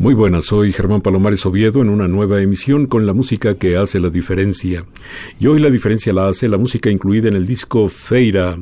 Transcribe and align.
Muy 0.00 0.14
buenas, 0.14 0.46
soy 0.46 0.72
Germán 0.72 1.02
Palomares 1.02 1.44
Oviedo 1.44 1.82
en 1.82 1.90
una 1.90 2.08
nueva 2.08 2.40
emisión 2.40 2.86
con 2.86 3.04
la 3.04 3.12
música 3.12 3.56
que 3.56 3.76
hace 3.76 4.00
la 4.00 4.08
diferencia. 4.08 4.86
Y 5.38 5.46
hoy 5.46 5.60
la 5.60 5.70
diferencia 5.70 6.12
la 6.12 6.28
hace 6.28 6.48
la 6.48 6.58
música 6.58 6.90
incluida 6.90 7.28
en 7.28 7.34
el 7.34 7.46
disco 7.46 7.88
Feira, 7.88 8.58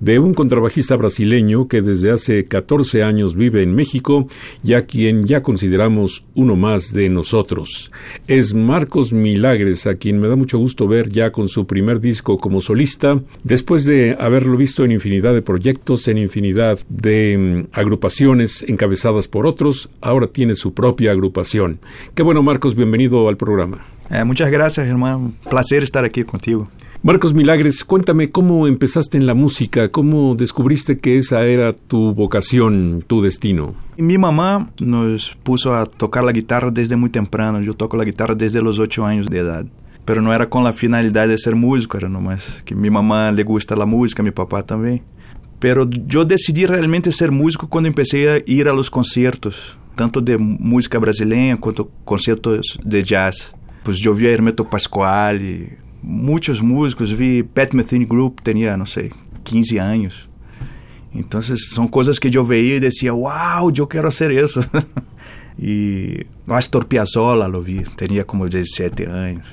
de 0.00 0.18
un 0.18 0.34
contrabajista 0.34 0.96
brasileño 0.96 1.68
que 1.68 1.82
desde 1.82 2.10
hace 2.10 2.46
14 2.46 3.02
años 3.02 3.34
vive 3.36 3.62
en 3.62 3.74
México 3.74 4.26
y 4.62 4.74
a 4.74 4.86
quien 4.86 5.24
ya 5.24 5.42
consideramos 5.42 6.24
uno 6.34 6.56
más 6.56 6.92
de 6.92 7.08
nosotros. 7.08 7.90
Es 8.26 8.54
Marcos 8.54 9.12
Milagres, 9.12 9.86
a 9.86 9.96
quien 9.96 10.18
me 10.20 10.28
da 10.28 10.36
mucho 10.36 10.58
gusto 10.58 10.88
ver 10.88 11.10
ya 11.10 11.32
con 11.32 11.48
su 11.48 11.66
primer 11.66 12.00
disco 12.00 12.38
como 12.38 12.60
solista, 12.60 13.20
después 13.44 13.84
de 13.84 14.16
haberlo 14.18 14.56
visto 14.56 14.84
en 14.84 14.92
infinidad 14.92 15.34
de 15.34 15.42
proyectos, 15.42 16.08
en 16.08 16.18
infinidad 16.18 16.78
de 16.88 17.38
mm, 17.38 17.68
agrupaciones 17.72 18.64
encabezadas 18.68 19.28
por 19.28 19.46
otros, 19.46 19.88
ahora 20.00 20.26
tiene 20.26 20.54
su 20.54 20.74
propia 20.74 21.12
agrupación. 21.12 21.80
Qué 22.14 22.22
bueno, 22.22 22.42
Marcos, 22.42 22.74
bienvenido 22.74 23.28
al 23.28 23.36
programa. 23.36 23.95
Eh, 24.10 24.24
muchas 24.24 24.50
gracias, 24.50 24.86
hermano. 24.86 25.32
Placer 25.48 25.82
estar 25.82 26.04
aquí 26.04 26.24
contigo. 26.24 26.68
Marcos 27.02 27.34
Milagres, 27.34 27.84
cuéntame 27.84 28.30
cómo 28.30 28.66
empezaste 28.66 29.16
en 29.16 29.26
la 29.26 29.34
música, 29.34 29.90
cómo 29.90 30.34
descubriste 30.34 30.98
que 30.98 31.18
esa 31.18 31.44
era 31.44 31.72
tu 31.72 32.14
vocación, 32.14 33.04
tu 33.06 33.22
destino. 33.22 33.74
Mi 33.96 34.18
mamá 34.18 34.70
nos 34.80 35.36
puso 35.42 35.74
a 35.74 35.86
tocar 35.86 36.24
la 36.24 36.32
guitarra 36.32 36.70
desde 36.70 36.96
muy 36.96 37.10
temprano. 37.10 37.60
Yo 37.60 37.74
toco 37.74 37.96
la 37.96 38.04
guitarra 38.04 38.34
desde 38.34 38.62
los 38.62 38.78
ocho 38.78 39.06
años 39.06 39.28
de 39.28 39.38
edad. 39.38 39.66
Pero 40.04 40.22
no 40.22 40.32
era 40.32 40.48
con 40.48 40.64
la 40.64 40.72
finalidad 40.72 41.28
de 41.28 41.38
ser 41.38 41.54
músico, 41.56 41.98
era 41.98 42.08
nomás 42.08 42.62
que 42.64 42.74
mi 42.74 42.90
mamá 42.90 43.32
le 43.32 43.42
gusta 43.42 43.74
la 43.76 43.86
música, 43.86 44.22
mi 44.22 44.30
papá 44.30 44.64
también. 44.64 45.02
Pero 45.58 45.88
yo 45.88 46.24
decidí 46.24 46.64
realmente 46.66 47.10
ser 47.10 47.30
músico 47.30 47.68
cuando 47.68 47.88
empecé 47.88 48.30
a 48.30 48.42
ir 48.46 48.68
a 48.68 48.72
los 48.72 48.90
conciertos 48.90 49.76
tanto 49.96 50.20
de 50.20 50.36
música 50.38 50.98
brasileña 50.98 51.56
quanto 51.56 51.90
concertos 52.04 52.78
de 52.84 53.02
jazz. 53.02 53.52
Pues 53.86 54.04
eu 54.04 54.12
vi 54.12 54.26
a 54.26 54.32
Hermeto 54.32 54.64
Pascoal, 54.64 55.36
muitos 56.02 56.60
músicos, 56.60 57.12
vi 57.12 57.44
Pat 57.44 57.72
Metheny 57.72 58.04
Group, 58.04 58.40
tinha, 58.42 58.76
não 58.76 58.84
sei, 58.84 59.12
15 59.44 59.78
anos. 59.78 60.28
Então, 61.14 61.40
são 61.40 61.86
coisas 61.86 62.18
que 62.18 62.36
eu 62.36 62.44
veia 62.44 62.78
e 62.78 62.80
dizia, 62.80 63.14
uau, 63.14 63.70
eu 63.76 63.86
quero 63.86 64.10
ser 64.10 64.32
isso. 64.32 64.58
e 65.56 66.26
Astor 66.48 66.84
Piazzolla 66.86 67.46
lo 67.46 67.62
vi, 67.62 67.84
tinha 67.96 68.24
como 68.24 68.48
17 68.48 69.04
anos. 69.04 69.46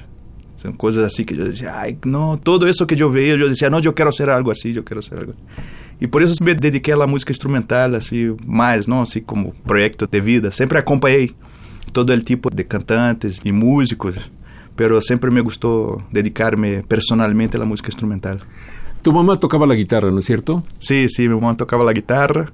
São 0.55 0.73
coisas 0.73 1.03
assim 1.03 1.23
que 1.23 1.35
eu 1.35 1.51
dizia, 1.51 1.71
ai, 1.71 1.95
não, 2.03 2.35
todo 2.35 2.67
isso 2.67 2.87
que 2.87 2.99
eu 2.99 3.11
veia, 3.11 3.33
eu 3.33 3.47
dizia, 3.47 3.69
não, 3.69 3.81
eu 3.81 3.93
quero 3.93 4.11
ser 4.11 4.29
algo 4.29 4.49
assim, 4.49 4.71
eu 4.71 4.81
quero 4.81 5.03
ser 5.03 5.15
algo 5.15 5.33
assim. 5.33 5.67
E 6.01 6.07
por 6.07 6.23
isso 6.23 6.43
me 6.43 6.55
dediquei 6.55 6.95
à 6.95 7.05
música 7.05 7.31
instrumental, 7.31 7.93
assim, 7.93 8.35
mais, 8.47 8.87
não 8.87 9.01
assim 9.01 9.21
como 9.21 9.53
projeto 9.63 10.07
de 10.07 10.19
vida. 10.19 10.49
Sempre 10.49 10.79
acompanhei 10.79 11.35
todo 11.93 12.11
o 12.11 12.21
tipo 12.21 12.49
de 12.49 12.63
cantantes 12.63 13.39
e 13.45 13.51
músicos, 13.51 14.15
mas 14.77 15.05
sempre 15.05 15.31
me 15.31 15.41
gostou 15.41 16.01
dedicar-me 16.11 16.83
personalmente 16.83 17.55
à 17.55 17.65
música 17.65 17.89
instrumental. 17.89 18.37
Tu 19.01 19.11
mamá 19.11 19.37
tocava 19.37 19.65
a 19.71 19.75
guitarra, 19.75 20.09
não 20.09 20.19
é 20.19 20.21
certo? 20.21 20.63
Sim, 20.79 21.07
sim, 21.07 21.23
minha 21.23 21.35
mamã 21.35 21.53
tocava 21.53 21.89
a 21.89 21.93
guitarra 21.93 22.47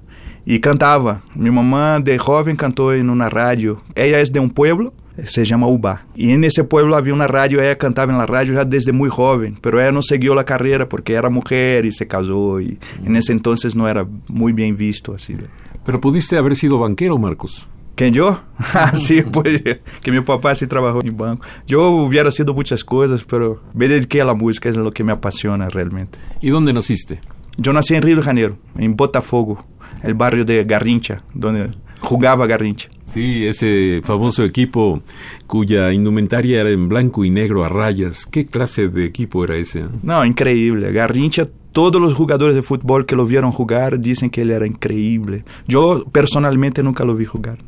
e 0.46 0.58
cantava. 0.58 1.22
Minha 1.34 1.52
mamã 1.52 2.00
de 2.00 2.16
jovem 2.18 2.56
cantou 2.56 2.94
em 2.94 3.08
uma 3.08 3.28
rádio. 3.28 3.80
Ela 3.94 4.18
é 4.18 4.22
de 4.24 4.40
um 4.40 4.48
pueblo 4.48 4.92
se 5.24 5.44
llama 5.44 5.66
Uba. 5.66 6.06
Y 6.14 6.32
en 6.32 6.44
ese 6.44 6.64
pueblo 6.64 6.96
había 6.96 7.14
una 7.14 7.26
radio, 7.26 7.60
ella 7.60 7.76
cantaba 7.76 8.12
en 8.12 8.18
la 8.18 8.26
radio 8.26 8.54
ya 8.54 8.64
desde 8.64 8.92
muy 8.92 9.10
joven, 9.10 9.58
pero 9.60 9.80
ella 9.80 9.92
no 9.92 10.02
siguió 10.02 10.34
la 10.34 10.44
carrera 10.44 10.88
porque 10.88 11.14
era 11.14 11.28
mujer 11.28 11.84
y 11.84 11.92
se 11.92 12.06
casó 12.06 12.60
y 12.60 12.78
en 13.04 13.16
ese 13.16 13.32
entonces 13.32 13.76
no 13.76 13.88
era 13.88 14.06
muy 14.28 14.52
bien 14.52 14.76
visto 14.76 15.14
así. 15.14 15.36
Pero 15.84 16.00
pudiste 16.00 16.36
haber 16.36 16.56
sido 16.56 16.78
banquero, 16.78 17.18
Marcos. 17.18 17.68
¿Quién 18.00 18.14
yo? 18.14 18.40
Ah, 18.72 18.92
sí, 18.94 19.20
pues 19.20 19.62
que 20.02 20.10
mi 20.10 20.22
papá 20.22 20.54
sí 20.54 20.66
trabajó 20.66 21.00
en 21.04 21.14
banco. 21.18 21.44
Yo 21.66 21.90
hubiera 21.90 22.30
sido 22.30 22.54
muchas 22.54 22.82
cosas, 22.82 23.24
pero 23.24 23.60
me 23.74 23.88
dediqué 23.88 24.22
a 24.22 24.24
la 24.24 24.32
música, 24.32 24.70
es 24.70 24.76
lo 24.76 24.90
que 24.90 25.04
me 25.04 25.12
apasiona 25.12 25.68
realmente. 25.68 26.18
¿Y 26.40 26.48
dónde 26.48 26.72
naciste? 26.72 27.20
Yo 27.58 27.74
nací 27.74 27.94
en 27.94 28.02
Río 28.02 28.16
de 28.16 28.22
Janeiro, 28.22 28.56
en 28.78 28.96
Botafogo, 28.96 29.60
el 30.02 30.14
barrio 30.14 30.46
de 30.46 30.64
Garrincha, 30.64 31.18
donde 31.34 31.72
jugaba 32.00 32.46
Garrincha. 32.46 32.88
Sí, 33.04 33.44
ese 33.46 34.00
famoso 34.02 34.44
equipo 34.44 35.02
cuya 35.46 35.92
indumentaria 35.92 36.62
era 36.62 36.70
en 36.70 36.88
blanco 36.88 37.26
y 37.26 37.30
negro 37.30 37.64
a 37.64 37.68
rayas. 37.68 38.24
¿Qué 38.24 38.46
clase 38.46 38.88
de 38.88 39.04
equipo 39.04 39.44
era 39.44 39.56
ese? 39.56 39.84
No, 40.02 40.24
increíble. 40.24 40.90
Garrincha, 40.90 41.48
todos 41.72 42.00
los 42.00 42.14
jugadores 42.14 42.54
de 42.54 42.62
fútbol 42.62 43.04
que 43.04 43.16
lo 43.16 43.26
vieron 43.26 43.52
jugar 43.52 44.00
dicen 44.00 44.30
que 44.30 44.42
él 44.42 44.50
era 44.50 44.66
increíble. 44.66 45.44
Yo 45.66 46.04
personalmente 46.10 46.82
nunca 46.82 47.04
lo 47.04 47.14
vi 47.14 47.26
jugar, 47.26 47.58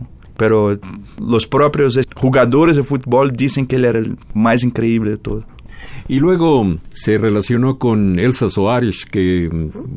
pero 0.42 0.76
los 1.20 1.46
propios 1.46 2.00
jugadores 2.16 2.74
de 2.74 2.82
fútbol 2.82 3.30
dicen 3.30 3.64
que 3.64 3.76
él 3.76 3.84
era 3.84 4.00
el 4.00 4.18
más 4.34 4.64
increíble 4.64 5.12
de 5.12 5.16
todos. 5.16 5.44
Y 6.08 6.18
luego 6.18 6.78
se 6.90 7.16
relacionó 7.16 7.78
con 7.78 8.18
Elsa 8.18 8.50
Soares, 8.50 9.04
que 9.04 9.48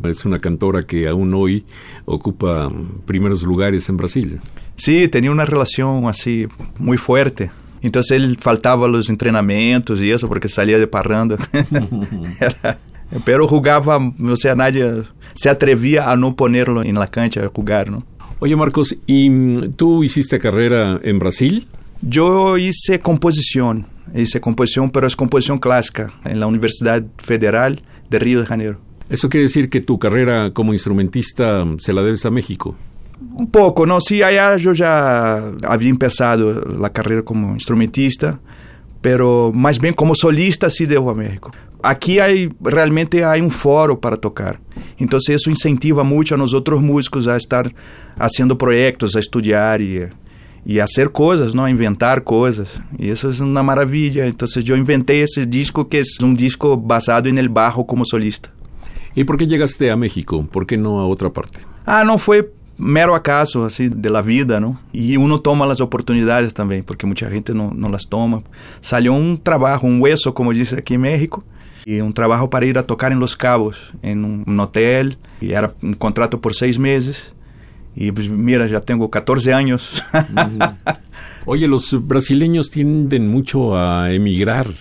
es 0.03 0.23
una 0.23 0.38
cantora 0.38 0.84
que 0.84 1.07
aún 1.07 1.34
hoy 1.34 1.63
ocupa 2.05 2.72
primeros 3.07 3.41
lugares 3.41 3.89
en 3.89 3.97
Brasil. 3.97 4.39
Sí, 4.75 5.07
tenía 5.07 5.31
una 5.31 5.45
relación 5.45 6.05
así 6.05 6.45
muy 6.78 6.97
fuerte. 6.97 7.50
Entonces 7.81 8.11
él 8.11 8.38
faltaba 8.39 8.85
a 8.85 8.89
los 8.89 9.09
entrenamientos 9.09 10.00
y 10.00 10.11
eso 10.11 10.28
porque 10.28 10.47
salía 10.47 10.78
de 10.78 10.85
parranda. 10.85 11.38
pero 13.25 13.47
jugaba, 13.47 13.97
o 13.97 14.35
sea, 14.35 14.53
nadie 14.53 15.05
se 15.34 15.49
atrevía 15.49 16.11
a 16.11 16.16
no 16.16 16.35
ponerlo 16.35 16.84
en 16.84 16.93
la 16.93 17.08
cancha 17.08 17.43
a 17.43 17.47
jugar, 17.47 17.90
¿no? 17.90 18.03
Oye, 18.40 18.55
Marcos, 18.55 18.97
¿y 19.08 19.29
tú 19.70 20.03
hiciste 20.03 20.40
carrera 20.40 20.99
en 21.03 21.20
Brasil? 21.20 21.67
Yo 22.02 22.58
hice 22.58 22.99
composición, 22.99 23.87
hice 24.14 24.41
composición, 24.41 24.90
pero 24.91 25.08
es 25.08 25.16
composición 25.16 25.58
clásica 25.58 26.14
en 26.26 26.41
la 26.41 26.47
Universidad 26.47 27.03
Federal 27.17 27.82
de 28.09 28.20
Río 28.20 28.41
de 28.41 28.46
Janeiro. 28.46 28.79
¿Eso 29.09 29.29
quiere 29.29 29.43
decir 29.43 29.70
que 29.70 29.82
tu 29.82 29.99
carrera 29.99 30.52
como 30.52 30.73
instrumentista 30.73 31.66
se 31.78 31.93
la 31.93 32.02
debes 32.02 32.26
a 32.26 32.32
México? 32.32 32.76
Un 33.37 33.49
poco, 33.49 33.85
¿no? 33.85 34.02
Sí, 34.02 34.22
allá 34.22 34.58
yo 34.58 34.73
ya 34.73 35.52
había 35.64 35.90
empezado 35.90 36.61
la 36.78 36.91
carrera 36.91 37.22
como 37.22 37.53
instrumentista, 37.53 38.40
pero 39.02 39.52
más 39.53 39.79
bien 39.79 39.93
como 39.93 40.14
solista 40.14 40.70
sí 40.70 40.85
debo 40.85 41.11
a 41.11 41.16
México. 41.16 41.52
Aquí 41.85 42.20
hay, 42.20 42.49
realmente 42.59 43.23
hay 43.23 43.41
un 43.41 43.52
foro 43.52 43.99
para 43.99 44.17
tocar. 44.17 44.59
Entonces 44.97 45.35
eso 45.35 45.49
incentiva 45.49 46.03
mucho 46.03 46.35
a 46.35 46.37
nosotros 46.37 46.82
músicos 46.82 47.28
a 47.28 47.35
estar 47.35 47.73
haciendo 48.17 48.58
proyectos, 48.58 49.16
a 49.16 49.20
estudiar 49.20 49.82
y 49.82 50.03
y 50.66 50.79
hacer 50.79 51.11
cosas, 51.11 51.53
¿no? 51.53 51.70
Inventar 51.70 52.23
cosas. 52.23 52.82
Y 52.97 53.09
eso 53.09 53.29
es 53.29 53.40
una 53.40 53.61
maravilla. 53.61 54.26
Entonces 54.26 54.64
yo 54.64 54.76
inventé 54.76 55.22
ese 55.22 55.46
disco 55.46 55.87
que 55.87 55.99
es 55.99 56.17
un 56.22 56.35
disco 56.35 56.76
basado 56.76 57.29
en 57.29 57.37
el 57.37 57.49
bajo 57.49 57.85
como 57.85 58.03
solista. 58.03 58.49
¿Y 59.14 59.23
por 59.23 59.37
qué 59.37 59.46
llegaste 59.46 59.91
a 59.91 59.96
México? 59.96 60.46
¿Por 60.52 60.66
qué 60.66 60.76
no 60.76 60.99
a 60.99 61.08
otra 61.08 61.29
parte? 61.29 61.59
Ah, 61.85 62.03
no 62.03 62.17
fue 62.17 62.52
mero 62.78 63.16
acaso 63.16 63.64
así 63.64 63.87
de 63.87 64.09
la 64.09 64.22
vida, 64.22 64.59
¿no? 64.59 64.82
Y 64.91 65.16
uno 65.16 65.40
toma 65.40 65.66
las 65.67 65.79
oportunidades 65.79 66.53
también, 66.53 66.84
porque 66.84 67.05
mucha 67.05 67.29
gente 67.29 67.53
no, 67.53 67.72
no 67.73 67.87
las 67.87 68.08
toma. 68.09 68.41
Salió 68.82 69.14
un 69.14 69.40
trabajo, 69.41 69.87
un 69.87 70.02
hueso, 70.02 70.34
como 70.34 70.52
dice 70.52 70.78
aquí 70.79 70.96
en 70.96 71.02
México, 71.02 71.43
y 71.85 72.02
un 72.02 72.14
trabajo 72.14 72.49
para 72.49 72.66
ir 72.66 72.78
a 72.78 72.87
tocar 72.87 73.11
en 73.11 73.20
Los 73.20 73.35
Cabos, 73.37 73.91
en 74.02 74.26
un, 74.26 74.59
hotel, 74.59 75.17
y 75.40 75.52
era 75.52 75.73
un 75.84 75.93
contrato 75.93 76.41
por 76.41 76.55
seis 76.55 76.79
meses. 76.79 77.34
Y 77.96 78.11
pues 78.11 78.28
mira, 78.28 78.67
ya 78.67 78.82
tengo 78.82 79.09
14 79.09 79.53
años. 79.53 80.03
Oye, 81.46 81.67
los 81.67 81.96
brasileños 82.08 82.72
tienden 82.72 83.29
mucho 83.29 83.78
a 83.78 84.11
emigrar, 84.11 84.73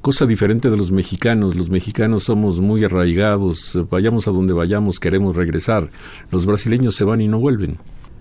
cosa 0.00 0.26
diferente 0.26 0.68
de 0.68 0.76
los 0.76 0.90
mexicanos. 0.90 1.54
Los 1.54 1.70
mexicanos 1.70 2.24
somos 2.24 2.60
muy 2.60 2.84
arraigados, 2.84 3.78
vayamos 3.88 4.26
a 4.26 4.32
donde 4.32 4.52
vayamos, 4.52 4.98
queremos 4.98 5.36
regresar. 5.36 5.88
Los 6.32 6.44
brasileños 6.44 6.96
se 6.96 7.04
van 7.04 7.20
y 7.20 7.28
no 7.28 7.38
vuelven. 7.38 7.78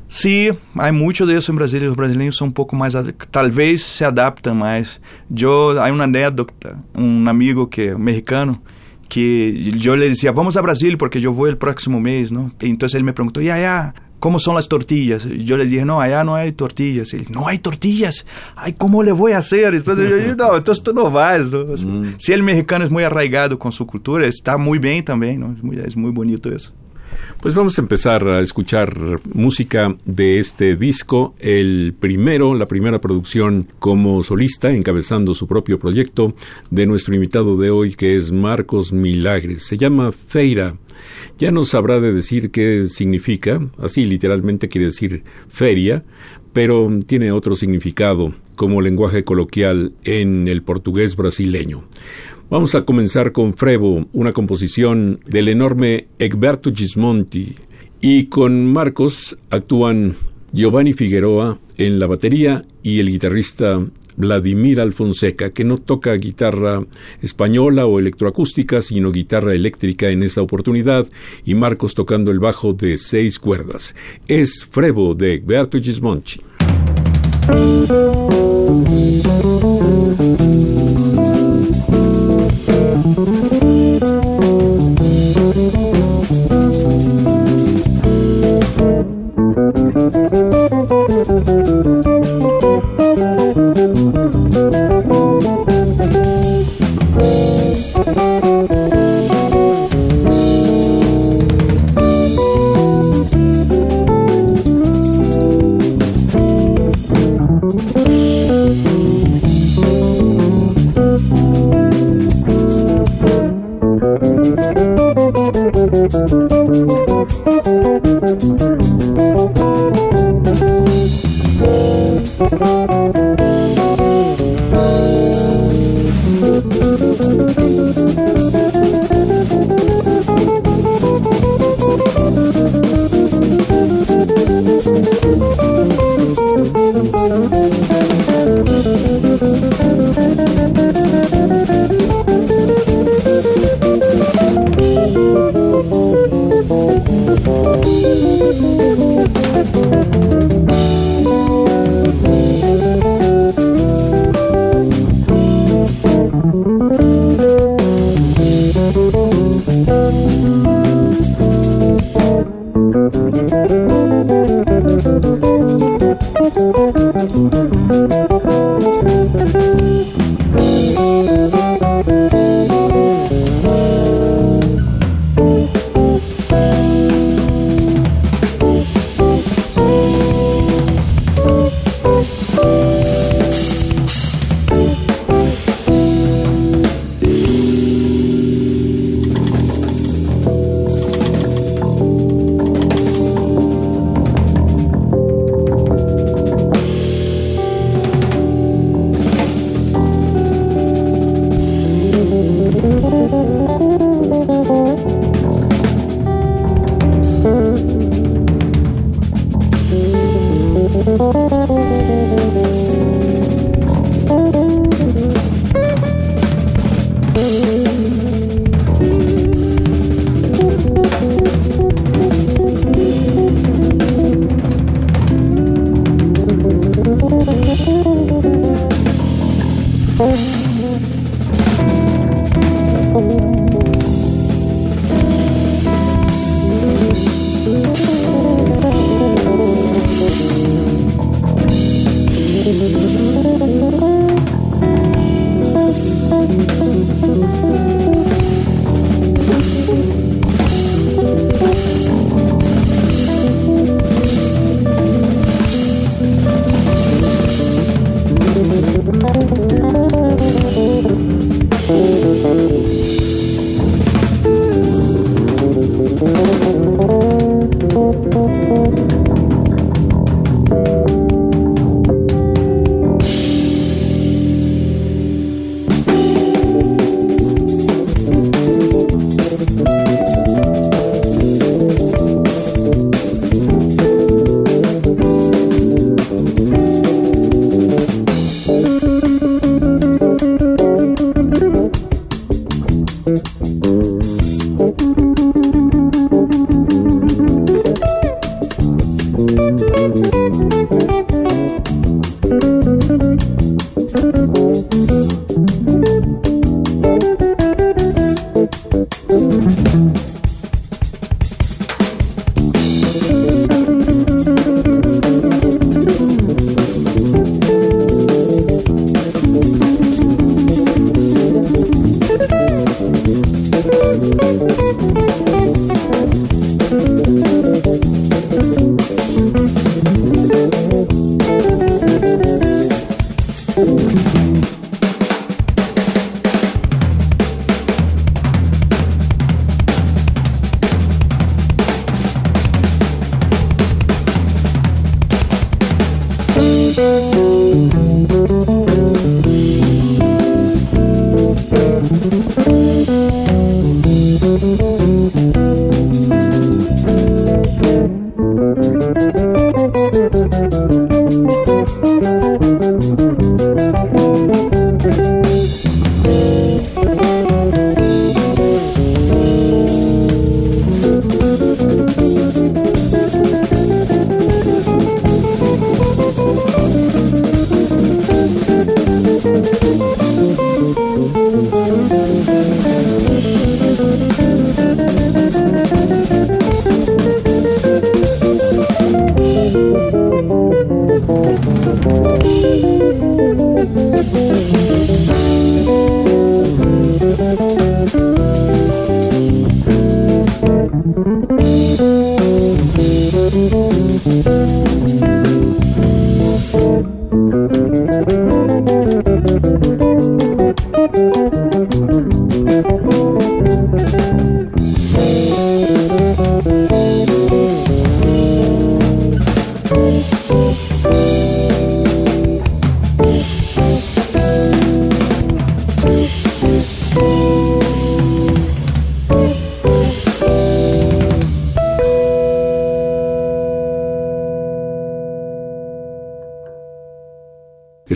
Sí, 0.07 0.49
hay 0.75 0.91
mucho 0.91 1.25
de 1.25 1.37
eso 1.37 1.51
en 1.51 1.57
Brasil. 1.57 1.83
Los 1.83 1.95
brasileños 1.95 2.37
son 2.37 2.49
un 2.49 2.53
poco 2.53 2.75
más, 2.75 2.97
tal 3.31 3.51
vez 3.51 3.83
se 3.83 4.05
adaptan 4.05 4.57
más. 4.57 5.01
Yo, 5.29 5.81
hay 5.81 5.91
una 5.91 6.05
anécdota, 6.05 6.79
un 6.93 7.27
amigo 7.27 7.69
que 7.69 7.95
mexicano 7.95 8.61
que 9.07 9.71
yo 9.77 9.95
le 9.95 10.09
decía, 10.09 10.31
vamos 10.31 10.57
a 10.57 10.61
Brasil 10.61 10.97
porque 10.97 11.21
yo 11.21 11.31
voy 11.31 11.49
el 11.49 11.57
próximo 11.57 11.99
mes, 11.99 12.31
¿no? 12.31 12.51
Y 12.59 12.69
entonces 12.69 12.95
él 12.95 13.03
me 13.03 13.13
preguntó, 13.13 13.41
ya, 13.41 13.57
ya, 13.57 13.93
¿cómo 14.19 14.39
son 14.39 14.55
las 14.55 14.67
tortillas? 14.67 15.25
Yo 15.25 15.57
les 15.57 15.69
dije, 15.69 15.85
no, 15.85 16.01
allá 16.01 16.23
no 16.23 16.35
hay 16.35 16.51
tortillas. 16.51 17.13
Y 17.13 17.17
él, 17.17 17.27
no 17.29 17.47
hay 17.47 17.59
tortillas. 17.59 18.25
Ay, 18.55 18.73
¿cómo 18.73 19.03
le 19.03 19.11
voy 19.11 19.31
a 19.31 19.37
hacer? 19.37 19.75
Entonces 19.75 20.09
yo, 20.09 20.35
no, 20.35 20.57
entonces 20.57 20.83
tú 20.83 20.93
no 20.93 21.09
vas. 21.09 21.51
¿no? 21.51 21.65
Mm. 21.65 22.15
Si 22.17 22.33
el 22.33 22.43
mexicano 22.43 22.83
es 22.83 22.91
muy 22.91 23.03
arraigado 23.03 23.57
con 23.57 23.71
su 23.71 23.85
cultura, 23.87 24.27
está 24.27 24.57
muy 24.57 24.79
bien 24.79 25.03
también, 25.03 25.39
¿no? 25.39 25.53
Es 25.53 25.63
muy, 25.63 25.79
es 25.79 25.95
muy 25.95 26.11
bonito 26.11 26.53
eso. 26.53 26.73
Pues 27.41 27.53
vamos 27.53 27.77
a 27.77 27.81
empezar 27.81 28.27
a 28.27 28.39
escuchar 28.39 29.19
música 29.31 29.95
de 30.05 30.39
este 30.39 30.75
disco, 30.75 31.35
el 31.39 31.93
primero, 31.99 32.55
la 32.55 32.65
primera 32.65 32.99
producción 32.99 33.67
como 33.79 34.23
solista, 34.23 34.71
encabezando 34.71 35.33
su 35.33 35.47
propio 35.47 35.79
proyecto, 35.79 36.33
de 36.71 36.85
nuestro 36.85 37.13
invitado 37.13 37.55
de 37.57 37.69
hoy, 37.69 37.93
que 37.93 38.15
es 38.15 38.31
Marcos 38.31 38.91
Milagres. 38.91 39.67
Se 39.67 39.77
llama 39.77 40.11
Feira. 40.11 40.77
Ya 41.37 41.51
nos 41.51 41.69
sabrá 41.69 41.99
de 41.99 42.11
decir 42.11 42.49
qué 42.49 42.87
significa, 42.89 43.61
así 43.77 44.05
literalmente 44.05 44.67
quiere 44.67 44.87
decir 44.87 45.23
feria, 45.47 46.03
pero 46.53 46.89
tiene 47.05 47.31
otro 47.31 47.55
significado 47.55 48.33
como 48.55 48.81
lenguaje 48.81 49.23
coloquial 49.23 49.93
en 50.03 50.47
el 50.47 50.63
portugués 50.63 51.15
brasileño. 51.15 51.83
Vamos 52.49 52.75
a 52.75 52.85
comenzar 52.85 53.33
con 53.33 53.55
Frevo, 53.57 54.07
una 54.13 54.31
composición 54.31 55.19
del 55.25 55.49
enorme 55.49 56.07
Egberto 56.17 56.71
Gismonti, 56.73 57.55
y 57.99 58.27
con 58.27 58.71
Marcos 58.71 59.37
actúan 59.49 60.15
Giovanni 60.53 60.93
Figueroa 60.93 61.59
en 61.75 61.99
la 61.99 62.07
batería 62.07 62.63
y 62.83 62.99
el 62.99 63.09
guitarrista 63.09 63.85
Vladimir 64.15 64.79
Alfonseca, 64.79 65.49
que 65.49 65.65
no 65.65 65.77
toca 65.77 66.13
guitarra 66.13 66.85
española 67.21 67.85
o 67.85 67.99
electroacústica, 67.99 68.81
sino 68.81 69.11
guitarra 69.11 69.53
eléctrica 69.53 70.09
en 70.09 70.23
esta 70.23 70.41
oportunidad, 70.41 71.05
y 71.43 71.53
Marcos 71.53 71.95
tocando 71.95 72.31
el 72.31 72.39
bajo 72.39 72.71
de 72.71 72.97
seis 72.97 73.39
cuerdas. 73.39 73.93
Es 74.25 74.65
Frevo 74.65 75.15
de 75.15 75.33
Egberto 75.33 75.77
Gismonti. 75.81 76.39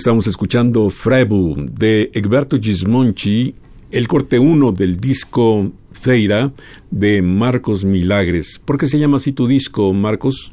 Estamos 0.02 0.26
escuchando 0.26 0.90
Frebu 0.90 1.56
de 1.72 2.10
Egberto 2.16 2.58
Gismonchi, 2.60 3.54
el 3.92 4.08
corte 4.08 4.40
1 4.40 4.72
del 4.72 4.98
disco 4.98 5.72
Feira 5.92 6.52
de 6.90 7.22
Marcos 7.22 7.86
Milagres. 7.86 8.60
¿Por 8.66 8.80
qué 8.80 8.88
se 8.88 8.98
llama 8.98 9.18
así 9.18 9.32
tu 9.32 9.46
disco, 9.46 9.94
Marcos? 9.94 10.52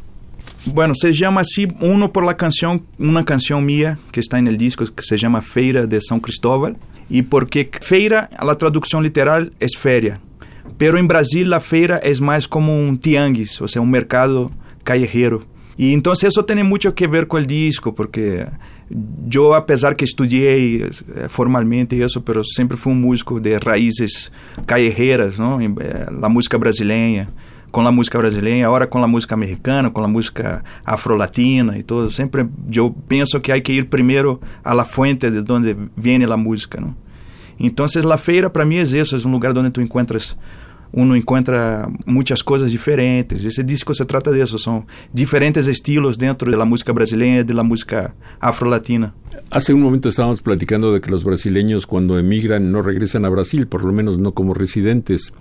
Bueno, 0.66 0.92
se 0.94 1.14
llama 1.14 1.40
así 1.40 1.66
uno 1.80 2.12
por 2.12 2.26
la 2.26 2.36
canción, 2.36 2.84
una 2.98 3.24
canción 3.24 3.64
mía 3.64 3.98
que 4.12 4.20
está 4.20 4.38
en 4.38 4.48
el 4.48 4.58
disco 4.58 4.84
que 4.84 5.02
se 5.02 5.16
llama 5.16 5.40
Feira 5.40 5.86
de 5.86 5.96
São 6.00 6.20
Cristóbal 6.20 6.76
y 7.08 7.22
porque 7.22 7.70
feira, 7.80 8.28
la 8.44 8.58
traducción 8.58 9.02
literal 9.02 9.54
es 9.60 9.78
feria, 9.78 10.20
pero 10.76 10.98
en 10.98 11.08
Brasil 11.08 11.48
la 11.48 11.60
feira 11.60 11.96
es 11.96 12.20
más 12.20 12.48
como 12.48 12.78
un 12.78 12.98
tianguis, 12.98 13.62
o 13.62 13.66
sea, 13.66 13.80
un 13.80 13.90
mercado 13.90 14.50
callejero. 14.84 15.46
Y 15.78 15.94
entonces 15.94 16.32
eso 16.32 16.44
tiene 16.44 16.64
mucho 16.64 16.94
que 16.94 17.06
ver 17.06 17.28
con 17.28 17.40
el 17.40 17.46
disco, 17.46 17.94
porque 17.94 18.44
yo, 19.28 19.54
a 19.54 19.66
pesar 19.66 19.96
que 19.96 20.04
estudié 20.04 20.76
eh, 20.76 20.90
formalmente 21.28 22.02
eso, 22.02 22.24
pero 22.24 22.42
siempre 22.44 22.76
fui 22.76 22.92
un 22.92 23.00
músico 23.00 23.40
de 23.40 23.58
raíces 23.58 24.32
callejeras, 24.66 25.38
¿no? 25.38 25.60
Eh, 25.60 25.68
la 26.20 26.28
música 26.28 26.56
brasileña, 26.56 27.30
con 27.70 27.84
la 27.84 27.90
música 27.90 28.18
brasileña, 28.18 28.66
ahora 28.66 28.88
con 28.88 29.00
la 29.00 29.06
música 29.06 29.36
mexicana, 29.36 29.92
con 29.92 30.02
la 30.02 30.08
música 30.08 30.64
afrolatina 30.84 31.76
y 31.76 31.82
todo. 31.82 32.10
Siempre 32.10 32.48
yo 32.68 32.94
pienso 33.06 33.42
que 33.42 33.52
hay 33.52 33.62
que 33.62 33.72
ir 33.72 33.88
primero 33.88 34.40
a 34.64 34.74
la 34.74 34.84
fuente 34.84 35.30
de 35.30 35.42
donde 35.42 35.76
viene 35.96 36.26
la 36.26 36.36
música, 36.36 36.80
¿no? 36.80 36.96
Entonces 37.58 38.04
la 38.04 38.18
feira 38.18 38.52
para 38.52 38.64
mí 38.64 38.78
es 38.78 38.92
eso, 38.92 39.16
es 39.16 39.24
un 39.24 39.32
lugar 39.32 39.52
donde 39.52 39.70
tú 39.70 39.80
encuentras 39.80 40.36
uno 40.92 41.14
encuentra 41.14 41.88
muchas 42.06 42.42
cosas 42.42 42.72
diferentes. 42.72 43.44
Ese 43.44 43.64
disco 43.64 43.94
se 43.94 44.04
trata 44.04 44.30
de 44.30 44.42
eso, 44.42 44.58
son 44.58 44.86
diferentes 45.12 45.66
estilos 45.66 46.18
dentro 46.18 46.50
de 46.50 46.56
la 46.56 46.64
música 46.64 46.92
brasileña 46.92 47.40
y 47.40 47.44
de 47.44 47.54
la 47.54 47.62
música 47.62 48.14
afrolatina. 48.40 49.14
Hace 49.50 49.72
un 49.72 49.80
momento 49.80 50.08
estábamos 50.08 50.42
platicando 50.42 50.92
de 50.92 51.00
que 51.00 51.10
los 51.10 51.24
brasileños 51.24 51.86
cuando 51.86 52.18
emigran 52.18 52.72
no 52.72 52.82
regresan 52.82 53.24
a 53.24 53.28
Brasil, 53.28 53.66
por 53.66 53.84
lo 53.84 53.92
menos 53.92 54.18
no 54.18 54.32
como 54.32 54.54
residentes. 54.54 55.32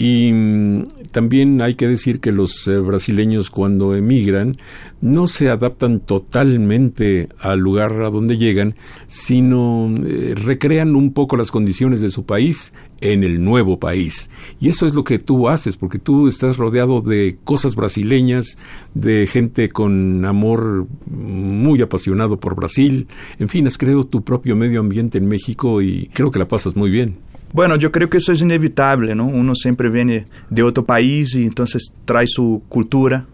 Y 0.00 0.32
mm, 0.32 0.84
también 1.12 1.60
hay 1.60 1.74
que 1.74 1.86
decir 1.86 2.20
que 2.20 2.32
los 2.32 2.66
eh, 2.66 2.78
brasileños 2.78 3.50
cuando 3.50 3.94
emigran 3.94 4.56
no 5.02 5.26
se 5.26 5.50
adaptan 5.50 6.00
totalmente 6.00 7.28
al 7.38 7.58
lugar 7.58 8.00
a 8.00 8.08
donde 8.08 8.38
llegan, 8.38 8.76
sino 9.08 9.92
eh, 10.06 10.34
recrean 10.34 10.96
un 10.96 11.12
poco 11.12 11.36
las 11.36 11.50
condiciones 11.50 12.00
de 12.00 12.08
su 12.08 12.24
país 12.24 12.72
en 13.02 13.24
el 13.24 13.44
nuevo 13.44 13.78
país. 13.78 14.30
Y 14.58 14.70
eso 14.70 14.86
es 14.86 14.94
lo 14.94 15.04
que 15.04 15.18
tú 15.18 15.50
haces, 15.50 15.76
porque 15.76 15.98
tú 15.98 16.28
estás 16.28 16.56
rodeado 16.56 17.02
de 17.02 17.36
cosas 17.44 17.74
brasileñas, 17.74 18.56
de 18.94 19.26
gente 19.26 19.68
con 19.68 20.24
amor 20.24 20.86
muy 21.10 21.82
apasionado 21.82 22.40
por 22.40 22.54
Brasil. 22.54 23.06
En 23.38 23.50
fin, 23.50 23.66
has 23.66 23.76
creado 23.76 24.04
tu 24.04 24.24
propio 24.24 24.56
medio 24.56 24.80
ambiente 24.80 25.18
en 25.18 25.28
México 25.28 25.82
y 25.82 26.08
creo 26.14 26.30
que 26.30 26.38
la 26.38 26.48
pasas 26.48 26.74
muy 26.74 26.88
bien. 26.88 27.29
Bueno, 27.52 27.76
yo 27.76 27.90
creo 27.90 28.08
que 28.08 28.18
eso 28.18 28.32
es 28.32 28.42
inevitable, 28.42 29.14
¿no? 29.14 29.26
Uno 29.26 29.54
siempre 29.54 29.88
viene 29.88 30.26
de 30.50 30.62
otro 30.62 30.84
país 30.84 31.34
y 31.34 31.44
entonces 31.44 31.92
trae 32.04 32.26
su 32.26 32.62
cultura 32.68 33.26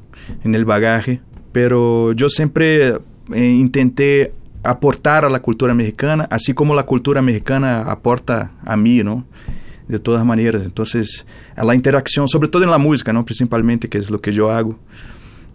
en 0.43 0.55
el 0.55 0.65
bagaje, 0.65 1.21
pero 1.53 2.13
yo 2.13 2.29
siempre 2.29 2.95
eh, 3.35 3.51
aportar 4.63 5.25
a 5.25 5.31
la 5.31 5.41
cultura 5.41 5.75
mexicana, 5.75 6.27
así 6.31 6.55
como 6.55 6.75
la 6.75 6.85
cultura 6.85 7.23
mexicana 7.23 7.83
aporta 7.83 8.53
a 8.65 8.77
mí, 8.77 9.03
¿no? 9.03 9.27
De 9.87 9.99
todas 9.99 10.25
maneras, 10.25 10.65
entonces, 10.65 11.25
a 11.55 11.65
la 11.65 11.75
interacción, 11.75 12.27
sobre 12.27 12.49
música, 12.79 13.13
¿no? 13.13 13.25
Principalmente, 13.25 13.89
que 13.89 13.99
es 13.99 14.11
lo 14.11 14.21
que 14.21 14.33
yo 14.33 14.51
hago. 14.51 14.77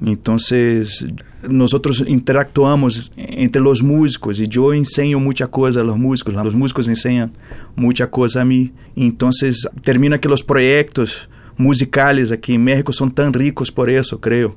Entonces, 0.04 1.06
nosotros 1.48 2.04
interactuamos 2.08 3.12
entre 3.16 3.62
los 3.62 3.84
músicos 3.84 4.40
y 4.40 4.48
yo 4.48 4.74
enseño 4.74 5.20
mucha 5.20 5.48
cosa 5.48 5.82
a 5.82 5.84
los 5.84 5.98
músicos, 5.98 6.34
los 6.34 6.56
músicos 6.56 6.88
enseñan 6.88 7.32
mucha 7.76 8.10
cosa 8.10 8.42
a 8.42 8.46
mí. 8.46 8.72
Entonces, 8.96 9.68
termina 9.84 10.20
que 10.20 10.28
los 10.28 10.44
proyectos 10.44 11.30
musicales 11.56 12.32
aquí 12.32 12.56
en 12.56 12.64
México 12.64 12.92
son 12.92 13.12
tan 13.12 13.32
ricos 13.32 13.72
por 13.72 13.90
eso, 13.90 14.20
creo, 14.20 14.56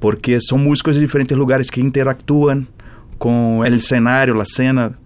porque 0.00 0.40
son 0.40 0.64
músicos 0.64 0.94
de 0.94 1.02
diferentes 1.02 1.36
lugares 1.36 1.70
que 1.70 1.80
interactúan 1.80 2.66
con 3.18 3.66
el 3.66 3.74
escenario, 3.74 4.34
la 4.34 4.44
escena 4.44 4.98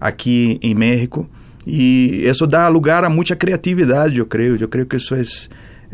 aquí 0.00 0.58
en 0.62 0.78
México. 0.78 1.28
Y 1.64 2.24
eso 2.26 2.46
da 2.46 2.68
lugar 2.70 3.04
a 3.04 3.08
mucha 3.08 3.38
creatividad, 3.38 4.08
yo 4.08 4.28
creo. 4.28 4.56
Yo 4.56 4.70
creo 4.70 4.88
que 4.88 4.96
eso 4.96 5.14
es 5.14 5.50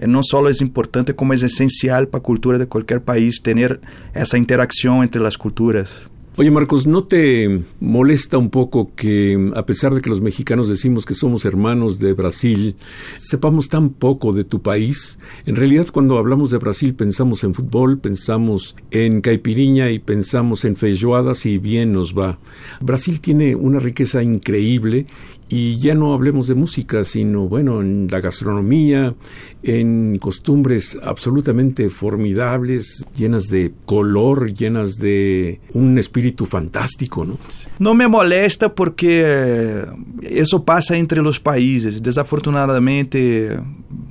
No 0.07 0.23
solo 0.23 0.49
es 0.49 0.61
importante, 0.61 1.15
como 1.15 1.33
es 1.33 1.43
esencial 1.43 2.09
para 2.09 2.21
la 2.21 2.25
cultura 2.25 2.59
de 2.59 2.67
cualquier 2.67 3.03
país 3.03 3.43
tener 3.43 3.81
esa 4.15 4.39
interacción 4.39 5.03
entre 5.03 5.21
las 5.21 5.39
culturas. 5.39 6.09
Oye 6.37 6.51
Marcos, 6.51 6.85
¿no 6.85 7.05
te 7.05 7.63
molesta 7.79 8.39
un 8.39 8.51
poco 8.51 8.91
que 8.97 9.53
a 9.55 9.65
pesar 9.67 9.95
de 9.95 10.01
que 10.01 10.11
los 10.11 10.21
mexicanos 10.21 10.69
decimos 10.69 11.07
que 11.07 11.15
somos 11.15 11.45
hermanos 11.45 12.01
de 12.01 12.13
Brasil, 12.13 12.75
sepamos 13.19 13.69
tan 13.69 13.91
poco 13.91 14.33
de 14.33 14.43
tu 14.43 14.61
país? 14.61 15.21
En 15.47 15.55
realidad 15.55 15.87
cuando 15.93 16.19
hablamos 16.19 16.51
de 16.51 16.59
Brasil 16.59 16.93
pensamos 16.93 17.45
en 17.45 17.55
fútbol, 17.55 18.01
pensamos 18.01 18.75
en 18.91 19.21
caipiriña 19.21 19.93
y 19.93 20.01
pensamos 20.01 20.65
en 20.65 20.75
feijoada 20.75 21.37
si 21.37 21.59
bien 21.59 21.93
nos 21.93 22.19
va. 22.19 22.41
Brasil 22.81 23.21
tiene 23.21 23.55
una 23.55 23.79
riqueza 23.79 24.21
increíble 24.21 25.07
Y 25.49 25.79
ya 25.79 25.95
no 25.95 26.15
hablemos 26.15 26.49
de 26.49 26.55
música, 26.55 27.05
sino, 27.05 27.49
bueno, 27.49 27.83
en 27.83 28.09
la 28.11 28.21
gastronomía, 28.21 29.15
en 29.63 30.19
costumbres 30.19 30.99
absolutamente 31.03 31.91
formidables, 31.91 33.07
llenas 33.17 33.49
de 33.49 33.73
color, 33.85 34.55
llenas 34.55 34.97
de 34.97 35.61
un 35.75 35.99
espíritu 35.99 36.47
fantástico, 36.47 37.25
¿no? 37.25 37.39
No 37.79 37.95
me 37.95 38.09
molesta 38.09 38.75
porque 38.75 39.23
eh, 39.27 39.85
eso 40.23 40.65
pasa 40.65 40.97
entre 40.97 41.23
los 41.23 41.39
países. 41.39 42.03
Desafortunadamente, 42.03 43.59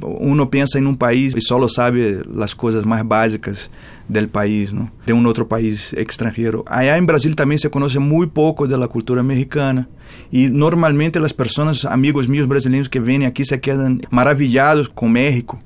uno 0.01 0.49
piensa 0.49 0.77
en 0.77 0.87
un 0.87 0.97
país 0.97 1.35
y 1.35 1.41
solo 1.41 1.67
sabe 1.67 2.21
las 2.31 2.55
cosas 2.55 2.85
más 2.85 3.07
básicas 3.07 3.71
del 4.13 4.29
país, 4.29 4.72
¿no? 4.72 4.91
de 5.05 5.13
un 5.13 5.25
otro 5.25 5.48
país 5.48 5.93
extranjero. 5.93 6.63
Allá 6.67 6.98
en 6.98 7.05
Brasil 7.05 7.36
también 7.36 7.60
se 7.60 7.70
conoce 7.70 8.00
muy 8.00 8.27
poco 8.27 8.67
de 8.67 8.77
la 8.77 8.88
cultura 8.88 9.24
mexicana 9.24 9.89
y 10.32 10.50
normalmente 10.50 11.20
las 11.20 11.34
personas, 11.34 11.84
amigos 11.86 12.29
míos 12.29 12.48
brasileños 12.48 12.89
que 12.89 13.00
vienen 13.00 13.27
aquí 13.27 13.43
se 13.43 13.60
quedan 13.60 14.01
maravillados 14.10 14.88
con 14.88 15.12
México, 15.12 15.60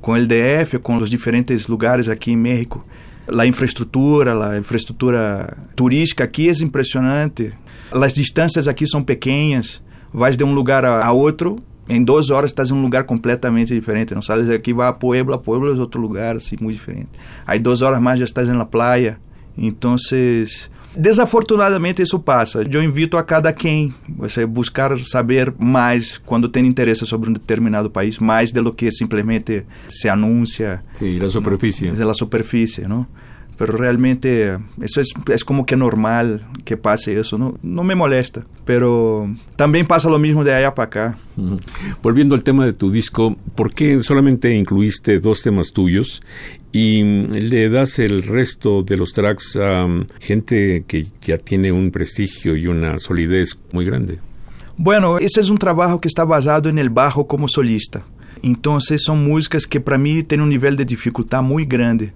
con 0.00 0.16
el 0.16 0.28
DF, 0.28 0.80
con 0.80 0.98
los 0.98 1.10
diferentes 1.10 1.68
lugares 1.68 2.08
aquí 2.08 2.32
en 2.32 2.42
México. 2.42 2.84
La 3.26 3.44
infraestructura, 3.44 4.34
la 4.34 4.56
infraestructura 4.56 5.66
turística 5.74 6.24
aquí 6.24 6.48
es 6.48 6.62
impresionante. 6.62 7.52
Las 7.92 8.14
distancias 8.14 8.68
aquí 8.68 8.86
son 8.86 9.04
pequeñas. 9.04 9.82
Vas 10.12 10.38
de 10.38 10.44
un 10.44 10.54
lugar 10.54 10.86
a, 10.86 11.02
a 11.02 11.12
otro 11.12 11.56
em 11.88 12.02
duas 12.02 12.30
horas 12.30 12.50
estás 12.50 12.70
em 12.70 12.74
um 12.74 12.82
lugar 12.82 13.04
completamente 13.04 13.74
diferente. 13.74 14.14
Não 14.14 14.22
sales 14.22 14.48
daqui, 14.48 14.72
vai 14.72 14.88
a 14.88 14.92
Puebla, 14.92 15.38
Puebla 15.38 15.74
é 15.74 15.80
outro 15.80 16.00
lugar, 16.00 16.36
assim, 16.36 16.56
muito 16.60 16.76
diferente. 16.76 17.08
Aí 17.46 17.58
duas 17.58 17.82
horas 17.82 18.00
mais 18.00 18.18
já 18.18 18.24
estás 18.24 18.48
na 18.48 18.64
praia. 18.64 19.18
Então, 19.56 19.96
desafortunadamente 20.94 22.02
isso 22.02 22.18
passa. 22.18 22.62
Eu 22.70 22.82
invito 22.82 23.16
a 23.16 23.22
cada 23.22 23.52
quem 23.52 23.92
você 24.08 24.46
buscar 24.46 24.96
saber 25.00 25.52
mais 25.58 26.18
quando 26.18 26.48
tem 26.48 26.66
interesse 26.66 27.04
sobre 27.06 27.28
um 27.30 27.32
determinado 27.32 27.90
país, 27.90 28.18
mais 28.18 28.52
do 28.52 28.72
que 28.72 28.90
simplesmente 28.92 29.64
se 29.88 30.08
anuncia. 30.08 30.82
Sim, 30.94 31.18
a 31.24 31.30
superfície. 31.30 31.88
É 31.88 32.02
a 32.02 32.14
superfície, 32.14 32.86
não? 32.86 33.06
Pero 33.58 33.76
realmente 33.76 34.56
eso 34.80 35.00
es, 35.00 35.12
es, 35.30 35.44
como 35.44 35.66
que 35.66 35.76
normal 35.76 36.46
que 36.64 36.76
pase 36.76 37.18
eso, 37.18 37.36
no, 37.36 37.58
no 37.60 37.82
me 37.82 37.96
molesta, 37.96 38.46
pero 38.64 39.28
también 39.56 39.84
pasa 39.84 40.08
lo 40.08 40.18
mismo 40.18 40.44
de 40.44 40.54
allá 40.54 40.74
para 40.74 40.86
acá. 40.86 41.18
Uh 41.36 41.42
-huh. 41.42 41.60
Volviendo 42.00 42.36
al 42.36 42.44
tema 42.44 42.64
de 42.64 42.72
tu 42.72 42.90
disco, 42.90 43.36
¿por 43.56 43.74
qué 43.74 44.00
solamente 44.00 44.54
incluiste 44.54 45.18
dos 45.18 45.42
temas 45.42 45.72
tuyos 45.72 46.22
y 46.70 47.02
le 47.02 47.68
das 47.68 47.98
el 47.98 48.22
resto 48.22 48.82
de 48.82 48.96
los 48.96 49.12
tracks 49.12 49.56
a 49.56 49.86
gente 50.20 50.84
que 50.86 51.08
ya 51.20 51.38
tiene 51.38 51.72
un 51.72 51.90
prestigio 51.90 52.56
y 52.56 52.68
una 52.68 53.00
solidez 53.00 53.58
muy 53.72 53.84
grande? 53.84 54.20
Bueno, 54.76 55.18
ese 55.18 55.40
es 55.40 55.50
un 55.50 55.58
trabajo 55.58 56.00
que 56.00 56.06
está 56.06 56.24
basado 56.24 56.68
en 56.68 56.78
el 56.78 56.90
bajo 56.90 57.26
como 57.26 57.48
solista. 57.48 58.04
Entonces 58.42 59.02
son 59.02 59.24
músicas 59.24 59.66
que 59.66 59.80
para 59.80 59.98
mí 59.98 60.22
tienen 60.22 60.44
un 60.44 60.50
nivel 60.50 60.76
de 60.76 60.84
dificultad 60.84 61.42
muy 61.42 61.64
grande. 61.64 62.12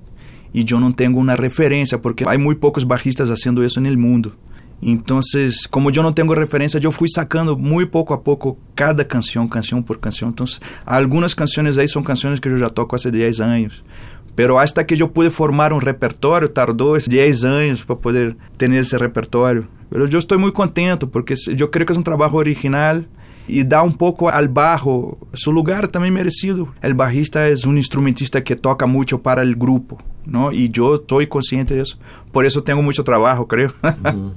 Y 0.52 0.64
yo 0.64 0.80
no 0.80 0.94
tengo 0.94 1.18
una 1.18 1.36
referencia 1.36 2.00
porque 2.00 2.24
hay 2.26 2.38
muy 2.38 2.54
pocos 2.54 2.86
bajistas 2.86 3.30
haciendo 3.30 3.62
eso 3.62 3.80
en 3.80 3.86
el 3.86 3.98
mundo. 3.98 4.34
Entonces, 4.82 5.68
como 5.68 5.90
yo 5.90 6.02
no 6.02 6.12
tengo 6.12 6.34
referencia, 6.34 6.80
yo 6.80 6.90
fui 6.90 7.08
sacando 7.08 7.56
muy 7.56 7.86
poco 7.86 8.14
a 8.14 8.22
poco 8.22 8.58
cada 8.74 9.06
canción, 9.06 9.48
canción 9.48 9.84
por 9.84 10.00
canción. 10.00 10.30
Entonces, 10.30 10.60
algunas 10.84 11.36
canciones 11.36 11.78
ahí 11.78 11.86
son 11.86 12.02
canciones 12.02 12.40
que 12.40 12.50
yo 12.50 12.56
ya 12.56 12.68
toco 12.68 12.96
hace 12.96 13.12
10 13.12 13.40
años. 13.40 13.84
Pero 14.34 14.58
hasta 14.58 14.84
que 14.84 14.96
yo 14.96 15.12
pude 15.12 15.30
formar 15.30 15.72
un 15.72 15.82
repertorio, 15.82 16.50
tardó 16.50 16.96
10 16.96 17.44
años 17.44 17.84
para 17.84 18.00
poder 18.00 18.36
tener 18.56 18.80
ese 18.80 18.98
repertorio. 18.98 19.68
Pero 19.88 20.06
yo 20.06 20.18
estoy 20.18 20.38
muy 20.38 20.52
contento 20.52 21.10
porque 21.10 21.34
yo 21.54 21.70
creo 21.70 21.86
que 21.86 21.92
es 21.92 21.98
un 21.98 22.04
trabajo 22.04 22.38
original 22.38 23.06
y 23.48 23.64
da 23.64 23.82
un 23.82 23.94
poco 23.94 24.30
al 24.30 24.48
bajo 24.48 25.18
su 25.32 25.52
lugar 25.52 25.88
también 25.88 26.14
merecido. 26.14 26.72
El 26.82 26.94
bajista 26.94 27.48
es 27.48 27.64
un 27.64 27.76
instrumentista 27.76 28.42
que 28.42 28.56
toca 28.56 28.86
mucho 28.86 29.22
para 29.22 29.42
el 29.42 29.56
grupo, 29.56 29.98
¿no? 30.24 30.52
Y 30.52 30.70
yo 30.70 31.02
soy 31.08 31.26
consciente 31.26 31.74
de 31.74 31.82
eso. 31.82 31.98
Por 32.30 32.46
eso 32.46 32.62
tengo 32.62 32.82
mucho 32.82 33.04
trabajo, 33.04 33.46
creo. 33.46 33.72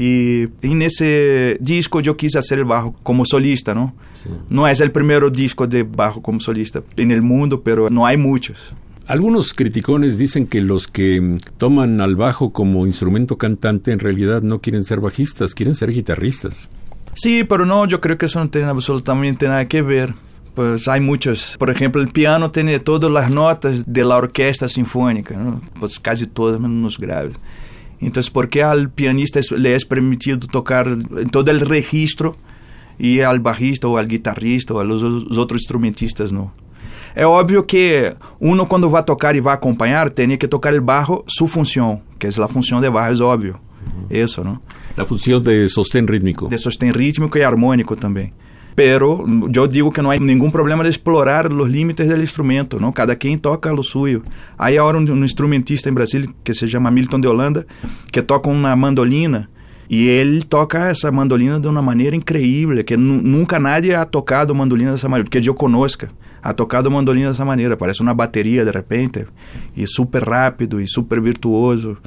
Y 0.00 0.42
en 0.62 0.82
ese 0.82 1.58
disco 1.60 2.00
yo 2.00 2.16
quise 2.16 2.38
hacer 2.38 2.60
el 2.60 2.64
bajo 2.64 2.94
como 3.02 3.24
solista, 3.24 3.74
¿no? 3.74 3.96
Sí. 4.22 4.30
No 4.48 4.68
es 4.68 4.80
el 4.80 4.92
primer 4.92 5.28
disco 5.32 5.66
de 5.66 5.82
bajo 5.82 6.22
como 6.22 6.38
solista 6.38 6.84
en 6.96 7.10
el 7.10 7.20
mundo, 7.20 7.62
pero 7.62 7.90
no 7.90 8.06
hay 8.06 8.16
muchos. 8.16 8.72
Algunos 9.08 9.54
criticones 9.54 10.16
dicen 10.16 10.46
que 10.46 10.60
los 10.60 10.86
que 10.86 11.40
toman 11.56 12.00
al 12.00 12.14
bajo 12.14 12.52
como 12.52 12.86
instrumento 12.86 13.38
cantante 13.38 13.90
en 13.90 13.98
realidad 13.98 14.42
no 14.42 14.60
quieren 14.60 14.84
ser 14.84 15.00
bajistas, 15.00 15.56
quieren 15.56 15.74
ser 15.74 15.90
guitarristas. 15.90 16.68
Sí, 17.18 17.42
pero 17.42 17.66
no, 17.66 17.84
yo 17.84 18.00
creo 18.00 18.16
que 18.16 18.26
eso 18.26 18.38
no 18.38 18.48
tiene 18.48 18.68
absolutamente 18.68 19.48
nada 19.48 19.66
que 19.66 19.82
ver. 19.82 20.14
Pues 20.54 20.86
hay 20.86 21.00
muchos. 21.00 21.56
Por 21.58 21.68
ejemplo, 21.68 22.00
el 22.00 22.12
piano 22.12 22.52
tiene 22.52 22.78
todas 22.78 23.10
las 23.10 23.28
notas 23.28 23.92
de 23.92 24.04
la 24.04 24.16
orquesta 24.16 24.68
sinfónica, 24.68 25.36
¿no? 25.36 25.60
pues 25.80 25.98
casi 25.98 26.28
todas 26.28 26.60
menos 26.60 26.96
graves. 26.96 27.36
Entonces, 28.00 28.30
¿por 28.30 28.48
qué 28.48 28.62
al 28.62 28.90
pianista 28.90 29.40
le 29.56 29.74
es 29.74 29.84
permitido 29.84 30.38
tocar 30.38 30.86
en 30.86 31.28
todo 31.30 31.50
el 31.50 31.58
registro 31.58 32.36
y 33.00 33.20
al 33.22 33.40
bajista 33.40 33.88
o 33.88 33.96
al 33.96 34.06
guitarrista 34.06 34.74
o 34.74 34.78
a 34.78 34.84
los, 34.84 35.02
los 35.02 35.38
otros 35.38 35.62
instrumentistas 35.62 36.30
no? 36.30 36.52
É 37.16 37.26
óbvio 37.26 37.64
que 37.64 38.14
uno 38.40 38.64
quando 38.66 38.88
vai 38.88 39.02
tocar 39.02 39.34
e 39.34 39.40
vai 39.40 39.54
acompanhar, 39.54 40.08
tem 40.10 40.36
que 40.36 40.46
tocar 40.46 40.72
o 40.72 40.80
barro 40.80 41.24
su 41.26 41.48
função, 41.48 42.00
que 42.16 42.28
é 42.28 42.30
a 42.30 42.46
função 42.46 42.80
de 42.80 42.88
barro, 42.88 43.12
é 43.12 43.24
óbvio. 43.24 43.58
Isso, 44.08 44.44
não? 44.44 44.60
La 44.98 45.04
función 45.04 45.40
de 45.44 45.68
sostén 45.68 46.08
rítmico. 46.08 46.48
De 46.48 46.58
sostén 46.58 46.92
rítmico 46.92 47.38
y 47.38 47.42
armónico 47.42 47.94
también. 47.94 48.32
Pero 48.74 49.24
yo 49.48 49.68
digo 49.68 49.92
que 49.92 50.02
no 50.02 50.10
hay 50.10 50.18
ningún 50.18 50.50
problema 50.50 50.82
de 50.82 50.88
explorar 50.88 51.52
los 51.52 51.70
límites 51.70 52.08
del 52.08 52.20
instrumento, 52.20 52.80
¿no? 52.80 52.92
Cada 52.92 53.14
quien 53.14 53.38
toca 53.38 53.72
lo 53.72 53.84
suyo. 53.84 54.22
Hay 54.56 54.76
ahora 54.76 54.98
un, 54.98 55.08
un 55.08 55.22
instrumentista 55.22 55.88
en 55.88 55.94
Brasil 55.94 56.34
que 56.42 56.52
se 56.52 56.66
llama 56.66 56.90
Milton 56.90 57.20
de 57.20 57.28
Holanda, 57.28 57.64
que 58.10 58.22
toca 58.22 58.50
una 58.50 58.74
mandolina 58.74 59.48
y 59.88 60.08
él 60.08 60.46
toca 60.48 60.90
esa 60.90 61.12
mandolina 61.12 61.60
de 61.60 61.68
una 61.68 61.80
manera 61.80 62.16
increíble, 62.16 62.84
que 62.84 62.96
nunca 62.96 63.60
nadie 63.60 63.94
ha 63.94 64.04
tocado 64.04 64.52
mandolina 64.52 64.90
de 64.90 64.96
esa 64.96 65.08
manera, 65.08 65.30
que 65.30 65.40
yo 65.40 65.54
conozca, 65.54 66.10
ha 66.42 66.54
tocado 66.54 66.90
mandolina 66.90 67.26
de 67.26 67.34
esa 67.34 67.44
manera, 67.44 67.78
parece 67.78 68.02
una 68.02 68.14
batería 68.14 68.64
de 68.64 68.72
repente, 68.72 69.26
y 69.76 69.86
súper 69.86 70.24
rápido 70.24 70.80
y 70.80 70.88
súper 70.88 71.20
virtuoso. 71.20 71.98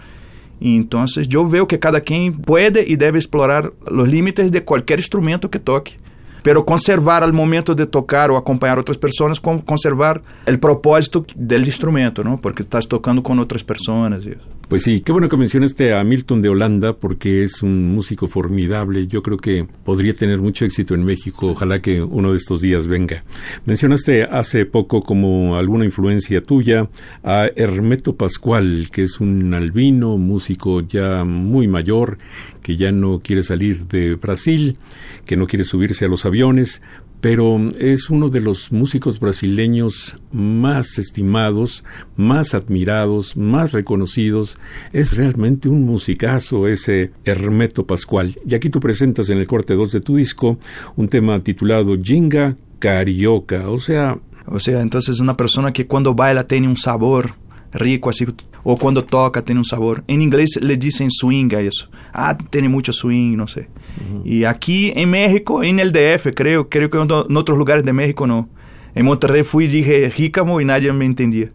Então, 0.61 1.03
eu 1.33 1.47
vejo 1.47 1.65
que 1.65 1.77
cada 1.77 1.99
quem 1.99 2.31
pode 2.31 2.85
e 2.87 2.95
deve 2.95 3.17
explorar 3.17 3.65
os 3.65 4.07
limites 4.07 4.51
de 4.51 4.61
qualquer 4.61 4.99
instrumento 4.99 5.49
que 5.49 5.57
toque. 5.57 5.95
Pero 6.43 6.63
conservar 6.63 7.23
al 7.23 7.33
momento 7.33 7.73
de 7.73 7.85
tocar 7.85 8.29
ou 8.29 8.37
acompanhar 8.37 8.77
outras 8.77 8.97
pessoas, 8.97 9.39
conservar 9.39 10.21
o 10.47 10.57
propósito 10.57 11.25
del 11.35 11.61
instrumento, 11.61 12.23
¿no? 12.23 12.37
Porque 12.37 12.61
estás 12.63 12.87
tocando 12.87 13.21
con 13.21 13.39
otras 13.39 13.63
personas. 13.63 14.25
Y 14.25 14.29
eso. 14.31 14.60
Pues 14.71 14.83
sí, 14.83 15.01
qué 15.01 15.11
bueno 15.11 15.27
que 15.27 15.35
mencionaste 15.35 15.93
a 15.93 16.01
Milton 16.05 16.41
de 16.41 16.47
Holanda 16.47 16.93
porque 16.93 17.43
es 17.43 17.61
un 17.61 17.93
músico 17.93 18.27
formidable. 18.27 19.05
Yo 19.05 19.21
creo 19.21 19.35
que 19.35 19.67
podría 19.83 20.15
tener 20.15 20.39
mucho 20.39 20.63
éxito 20.63 20.95
en 20.95 21.03
México. 21.03 21.47
Ojalá 21.47 21.81
que 21.81 22.01
uno 22.01 22.31
de 22.31 22.37
estos 22.37 22.61
días 22.61 22.87
venga. 22.87 23.25
Mencionaste 23.65 24.23
hace 24.23 24.65
poco 24.65 25.03
como 25.03 25.57
alguna 25.57 25.83
influencia 25.83 26.41
tuya 26.41 26.87
a 27.21 27.49
Hermeto 27.53 28.15
Pascual, 28.15 28.87
que 28.93 29.03
es 29.03 29.19
un 29.19 29.53
albino, 29.53 30.17
músico 30.17 30.79
ya 30.79 31.25
muy 31.25 31.67
mayor, 31.67 32.17
que 32.63 32.77
ya 32.77 32.93
no 32.93 33.19
quiere 33.19 33.43
salir 33.43 33.87
de 33.87 34.15
Brasil, 34.15 34.77
que 35.25 35.35
no 35.35 35.47
quiere 35.47 35.65
subirse 35.65 36.05
a 36.05 36.07
los 36.07 36.25
aviones, 36.25 36.81
pero 37.21 37.69
es 37.79 38.09
uno 38.09 38.29
de 38.29 38.41
los 38.41 38.71
músicos 38.71 39.19
brasileños 39.19 40.17
más 40.31 40.97
estimados, 40.97 41.83
más 42.17 42.55
admirados, 42.55 43.37
más 43.37 43.71
reconocidos. 43.71 44.57
Es 44.91 45.15
realmente 45.15 45.69
un 45.69 45.85
musicazo 45.85 46.67
ese 46.67 47.11
Hermeto 47.23 47.85
Pascual. 47.85 48.35
Y 48.45 48.55
aquí 48.55 48.69
tú 48.69 48.79
presentas 48.79 49.29
en 49.29 49.37
el 49.37 49.47
corte 49.47 49.75
2 49.75 49.91
de 49.91 49.99
tu 49.99 50.15
disco 50.15 50.57
un 50.95 51.07
tema 51.07 51.39
titulado 51.43 51.95
Jinga 52.01 52.57
Carioca, 52.79 53.69
o 53.69 53.77
sea... 53.77 54.17
O 54.47 54.59
sea, 54.59 54.81
entonces 54.81 55.19
una 55.19 55.37
persona 55.37 55.71
que 55.71 55.85
cuando 55.85 56.15
baila 56.15 56.47
tiene 56.47 56.67
un 56.67 56.75
sabor 56.75 57.35
rico, 57.71 58.09
así 58.09 58.25
ou 58.63 58.77
quando 58.77 59.01
toca 59.01 59.41
tem 59.41 59.57
um 59.57 59.63
sabor. 59.63 60.03
Em 60.07 60.21
inglês 60.21 60.51
le 60.61 60.75
dizem 60.75 61.09
swing 61.09 61.55
a 61.55 61.61
isso. 61.61 61.89
Ah, 62.13 62.33
tem 62.35 62.67
muito 62.67 62.91
swing, 62.93 63.35
não 63.35 63.47
sei. 63.47 63.65
Uhum. 63.99 64.21
E 64.23 64.45
aqui 64.45 64.91
em 64.95 65.05
México, 65.05 65.63
em 65.63 65.79
el 65.79 65.91
DF, 65.91 66.31
creio, 66.31 66.65
creio 66.65 66.89
que 66.89 66.97
em 66.97 67.35
outros 67.35 67.57
lugares 67.57 67.83
de 67.83 67.91
México 67.91 68.25
não. 68.25 68.47
Em 68.95 69.03
Monterrey 69.03 69.43
fui 69.43 69.65
e 69.65 69.67
dije 69.67 70.09
jícamo 70.09 70.59
e 70.59 70.65
nadie 70.65 70.91
me 70.91 71.05
entendia. 71.05 71.49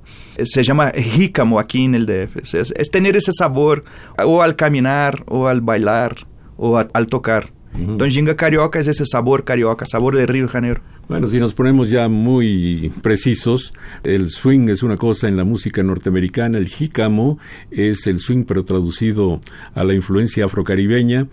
Se 0.45 0.65
chama 0.65 0.93
jícamo 0.97 1.59
aqui 1.59 1.81
em 1.81 1.95
el 1.95 2.07
DF. 2.07 2.39
É, 2.57 2.81
é 2.81 2.85
ter 2.85 3.17
esse 3.17 3.33
sabor 3.33 3.85
ou 4.25 4.41
al 4.41 4.55
caminar, 4.55 5.23
ou 5.27 5.47
al 5.47 5.61
bailar, 5.61 6.15
ou 6.57 6.77
al 6.77 7.07
tocar. 7.07 7.56
Uhum. 7.79 7.95
Então, 7.95 8.35
carioca 8.35 8.79
é 8.79 8.83
esse 8.83 9.05
sabor 9.07 9.43
carioca, 9.43 9.87
sabor 9.87 10.15
de 10.15 10.25
Rio 10.27 10.47
de 10.47 10.53
Janeiro. 10.53 10.81
Bueno, 11.09 11.29
si 11.29 11.39
nos 11.39 11.55
ponemos 11.55 11.89
ya 11.91 12.09
muy 12.09 12.91
precisos, 13.01 13.73
el 14.03 14.31
swing 14.31 14.69
es 14.69 14.83
una 14.83 14.97
cosa 14.97 15.29
en 15.29 15.37
la 15.37 15.45
música 15.45 15.83
norteamericana, 15.83 16.59
el 16.59 16.69
jícamo 16.69 17.39
es 17.71 18.07
el 18.07 18.19
swing 18.19 18.45
pero 18.45 18.65
traducido 18.65 19.41
a 19.75 19.85
la 19.85 19.95
influencia 19.95 20.47
afrocaribeña 20.47 21.29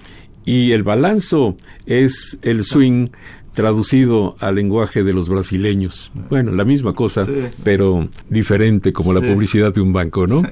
y 0.46 0.74
el 0.74 0.84
balanzo 0.84 1.56
es 1.86 2.38
el 2.44 2.64
swing 2.64 3.08
traducido 3.54 4.36
al 4.40 4.56
lenguaje 4.56 5.04
de 5.04 5.14
los 5.14 5.30
brasileños. 5.30 6.12
Bueno, 6.30 6.52
la 6.52 6.66
misma 6.66 6.94
cosa, 6.94 7.26
pero 7.64 8.08
diferente 8.30 8.92
como 8.92 9.14
la 9.14 9.22
publicidad 9.22 9.74
de 9.74 9.82
un 9.82 9.94
banco, 9.94 10.28
¿no? 10.28 10.44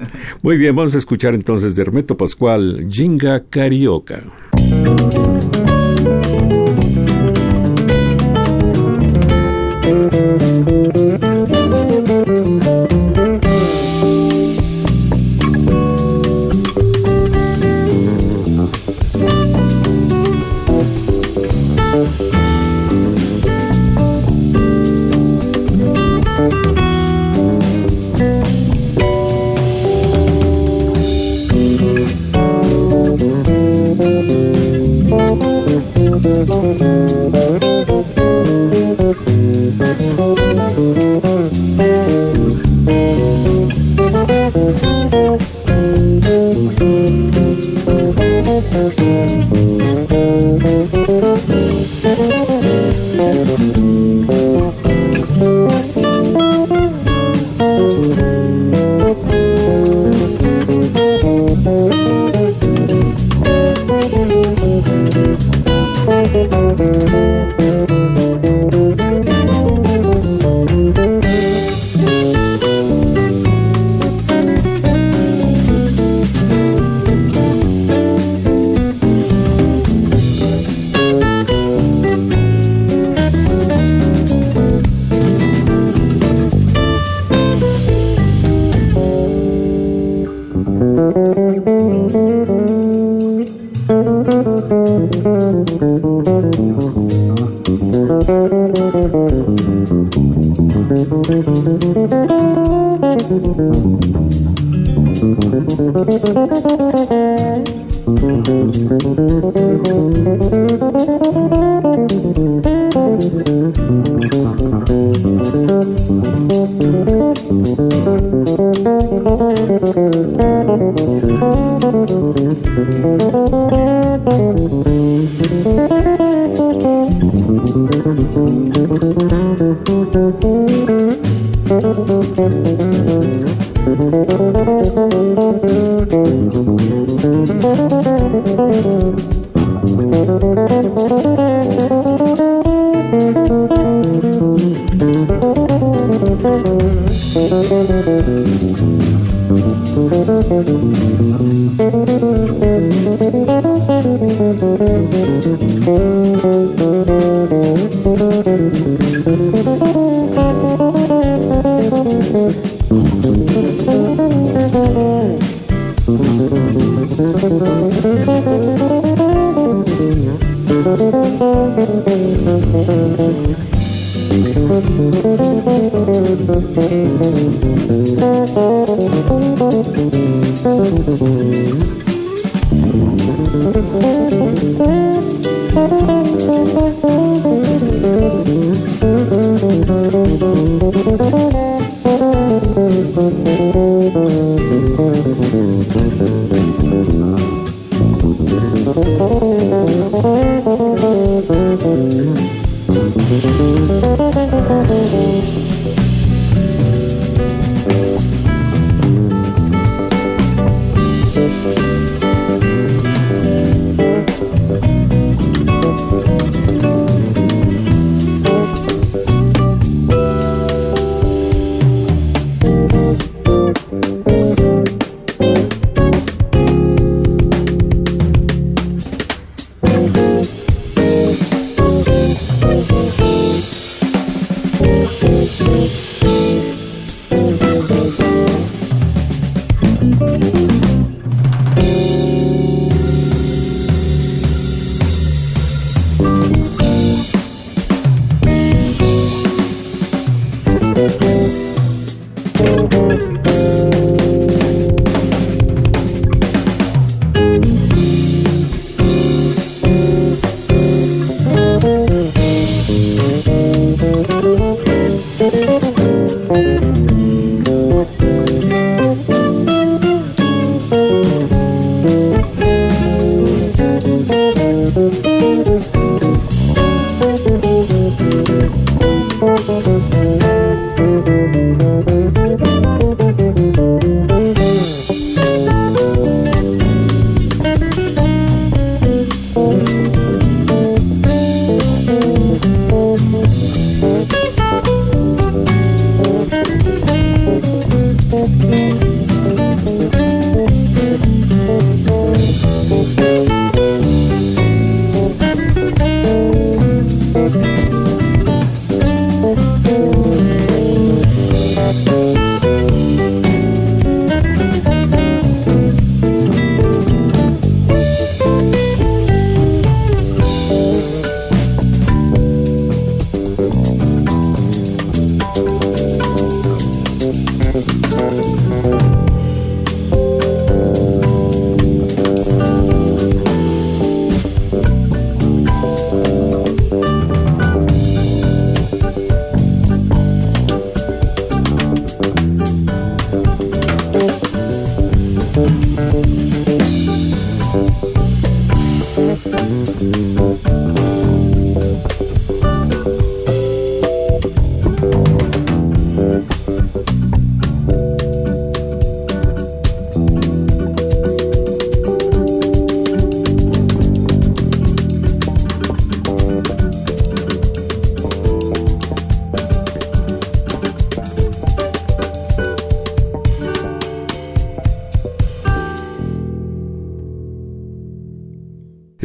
Muy 0.42 0.56
bien, 0.56 0.74
vamos 0.74 0.94
a 0.94 0.98
escuchar 0.98 1.34
entonces 1.34 1.74
de 1.76 1.82
Hermeto 1.82 2.16
Pascual, 2.16 2.86
Jinga 2.88 3.44
Carioca. 3.50 4.22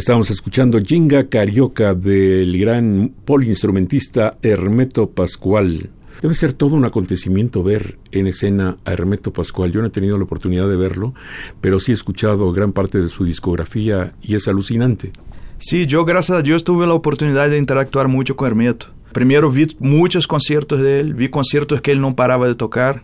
Estábamos 0.08 0.32
escuchando 0.32 0.80
Jinga 0.80 1.28
Carioca 1.28 1.94
del 1.94 2.58
gran 2.58 3.12
polinstrumentista 3.26 4.38
Hermeto 4.42 5.10
Pascual. 5.10 5.90
Debe 6.22 6.34
ser 6.34 6.54
todo 6.54 6.78
un 6.78 6.86
acontecimiento 6.86 7.62
ver 7.62 8.00
en 8.14 8.26
escena 8.28 8.78
a 8.86 8.94
Hermeto 8.94 9.34
Pascual. 9.34 9.74
Yo 9.74 9.82
no 9.82 9.88
he 9.88 9.90
tenido 9.90 10.18
la 10.18 10.24
oportunidad 10.24 10.70
de 10.70 10.78
verlo, 10.78 11.14
pero 11.60 11.82
sí 11.82 11.92
he 11.92 11.94
escuchado 11.94 12.54
gran 12.54 12.72
parte 12.72 13.02
de 13.02 13.10
su 13.10 13.26
discografía 13.26 14.14
y 14.22 14.36
es 14.36 14.48
alucinante. 14.48 15.12
Sí, 15.60 15.88
yo 15.88 16.06
gracias 16.06 16.38
a 16.38 16.42
Dios 16.42 16.64
tuve 16.64 16.88
la 16.88 16.94
oportunidad 16.94 17.50
de 17.50 17.58
interactuar 17.58 18.08
mucho 18.08 18.38
con 18.38 18.48
Hermeto. 18.48 18.86
Primero 19.12 19.52
vi 19.52 19.76
muchos 19.80 20.26
conciertos 20.26 20.80
de 20.80 21.02
él, 21.02 21.16
vi 21.16 21.28
conciertos 21.28 21.82
que 21.82 21.92
él 21.92 22.00
no 22.00 22.16
paraba 22.16 22.48
de 22.48 22.56
tocar, 22.56 23.04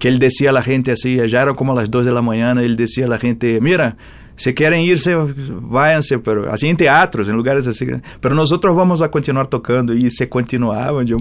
que 0.00 0.08
él 0.08 0.18
decía 0.18 0.50
a 0.50 0.52
la 0.52 0.62
gente 0.62 0.90
así, 0.90 1.18
ya 1.28 1.42
era 1.42 1.54
como 1.54 1.72
las 1.72 1.88
2 1.88 2.04
de 2.04 2.10
la 2.10 2.20
mañana, 2.20 2.64
él 2.64 2.74
decía 2.74 3.04
a 3.04 3.08
la 3.08 3.18
gente, 3.18 3.60
mira, 3.60 3.96
si 4.42 4.54
quieren 4.54 4.80
irse, 4.80 5.14
váyanse, 5.60 6.18
pero 6.18 6.50
así 6.52 6.66
en 6.66 6.76
teatros, 6.76 7.28
en 7.28 7.36
lugares 7.36 7.64
así. 7.68 7.86
Pero 8.20 8.34
nosotros 8.34 8.74
vamos 8.74 9.00
a 9.00 9.08
continuar 9.08 9.46
tocando 9.46 9.94
y 9.94 10.10
se 10.10 10.28
continuaba. 10.28 11.04
Yo 11.04 11.16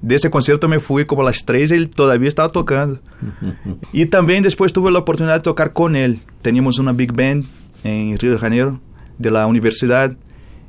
de 0.00 0.14
ese 0.14 0.30
concierto 0.30 0.68
me 0.68 0.78
fui 0.78 1.04
como 1.04 1.22
a 1.22 1.24
las 1.24 1.44
3 1.44 1.72
y 1.72 1.74
él 1.74 1.90
todavía 1.90 2.28
estaba 2.28 2.52
tocando. 2.52 3.00
y 3.92 4.06
también 4.06 4.44
después 4.44 4.72
tuve 4.72 4.92
la 4.92 5.00
oportunidad 5.00 5.34
de 5.34 5.40
tocar 5.40 5.72
con 5.72 5.96
él. 5.96 6.20
Teníamos 6.40 6.78
una 6.78 6.92
big 6.92 7.12
band 7.12 7.46
en 7.82 8.16
Río 8.16 8.30
de 8.30 8.38
Janeiro, 8.38 8.80
de 9.18 9.32
la 9.32 9.48
universidad, 9.48 10.16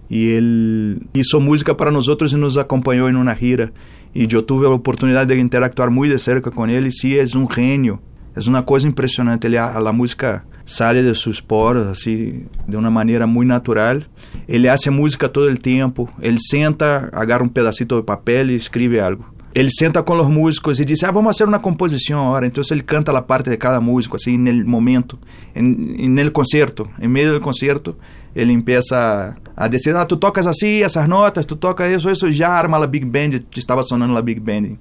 y 0.10 0.32
él 0.32 1.08
hizo 1.14 1.40
música 1.40 1.78
para 1.78 1.92
nosotros 1.92 2.34
y 2.34 2.38
nos 2.38 2.58
acompañó 2.58 3.08
en 3.08 3.18
una 3.18 3.36
gira. 3.36 3.72
Y 4.16 4.26
yo 4.26 4.46
tuve 4.46 4.68
la 4.68 4.74
oportunidad 4.74 5.28
de 5.28 5.38
interactuar 5.38 5.92
muy 5.92 6.10
de 6.10 6.18
cerca 6.18 6.50
con 6.50 6.72
él 6.72 6.88
y 6.88 6.92
sí, 6.92 7.20
es 7.20 7.36
un 7.36 7.48
genio. 7.48 8.02
Es 8.36 8.48
una 8.48 8.66
cosa 8.66 8.88
impresionante. 8.88 9.48
Ele, 9.48 9.60
a, 9.60 9.80
la 9.80 9.92
música 9.92 10.46
sale 10.66 11.04
de 11.04 11.14
sus 11.14 11.42
poros 11.42 11.88
así 11.88 12.46
de 12.68 12.78
una 12.78 12.90
manera 12.90 13.26
muy 13.26 13.46
natural. 13.46 14.08
Ele 14.48 14.70
hace 14.70 14.90
música 14.90 15.30
todo 15.30 15.48
el 15.48 15.60
tiempo. 15.60 16.10
Él 16.22 16.38
senta, 16.40 17.10
agarra 17.14 17.44
un 17.44 17.50
pedacito 17.50 17.96
de 17.96 18.04
papel 18.04 18.52
y 18.52 18.56
escribe 18.56 19.02
algo. 19.02 19.26
Ele 19.56 19.70
senta 19.70 20.02
com 20.02 20.18
os 20.18 20.28
músicos 20.28 20.80
e 20.80 20.86
diz: 20.86 21.04
Ah, 21.04 21.12
vamos 21.12 21.38
fazer 21.38 21.48
uma 21.48 21.60
composição 21.60 22.28
agora. 22.28 22.48
Então 22.48 22.64
ele 22.72 22.82
canta 22.82 23.16
a 23.16 23.22
parte 23.22 23.52
de 23.52 23.58
cada 23.58 23.80
músico, 23.80 24.16
assim, 24.16 24.36
no 24.36 24.68
momento, 24.68 25.20
no 25.56 26.32
concerto. 26.32 26.90
Em 27.00 27.08
meio 27.08 27.34
do 27.34 27.40
concerto, 27.40 27.96
ele 28.36 28.60
começa 28.60 29.36
a 29.56 29.68
dizer: 29.68 29.96
Ah, 29.96 30.06
tu 30.06 30.18
tocas 30.18 30.48
assim, 30.48 30.82
essas 30.82 31.08
notas, 31.08 31.46
tu 31.46 31.56
tocas 31.56 31.92
isso, 31.92 32.10
isso. 32.10 32.32
Já 32.32 32.50
arma 32.50 32.84
a 32.84 32.88
Big 32.88 33.06
Band, 33.06 33.42
estava 33.56 33.84
sonando 33.84 34.18
a 34.18 34.22
Big 34.24 34.40
Band 34.40 34.76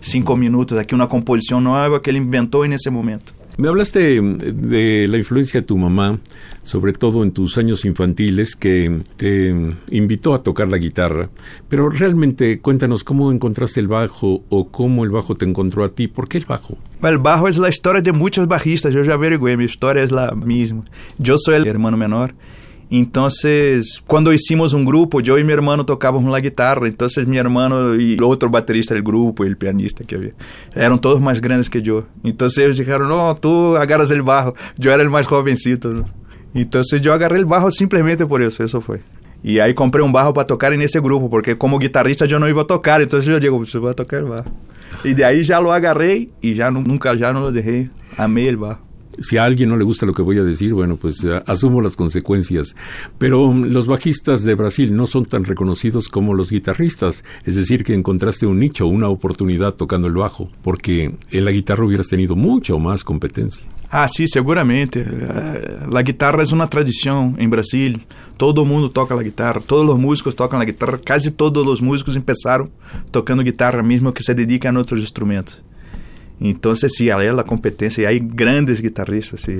cinco 0.00 0.36
minutos 0.36 0.78
aquí, 0.78 0.94
una 0.94 1.08
composición 1.08 1.64
nueva 1.64 2.02
que 2.02 2.10
él 2.10 2.16
inventó 2.16 2.64
en 2.64 2.72
ese 2.72 2.90
momento. 2.90 3.32
Me 3.56 3.68
hablaste 3.68 4.20
de 4.22 5.06
la 5.06 5.18
influencia 5.18 5.60
de 5.60 5.66
tu 5.66 5.76
mamá, 5.76 6.18
sobre 6.62 6.94
todo 6.94 7.22
en 7.22 7.32
tus 7.32 7.58
años 7.58 7.84
infantiles, 7.84 8.56
que 8.56 9.00
te 9.16 9.54
invitó 9.90 10.32
a 10.32 10.42
tocar 10.42 10.68
la 10.68 10.78
guitarra, 10.78 11.28
pero 11.68 11.90
realmente 11.90 12.58
cuéntanos 12.60 13.04
cómo 13.04 13.30
encontraste 13.30 13.80
el 13.80 13.88
bajo 13.88 14.44
o 14.48 14.68
cómo 14.68 15.04
el 15.04 15.10
bajo 15.10 15.34
te 15.34 15.44
encontró 15.44 15.84
a 15.84 15.90
ti. 15.90 16.08
¿Por 16.08 16.26
qué 16.26 16.38
el 16.38 16.46
bajo? 16.46 16.78
El 17.02 17.18
bajo 17.18 17.48
es 17.48 17.58
la 17.58 17.68
historia 17.68 18.00
de 18.00 18.12
muchos 18.12 18.48
bajistas, 18.48 18.94
yo 18.94 19.02
ya 19.02 19.14
averigué, 19.14 19.58
mi 19.58 19.64
historia 19.64 20.02
es 20.02 20.10
la 20.10 20.30
misma. 20.32 20.84
Yo 21.18 21.36
soy 21.36 21.56
el 21.56 21.66
hermano 21.66 21.98
menor 21.98 22.34
Então, 22.90 23.28
quando 24.06 24.32
hicimos 24.32 24.72
um 24.72 24.84
grupo, 24.84 25.20
eu 25.24 25.38
e 25.38 25.44
meu 25.44 25.54
irmão 25.54 25.84
tocávamos 25.84 26.30
na 26.30 26.40
guitarra. 26.40 26.88
Então, 26.88 27.06
meu 27.26 27.38
irmão 27.38 27.94
e 27.94 28.20
outro 28.20 28.48
baterista 28.50 28.96
do 28.96 29.02
grupo, 29.02 29.44
o 29.44 29.56
pianista 29.56 30.02
que 30.02 30.16
havia, 30.16 30.34
eram 30.74 30.98
todos 30.98 31.22
mais 31.22 31.38
grandes 31.38 31.68
que 31.68 31.78
eu. 31.78 32.04
Então, 32.24 32.48
eles 32.58 32.76
disseram: 32.76 33.06
Não, 33.06 33.32
tu 33.34 33.76
agarras 33.76 34.10
o 34.10 34.22
barro. 34.24 34.54
Eu 34.82 34.90
era 34.90 35.08
o 35.08 35.10
mais 35.10 35.26
jovencito. 35.26 36.04
Então, 36.52 36.82
eu 37.04 37.12
agarrei 37.12 37.44
o 37.44 37.46
barro 37.46 37.70
simplesmente 37.70 38.26
por 38.26 38.40
isso. 38.40 38.62
Isso 38.62 38.80
foi. 38.80 38.98
E 39.42 39.60
aí 39.60 39.72
comprei 39.72 40.04
um 40.04 40.12
barro 40.12 40.32
para 40.32 40.44
tocar 40.44 40.70
nesse 40.72 41.00
grupo, 41.00 41.28
porque 41.28 41.54
como 41.54 41.78
guitarrista 41.78 42.26
eu 42.26 42.38
não 42.38 42.48
ia 42.48 42.64
tocar, 42.64 43.00
então 43.00 43.20
eu 43.22 43.40
digo, 43.40 43.58
você 43.58 43.78
vai 43.78 43.94
tocar 43.94 44.22
o 44.22 44.28
barro. 44.28 44.52
E 45.02 45.14
daí 45.14 45.42
já 45.42 45.58
lo 45.58 45.70
agarrei 45.70 46.28
e 46.42 46.54
já 46.54 46.70
nunca 46.70 47.16
já 47.16 47.32
não 47.32 47.40
lo 47.42 47.52
deixei. 47.52 47.88
Amei 48.18 48.54
o 48.54 48.58
barro. 48.58 48.89
Si 49.18 49.36
a 49.36 49.44
alguien 49.44 49.68
no 49.68 49.76
le 49.76 49.84
gusta 49.84 50.06
lo 50.06 50.14
que 50.14 50.22
voy 50.22 50.38
a 50.38 50.44
decir, 50.44 50.74
bueno, 50.74 50.96
pues 50.96 51.26
asumo 51.46 51.80
las 51.80 51.96
consecuencias. 51.96 52.74
Pero 53.18 53.52
mm, 53.52 53.64
los 53.66 53.86
bajistas 53.86 54.42
de 54.44 54.54
Brasil 54.54 54.94
no 54.94 55.06
son 55.06 55.26
tan 55.26 55.44
reconocidos 55.44 56.08
como 56.08 56.34
los 56.34 56.50
guitarristas, 56.50 57.24
es 57.44 57.56
decir, 57.56 57.84
que 57.84 57.94
encontraste 57.94 58.46
un 58.46 58.58
nicho, 58.58 58.86
una 58.86 59.08
oportunidad 59.08 59.74
tocando 59.74 60.06
el 60.08 60.14
bajo, 60.14 60.50
porque 60.62 61.14
en 61.30 61.44
la 61.44 61.50
guitarra 61.50 61.84
hubieras 61.84 62.08
tenido 62.08 62.36
mucho 62.36 62.78
más 62.78 63.04
competencia. 63.04 63.66
Ah, 63.92 64.06
sí, 64.06 64.28
seguramente. 64.28 65.04
Eh, 65.04 65.78
la 65.88 66.02
guitarra 66.02 66.44
es 66.44 66.52
una 66.52 66.68
tradición 66.68 67.34
en 67.38 67.50
Brasil. 67.50 68.06
Todo 68.36 68.62
el 68.62 68.68
mundo 68.68 68.90
toca 68.90 69.16
la 69.16 69.22
guitarra, 69.22 69.60
todos 69.60 69.84
los 69.84 69.98
músicos 69.98 70.36
tocan 70.36 70.60
la 70.60 70.64
guitarra, 70.64 70.98
casi 71.02 71.32
todos 71.32 71.66
los 71.66 71.82
músicos 71.82 72.14
empezaron 72.16 72.70
tocando 73.10 73.42
guitarra, 73.42 73.82
mismo 73.82 74.14
que 74.14 74.22
se 74.22 74.34
dedican 74.34 74.76
a 74.76 74.80
otros 74.80 75.00
instrumentos. 75.00 75.60
Entonces 76.40 76.92
sí, 76.96 77.10
hay 77.10 77.30
la 77.34 77.44
competencia 77.44 78.02
y 78.02 78.06
hay 78.06 78.20
grandes 78.20 78.80
guitarristas. 78.80 79.42
Sí. 79.42 79.58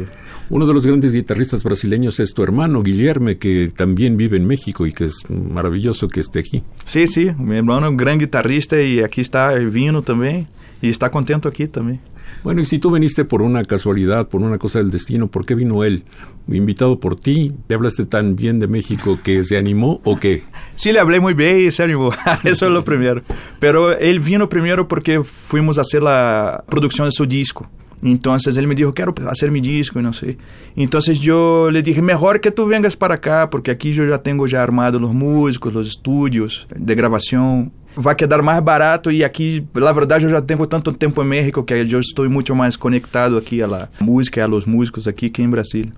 Uno 0.49 0.67
de 0.67 0.73
los 0.73 0.87
grandes 0.87 1.13
guitarristas 1.13 1.63
brasileños 1.63 2.19
es 2.21 2.33
tu 2.33 2.43
hermano 2.43 2.83
Guillermo, 2.83 3.31
que 3.39 3.71
también 3.77 4.17
vive 4.17 4.39
en 4.39 4.47
México 4.47 4.87
y 4.87 4.93
que 4.93 5.05
es 5.05 5.19
maravilloso 5.29 6.09
que 6.09 6.21
esté 6.21 6.39
aquí. 6.41 6.63
Sí, 6.85 7.07
sí, 7.07 7.31
mi 7.39 7.59
hermano 7.59 7.87
es 7.87 7.91
un 7.91 7.97
gran 7.99 8.19
guitarrista 8.19 8.81
y 8.81 9.01
aquí 9.01 9.21
está 9.21 9.55
vino 9.55 10.03
también 10.03 10.49
y 10.81 10.89
está 10.89 11.11
contento 11.11 11.49
aquí 11.49 11.69
también. 11.69 12.01
Bueno, 12.43 12.63
y 12.63 12.65
si 12.65 12.79
tú 12.79 12.91
viniste 12.91 13.25
por 13.25 13.43
una 13.43 13.65
casualidad, 13.65 14.29
por 14.29 14.41
una 14.41 14.57
cosa 14.57 14.79
del 14.79 14.91
destino, 14.91 15.29
¿por 15.29 15.45
qué 15.45 15.55
vino 15.55 15.85
él? 15.85 16.05
Invitado 16.51 16.99
por 16.99 17.17
ti, 17.17 17.53
¿te 17.67 17.75
hablaste 17.75 18.07
tan 18.07 18.35
bien 18.35 18.59
de 18.59 18.67
México 18.67 19.19
que 19.23 19.45
se 19.45 19.57
animó 19.57 20.01
o 20.05 20.19
qué? 20.19 20.45
Sí, 20.75 20.93
le 20.93 20.99
hablé 20.99 21.21
muy 21.21 21.35
bien 21.35 21.61
y 21.61 21.71
se 21.71 21.83
animó. 21.83 22.13
Eso 22.45 22.67
es 22.67 22.73
lo 22.73 22.83
primero. 22.85 23.23
Pero 23.61 23.97
él 23.97 24.21
vino 24.21 24.49
primero 24.49 24.89
porque 24.89 25.23
fuimos 25.23 25.79
a 25.79 25.83
hacer 25.83 26.03
la 26.03 26.65
producción 26.69 27.07
de 27.07 27.13
su 27.13 27.27
disco. 27.27 27.69
Entonces 28.03 28.57
él 28.57 28.67
me 28.67 28.75
dijo, 28.75 28.93
quiero 28.95 29.15
hacer 29.29 29.51
mi 29.51 29.61
disco 29.61 30.01
y 30.01 30.03
no 30.03 30.13
sé. 30.13 30.39
Entonces 30.77 31.21
yo 31.21 31.71
le 31.71 31.83
dije, 31.83 32.01
mejor 32.01 32.41
que 32.41 32.51
tú 32.51 32.67
vengas 32.67 32.97
para 32.97 33.17
acá, 33.17 33.51
porque 33.51 33.71
aquí 33.71 33.93
yo 33.93 34.07
ya 34.07 34.19
tengo 34.19 34.47
ya 34.47 34.63
armado 34.63 34.99
los 34.99 35.13
músicos, 35.13 35.73
los 35.73 35.87
estudios 35.87 36.67
de 36.75 36.95
grabación. 36.95 37.73
Va 38.07 38.13
a 38.13 38.17
quedar 38.17 38.43
más 38.43 38.65
barato 38.65 39.11
y 39.11 39.23
aquí, 39.23 39.67
la 39.75 39.93
verdad, 39.93 40.19
yo 40.19 40.29
ya 40.29 40.41
tengo 40.41 40.69
tanto 40.69 40.95
tiempo 40.95 41.23
en 41.23 41.29
México 41.29 41.67
que 41.67 41.85
yo 41.87 41.99
estoy 41.99 42.29
mucho 42.29 42.55
más 42.55 42.79
conectado 42.79 43.37
aquí 43.37 43.61
a 43.61 43.67
la 43.67 43.91
música, 44.01 44.45
a 44.45 44.49
los 44.49 44.67
músicos 44.67 45.07
aquí 45.07 45.31
que 45.31 45.43
en 45.43 45.51
Brasil. 45.51 45.93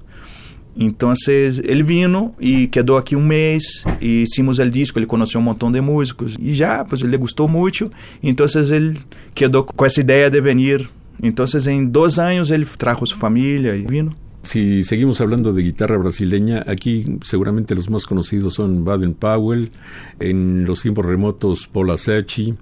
Entonces 0.76 1.60
él 1.64 1.84
vino 1.84 2.34
y 2.40 2.68
quedó 2.68 2.96
aquí 2.96 3.14
un 3.14 3.28
mes 3.28 3.84
y 4.00 4.22
hicimos 4.22 4.58
el 4.58 4.70
disco, 4.70 4.98
él 4.98 5.06
conoció 5.06 5.38
un 5.38 5.44
montón 5.46 5.72
de 5.72 5.80
músicos 5.80 6.36
y 6.38 6.54
ya, 6.54 6.84
pues 6.84 7.02
le 7.02 7.16
gustó 7.16 7.46
mucho. 7.46 7.90
Entonces 8.22 8.70
él 8.70 8.98
quedó 9.34 9.66
con 9.66 9.86
esa 9.86 10.00
idea 10.00 10.30
de 10.30 10.40
venir 10.40 10.90
Entonces 11.20 11.66
en 11.66 11.92
dos 11.92 12.18
años 12.18 12.50
él 12.50 12.66
trajo 12.76 13.06
su 13.06 13.16
familia 13.16 13.76
y 13.76 13.82
vino. 13.82 14.12
Si 14.42 14.82
seguimos 14.82 15.20
hablando 15.20 15.52
de 15.52 15.62
guitarra 15.62 15.96
brasileña, 15.98 16.64
aquí 16.66 17.04
seguramente 17.22 17.76
los 17.76 17.88
más 17.88 18.06
conocidos 18.06 18.54
son 18.54 18.84
Baden 18.84 19.14
Powell, 19.14 19.70
en 20.18 20.64
los 20.64 20.82
tiempos 20.82 21.06
remotos 21.06 21.68
Paul 21.72 21.96
Secchi 21.96 22.54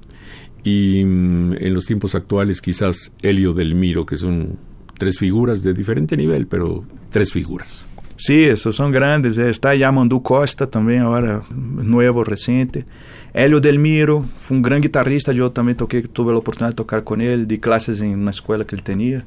y 0.62 1.02
mm, 1.02 1.54
en 1.54 1.74
los 1.74 1.86
tiempos 1.86 2.14
actuales 2.14 2.60
quizás 2.60 3.12
Helio 3.22 3.54
Del 3.54 3.74
Miro, 3.74 4.04
que 4.04 4.16
son 4.16 4.58
tres 4.98 5.18
figuras 5.18 5.62
de 5.62 5.72
diferente 5.72 6.18
nivel, 6.18 6.46
pero 6.46 6.84
tres 7.08 7.32
figuras. 7.32 7.86
Sí, 8.22 8.54
son 8.54 8.92
grandes. 8.92 9.38
Está 9.38 9.74
Yamandu 9.74 10.22
Costa 10.22 10.66
también 10.66 11.00
ahora, 11.00 11.42
nuevo, 11.50 12.22
reciente. 12.22 12.84
Hélio 13.32 13.60
Delmiro 13.60 14.28
foi 14.36 14.58
um 14.58 14.60
grande 14.60 14.88
guitarrista, 14.88 15.32
eu 15.32 15.48
também 15.48 15.74
toquei, 15.74 16.02
tive 16.02 16.30
a 16.30 16.36
oportunidade 16.36 16.72
de 16.72 16.76
tocar 16.76 17.00
com 17.00 17.18
ele, 17.18 17.46
de 17.46 17.56
classes 17.56 18.02
em 18.02 18.14
uma 18.14 18.30
escola 18.30 18.62
que 18.62 18.74
ele 18.74 18.82
tinha. 18.82 19.24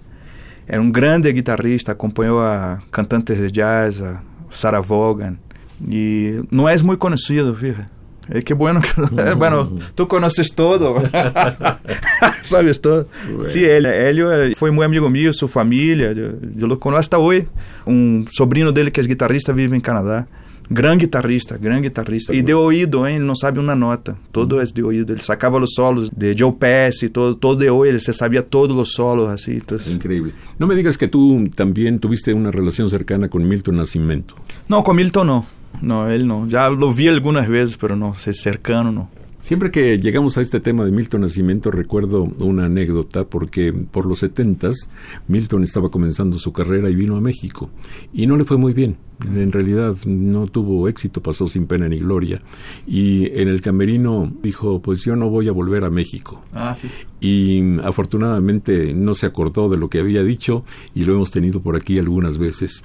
Era 0.68 0.80
um 0.80 0.92
grande 0.92 1.34
guitarrista, 1.34 1.92
acompanhou 1.92 2.40
a 2.40 2.84
cantantes 2.92 3.36
de 3.36 3.50
jazz, 3.50 4.00
a 4.00 4.22
Sarah 4.52 4.80
Vaughan, 4.80 5.38
e 5.90 6.44
não 6.52 6.70
é 6.70 6.78
muito 6.84 7.00
conhecido, 7.00 7.56
fíjate. 7.56 7.93
É 8.30 8.42
que 8.42 8.54
bueno 8.54 8.82
que, 8.82 8.90
bueno, 9.36 9.70
tu 9.96 10.08
conheces 10.08 10.52
todo, 10.52 10.96
sabes 12.44 12.80
todo. 12.80 13.08
Bueno. 13.26 13.44
Sí, 13.44 13.64
ele, 13.64 13.90
Hélio 13.90 14.28
foi 14.56 14.72
muito 14.72 14.86
amigo 14.86 15.10
meu, 15.10 15.34
sua 15.34 15.50
família, 15.50 16.14
eu, 16.16 16.40
eu 16.58 16.68
lo 16.68 16.78
conheço 16.78 17.08
até 17.08 17.18
hoje. 17.18 17.48
Um 17.86 18.26
sobrinho 18.32 18.72
dele 18.72 18.92
que 18.92 19.02
é 19.02 19.04
guitarrista 19.04 19.52
vive 19.52 19.76
em 19.76 19.82
Canadá. 19.82 20.26
Gran 20.70 20.98
guitarrista, 20.98 21.58
gran 21.58 21.82
guitarrista. 21.82 22.34
Y 22.34 22.42
de 22.42 22.54
oído, 22.54 23.06
¿eh? 23.06 23.18
él 23.18 23.26
no 23.26 23.36
sabe 23.36 23.60
una 23.60 23.76
nota. 23.76 24.16
Todo 24.32 24.62
es 24.62 24.74
de 24.74 24.82
oído. 24.82 25.14
Él 25.14 25.20
sacaba 25.20 25.60
los 25.60 25.74
solos 25.76 26.10
de 26.16 26.36
Joe 26.38 26.54
Pass 26.54 27.04
y 27.04 27.10
todo, 27.10 27.36
todo 27.36 27.56
de 27.56 27.70
oído. 27.70 27.96
Él 27.96 28.02
se 28.02 28.14
sabía 28.14 28.48
todos 28.48 28.76
los 28.76 28.94
solos 28.94 29.30
así. 29.30 29.52
Entonces... 29.52 29.94
Increíble. 29.94 30.34
No 30.58 30.66
me 30.66 30.76
digas 30.76 30.98
que 30.98 31.08
tú 31.08 31.50
también 31.54 32.00
tuviste 32.00 32.34
una 32.34 32.50
relación 32.50 32.90
cercana 32.90 33.28
con 33.28 33.48
Milton 33.48 33.76
Nascimento. 33.76 34.36
No, 34.68 34.84
con 34.84 34.96
Milton 34.96 35.28
no. 35.28 35.46
No, 35.82 36.10
él 36.10 36.28
no. 36.28 36.48
Ya 36.48 36.70
lo 36.70 36.94
vi 36.94 37.08
algunas 37.08 37.48
veces, 37.50 37.78
pero 37.78 37.96
no, 37.96 38.14
cercano 38.14 38.92
no. 38.92 39.10
Siempre 39.44 39.72
que 39.72 39.98
llegamos 39.98 40.38
a 40.38 40.42
este 40.42 40.62
tema 40.62 40.86
de 40.86 40.92
Milton 40.92 41.20
Nascimento 41.20 41.70
recuerdo 41.70 42.24
una 42.40 42.68
anécdota 42.68 43.26
porque 43.26 43.74
por 43.74 44.06
los 44.06 44.20
setentas 44.20 44.90
Milton 45.28 45.64
estaba 45.64 45.90
comenzando 45.90 46.38
su 46.40 46.54
carrera 46.54 46.90
y 46.90 46.96
vino 46.96 47.18
a 47.18 47.20
México 47.20 47.70
y 48.14 48.26
no 48.26 48.38
le 48.38 48.46
fue 48.46 48.56
muy 48.56 48.72
bien 48.72 48.96
En 49.24 49.52
realidad 49.52 49.96
no 50.06 50.48
tuvo 50.48 50.88
éxito, 50.88 51.22
pasó 51.22 51.48
sin 51.48 51.66
pena 51.68 51.88
ni 51.88 51.98
gloria. 52.00 52.42
Y 52.88 53.28
en 53.40 53.48
el 53.48 53.62
camerino 53.62 54.32
dijo, 54.42 54.82
pues 54.82 55.04
yo 55.04 55.16
no 55.16 55.30
voy 55.30 55.48
a 55.48 55.52
volver 55.52 55.84
a 55.84 55.90
México. 55.90 56.42
Ah, 56.54 56.74
sí. 56.76 56.90
Y 57.22 57.80
afortunadamente 57.84 58.94
no 58.94 59.14
se 59.14 59.26
acordó 59.26 59.70
de 59.70 59.78
lo 59.78 59.90
que 59.90 60.00
había 60.00 60.24
dicho 60.24 60.66
y 60.94 61.06
lo 61.06 61.14
hemos 61.16 61.32
tenido 61.32 61.62
por 61.62 61.76
aquí 61.76 61.98
algunas 62.00 62.38
veces. 62.38 62.84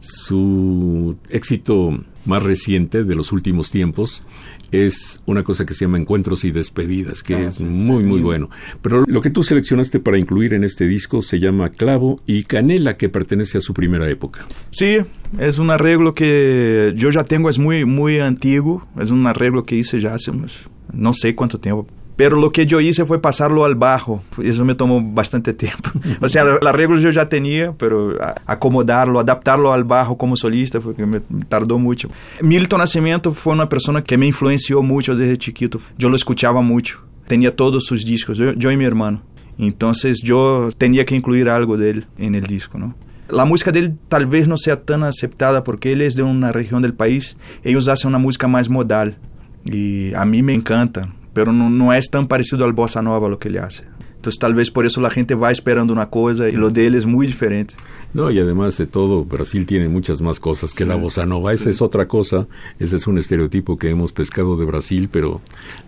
Su 0.00 1.16
éxito 1.30 1.98
más 2.24 2.42
reciente 2.42 3.04
de 3.04 3.14
los 3.14 3.32
últimos 3.32 3.70
tiempos 3.70 4.22
es 4.70 5.22
una 5.24 5.42
cosa 5.42 5.64
que 5.64 5.72
se 5.72 5.86
llama 5.86 5.96
Encuentros 5.96 6.44
y 6.44 6.50
Despedidas, 6.50 7.22
que 7.22 7.34
Ah, 7.34 7.42
es 7.44 7.54
sí, 7.54 7.64
muy, 7.64 8.04
muy 8.04 8.20
bueno. 8.20 8.50
Pero 8.82 9.04
lo 9.06 9.20
que 9.22 9.30
tú 9.30 9.42
seleccionaste 9.42 9.98
para 9.98 10.18
incluir 10.18 10.52
en 10.52 10.62
este 10.62 10.86
disco 10.86 11.22
se 11.22 11.40
llama 11.40 11.70
Clavo 11.70 12.20
y 12.26 12.42
Canela, 12.42 12.96
que 12.98 13.08
pertenece 13.08 13.58
a 13.58 13.60
su 13.62 13.72
primera 13.72 14.08
época. 14.10 14.46
Sí, 14.70 14.98
es 15.38 15.58
un 15.58 15.67
arreglo 15.70 16.14
que 16.14 16.92
yo 16.96 17.10
ya 17.10 17.24
tengo, 17.24 17.48
es 17.50 17.58
muy, 17.58 17.84
muy 17.84 18.18
antiguo, 18.20 18.86
es 19.00 19.10
un 19.10 19.26
arreglo 19.26 19.64
que 19.64 19.74
hice 19.76 20.00
ya 20.00 20.14
hace 20.14 20.30
unos, 20.30 20.68
no 20.92 21.14
sé 21.14 21.34
cuánto 21.34 21.58
tiempo. 21.58 21.86
Pero 22.16 22.36
lo 22.36 22.50
que 22.50 22.66
yo 22.66 22.80
hice 22.80 23.04
fue 23.04 23.20
pasarlo 23.20 23.64
al 23.64 23.76
bajo, 23.76 24.20
eso 24.42 24.64
me 24.64 24.74
tomó 24.74 25.00
bastante 25.00 25.54
tiempo. 25.54 25.90
O 26.20 26.26
sea, 26.26 26.42
el 26.60 26.66
arreglo 26.66 26.98
yo 26.98 27.10
ya 27.10 27.28
tenía, 27.28 27.72
pero 27.78 28.20
a- 28.20 28.34
acomodarlo, 28.44 29.20
adaptarlo 29.20 29.72
al 29.72 29.84
bajo 29.84 30.18
como 30.18 30.36
solista 30.36 30.80
fue 30.80 30.96
que 30.96 31.06
me 31.06 31.20
tardó 31.48 31.78
mucho. 31.78 32.08
Milton 32.42 32.80
Nascimento 32.80 33.32
fue 33.34 33.52
una 33.52 33.68
persona 33.68 34.02
que 34.02 34.18
me 34.18 34.26
influenció 34.26 34.82
mucho 34.82 35.14
desde 35.14 35.36
chiquito. 35.36 35.78
Yo 35.96 36.08
lo 36.10 36.16
escuchaba 36.16 36.60
mucho, 36.60 36.98
tenía 37.28 37.54
todos 37.54 37.84
sus 37.86 38.04
discos, 38.04 38.36
yo, 38.36 38.52
yo 38.54 38.72
y 38.72 38.76
mi 38.76 38.84
hermano. 38.84 39.22
Entonces 39.56 40.20
yo 40.22 40.68
tenía 40.76 41.04
que 41.04 41.14
incluir 41.14 41.48
algo 41.48 41.76
de 41.76 41.90
él 41.90 42.06
en 42.18 42.34
el 42.34 42.44
disco, 42.44 42.78
¿no? 42.78 42.94
La 43.28 43.44
música 43.44 43.72
de 43.72 43.80
él 43.80 43.98
tal 44.08 44.26
vez 44.26 44.48
no 44.48 44.56
sea 44.56 44.82
tan 44.82 45.02
aceptada 45.02 45.62
porque 45.62 45.92
él 45.92 46.00
es 46.00 46.14
de 46.14 46.22
una 46.22 46.50
región 46.50 46.80
del 46.80 46.94
país. 46.94 47.36
Ellos 47.62 47.88
hacen 47.88 48.08
una 48.08 48.18
música 48.18 48.48
más 48.48 48.70
modal 48.70 49.18
y 49.64 50.14
a 50.14 50.24
mí 50.24 50.42
me 50.42 50.54
encanta, 50.54 51.12
pero 51.34 51.52
no, 51.52 51.68
no 51.68 51.92
es 51.92 52.10
tan 52.10 52.26
parecido 52.26 52.64
al 52.64 52.72
bossa 52.72 53.02
nova 53.02 53.28
lo 53.28 53.38
que 53.38 53.48
él 53.48 53.58
hace. 53.58 53.84
Entonces 54.28 54.40
tal 54.40 54.52
vez 54.52 54.70
por 54.70 54.84
eso 54.84 55.00
la 55.00 55.08
gente 55.08 55.34
va 55.34 55.50
esperando 55.50 55.90
una 55.90 56.10
cosa 56.10 56.50
y 56.50 56.52
lo 56.52 56.68
de 56.68 56.86
él 56.86 56.94
es 56.94 57.06
muy 57.06 57.26
diferente. 57.26 57.76
No, 58.12 58.30
y 58.30 58.38
además 58.38 58.76
de 58.76 58.86
todo, 58.86 59.24
Brasil 59.24 59.64
tiene 59.64 59.88
muchas 59.88 60.20
más 60.20 60.38
cosas 60.38 60.74
que 60.74 60.84
la 60.84 60.96
bossa 60.96 61.24
nova. 61.24 61.54
Esa 61.54 61.70
es 61.70 61.80
otra 61.80 62.06
cosa, 62.08 62.46
ese 62.78 62.96
es 62.96 63.06
un 63.06 63.16
estereotipo 63.16 63.78
que 63.78 63.88
hemos 63.88 64.12
pescado 64.12 64.58
de 64.58 64.66
Brasil, 64.66 65.08
pero 65.10 65.40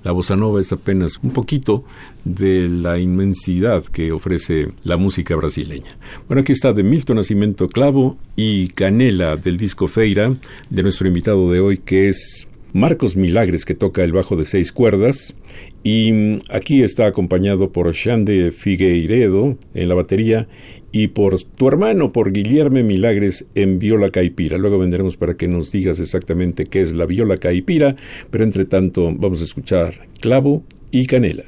la 0.05 0.13
bossa 0.13 0.37
nova 0.37 0.59
es 0.59 0.73
apenas 0.73 1.19
un 1.23 1.33
poquito 1.33 1.85
de 2.25 2.67
la 2.67 2.99
inmensidad 2.99 3.85
que 3.85 4.11
ofrece 4.11 4.73
la 4.85 4.97
música 4.97 5.37
brasileña. 5.37 5.99
Bueno, 6.27 6.41
aquí 6.41 6.53
está 6.53 6.73
de 6.73 6.83
Milton 6.83 7.17
Nascimento 7.17 7.69
Clavo 7.69 8.17
y 8.37 8.69
Canela 8.69 9.37
del 9.37 9.59
disco 9.59 9.87
Feira 9.87 10.33
de 10.71 10.83
nuestro 10.83 11.07
invitado 11.09 11.53
de 11.53 11.61
hoy, 11.61 11.77
que 11.77 12.09
es 12.09 12.49
Marcos 12.73 13.17
Milagres, 13.17 13.65
que 13.65 13.75
toca 13.75 14.05
el 14.05 14.13
bajo 14.13 14.37
de 14.37 14.45
seis 14.45 14.73
cuerdas, 14.73 15.35
y 15.83 16.13
mm, 16.13 16.39
aquí 16.51 16.83
está 16.83 17.07
acompañado 17.07 17.73
por 17.73 17.93
Xande 17.95 18.53
Figueiredo 18.53 19.57
en 19.75 19.89
la 19.89 19.95
batería 19.95 20.49
y 20.93 21.09
por 21.09 21.41
tu 21.43 21.69
hermano, 21.69 22.13
por 22.13 22.33
Guillermo 22.33 22.83
Milagres 22.83 23.47
en 23.55 23.79
viola 23.79 24.11
caipira. 24.11 24.59
Luego 24.59 24.79
vendremos 24.79 25.17
para 25.17 25.35
que 25.35 25.49
nos 25.49 25.71
digas 25.71 26.01
exactamente 26.01 26.65
qué 26.65 26.81
es 26.81 26.93
la 26.93 27.07
viola 27.07 27.37
caipira, 27.37 27.97
pero 28.31 28.45
entre 28.45 28.65
tanto 28.65 29.13
vamos 29.15 29.41
a 29.41 29.45
escuchar 29.45 30.09
clavo 30.21 30.65
y 30.91 31.07
canela. 31.07 31.45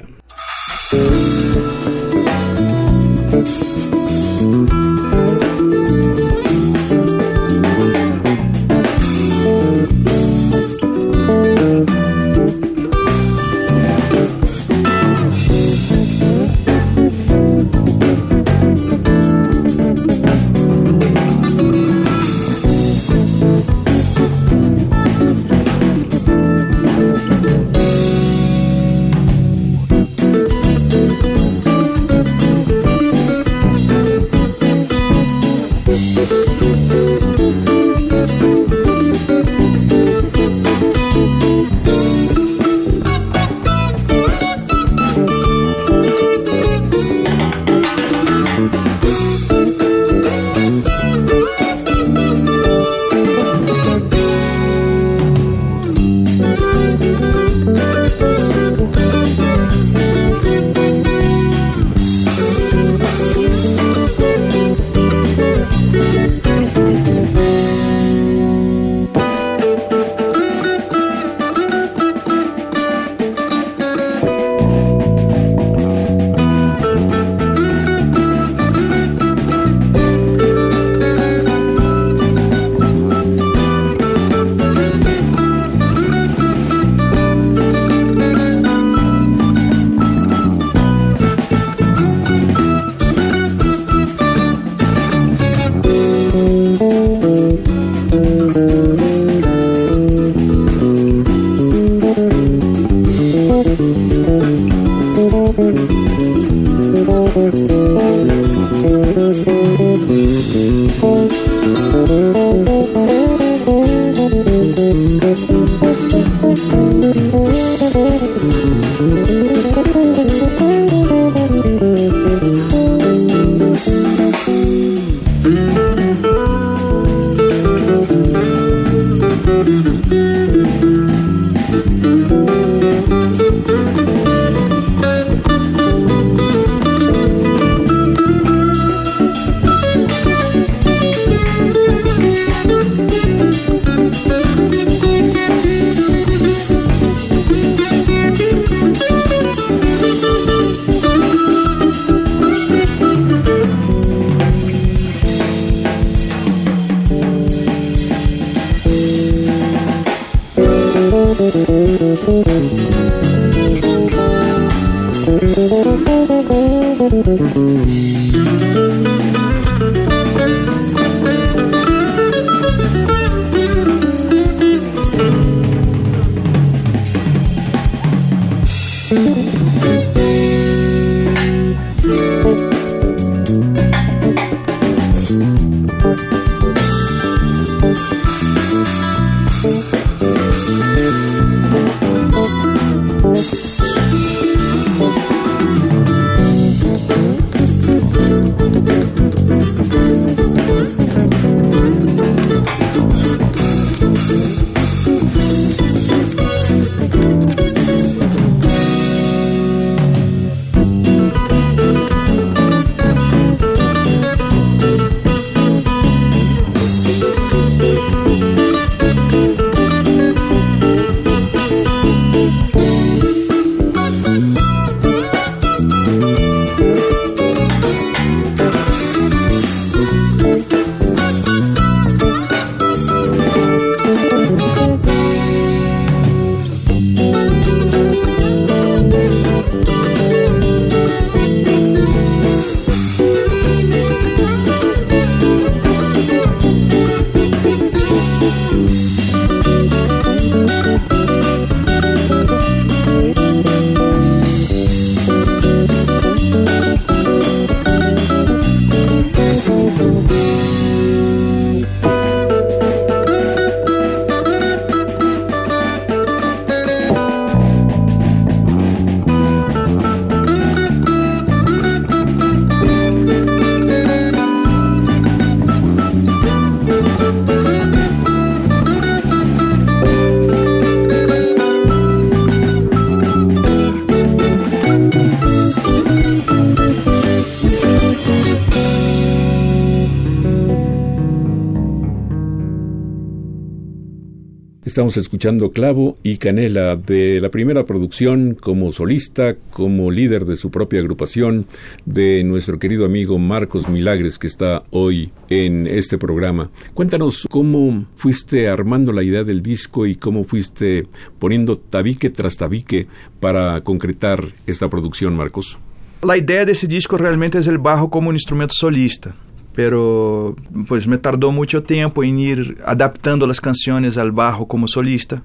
Estamos 294.93 295.17
escuchando 295.17 295.71
Clavo 295.71 296.17
y 296.23 296.37
Canela 296.37 296.97
de 296.97 297.41
la 297.41 297.49
primera 297.49 297.87
producción 297.87 298.55
como 298.55 298.93
solista, 298.93 299.57
como 299.71 300.11
líder 300.11 300.45
de 300.45 300.57
su 300.57 300.71
propia 300.71 301.01
agrupación, 301.01 301.65
de 302.05 302.45
nuestro 302.45 302.79
querido 302.79 303.07
amigo 303.07 303.39
Marcos 303.39 303.89
Milagres 303.89 304.39
que 304.39 304.49
está 304.49 304.83
hoy 304.91 305.33
en 305.49 305.87
este 305.87 306.19
programa. 306.19 306.69
Cuéntanos 306.93 307.49
cómo 307.51 308.05
fuiste 308.17 308.69
armando 308.69 309.13
la 309.13 309.23
idea 309.23 309.45
del 309.45 309.63
disco 309.63 310.05
y 310.05 310.17
cómo 310.17 310.45
fuiste 310.45 311.07
poniendo 311.39 311.79
tabique 311.79 312.29
tras 312.29 312.59
tabique 312.59 313.07
para 313.41 313.81
concretar 313.81 314.45
esta 314.67 314.91
producción, 314.91 315.35
Marcos. 315.35 315.79
La 316.23 316.37
idea 316.37 316.67
de 316.67 316.73
ese 316.73 316.87
disco 316.87 317.17
realmente 317.17 317.57
es 317.57 317.67
el 317.67 317.79
bajo 317.79 318.11
como 318.11 318.29
un 318.29 318.35
instrumento 318.35 318.75
solista. 318.77 319.35
Pero 319.75 320.55
pues 320.89 321.07
me 321.07 321.19
tardó 321.19 321.53
mucho 321.53 321.83
tiempo 321.83 322.25
en 322.25 322.39
ir 322.39 322.79
adaptando 322.85 323.47
las 323.47 323.61
canciones 323.61 324.19
al 324.19 324.33
bajo 324.33 324.67
como 324.69 324.89
solista, 324.89 325.43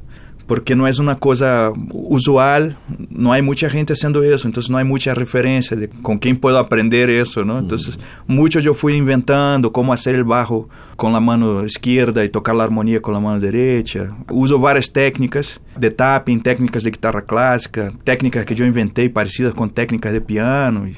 porque 0.47 0.75
no 0.75 0.87
es 0.87 0.99
una 0.99 1.15
cosa 1.15 1.71
usual, 1.91 2.77
no 3.09 3.33
hay 3.33 3.41
mucha 3.41 3.69
gente 3.69 3.93
haciendo 3.93 4.23
eso, 4.23 4.47
entonces 4.47 4.69
no 4.69 4.77
hay 4.77 4.85
mucha 4.85 5.13
referencia 5.13 5.75
de 5.75 5.89
con 5.89 6.19
quién 6.19 6.37
puedo 6.37 6.57
aprender 6.57 7.09
eso, 7.09 7.43
¿no? 7.43 7.59
Entonces, 7.59 7.99
mucho 8.27 8.61
yo 8.61 8.73
fui 8.73 8.95
inventando 8.95 9.73
cómo 9.73 9.91
hacer 9.91 10.15
el 10.15 10.23
bajo 10.23 10.69
con 10.95 11.11
la 11.11 11.19
mano 11.19 11.65
izquierda 11.65 12.23
y 12.23 12.29
tocar 12.29 12.55
la 12.55 12.63
armonía 12.63 13.01
con 13.01 13.13
la 13.13 13.19
mano 13.19 13.39
derecha. 13.39 14.09
Uso 14.31 14.57
varias 14.57 14.91
técnicas 14.91 15.59
de 15.77 15.91
tapping, 15.91 16.41
técnicas 16.41 16.83
de 16.83 16.91
guitarra 16.91 17.23
clásica, 17.23 17.93
técnicas 18.05 18.45
que 18.45 18.55
yo 18.55 18.65
inventé 18.65 19.09
parecidas 19.09 19.53
con 19.53 19.69
técnicas 19.69 20.13
de 20.13 20.21
piano. 20.21 20.87
Y 20.87 20.95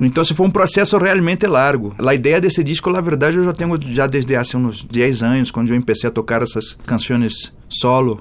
Então 0.00 0.24
foi 0.24 0.46
um 0.46 0.50
processo 0.50 0.96
realmente 0.96 1.46
largo. 1.46 1.94
A 1.98 2.14
ideia 2.14 2.40
desse 2.40 2.62
disco, 2.62 2.90
na 2.90 3.00
verdade, 3.00 3.36
eu 3.36 3.44
já 3.44 3.52
tenho 3.52 3.76
já 3.92 4.06
desde 4.06 4.36
há 4.36 4.42
uns 4.56 4.84
10 4.84 5.22
anos, 5.22 5.50
quando 5.50 5.70
eu 5.70 5.80
comecei 5.80 6.08
a 6.08 6.12
tocar 6.12 6.42
essas 6.42 6.74
canções 6.86 7.52
solo. 7.68 8.20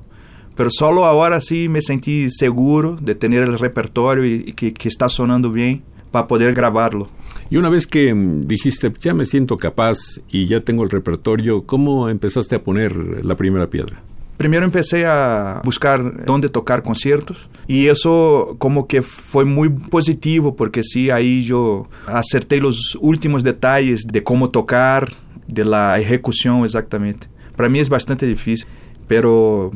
Pero 0.55 0.71
solo 0.71 1.03
agora 1.03 1.39
sim 1.39 1.67
me 1.67 1.81
senti 1.81 2.29
seguro 2.31 2.97
de 2.99 3.13
ter 3.13 3.47
o 3.47 3.57
repertório 3.57 4.25
e 4.25 4.51
que, 4.51 4.71
que 4.71 4.87
está 4.87 5.07
sonando 5.07 5.51
bem 5.51 5.83
para 6.11 6.27
poder 6.27 6.51
gravá-lo. 6.53 7.07
Y 7.49 7.57
una 7.57 7.69
vez 7.69 7.85
que 7.85 8.13
mm, 8.13 8.47
dijiste, 8.47 8.91
ya 8.99 9.13
me 9.13 9.25
siento 9.25 9.57
capaz 9.57 10.19
y 10.31 10.47
ya 10.47 10.61
tengo 10.61 10.83
el 10.83 10.89
repertorio, 10.89 11.63
¿cómo 11.65 12.09
empezaste 12.09 12.55
a 12.55 12.63
poner 12.63 13.23
la 13.23 13.35
primera 13.35 13.67
piedra? 13.67 14.01
Primero 14.37 14.65
empecé 14.65 15.05
a 15.05 15.61
buscar 15.63 16.25
dónde 16.25 16.49
tocar 16.49 16.83
conciertos 16.83 17.49
y 17.67 17.87
eso 17.87 18.55
como 18.59 18.87
que 18.87 19.01
fue 19.01 19.45
muy 19.45 19.69
positivo 19.69 20.55
porque 20.55 20.83
sí, 20.83 21.09
ahí 21.09 21.43
yo 21.43 21.87
acerté 22.05 22.59
los 22.59 22.95
últimos 23.01 23.43
detalles 23.43 24.05
de 24.05 24.23
cómo 24.23 24.51
tocar, 24.51 25.13
de 25.47 25.65
la 25.65 25.99
ejecución 25.99 26.63
exactamente. 26.63 27.27
Para 27.55 27.67
mí 27.67 27.79
es 27.79 27.89
bastante 27.89 28.27
difícil 28.27 28.67
pero 29.07 29.71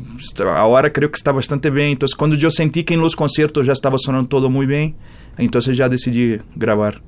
ahora 0.54 0.92
creo 0.92 1.10
que 1.10 1.16
está 1.16 1.32
bastante 1.32 1.70
bien. 1.70 1.88
Entonces, 1.88 2.14
cuando 2.14 2.36
yo 2.36 2.50
sentí 2.50 2.84
que 2.84 2.94
en 2.94 3.00
los 3.00 3.16
conciertos 3.16 3.66
ya 3.66 3.72
estaba 3.72 3.96
sonando 3.98 4.28
todo 4.28 4.50
muy 4.50 4.66
bien, 4.66 4.94
entonces 5.38 5.76
ya 5.76 5.88
decidí 5.88 6.38
grabar. 6.54 7.02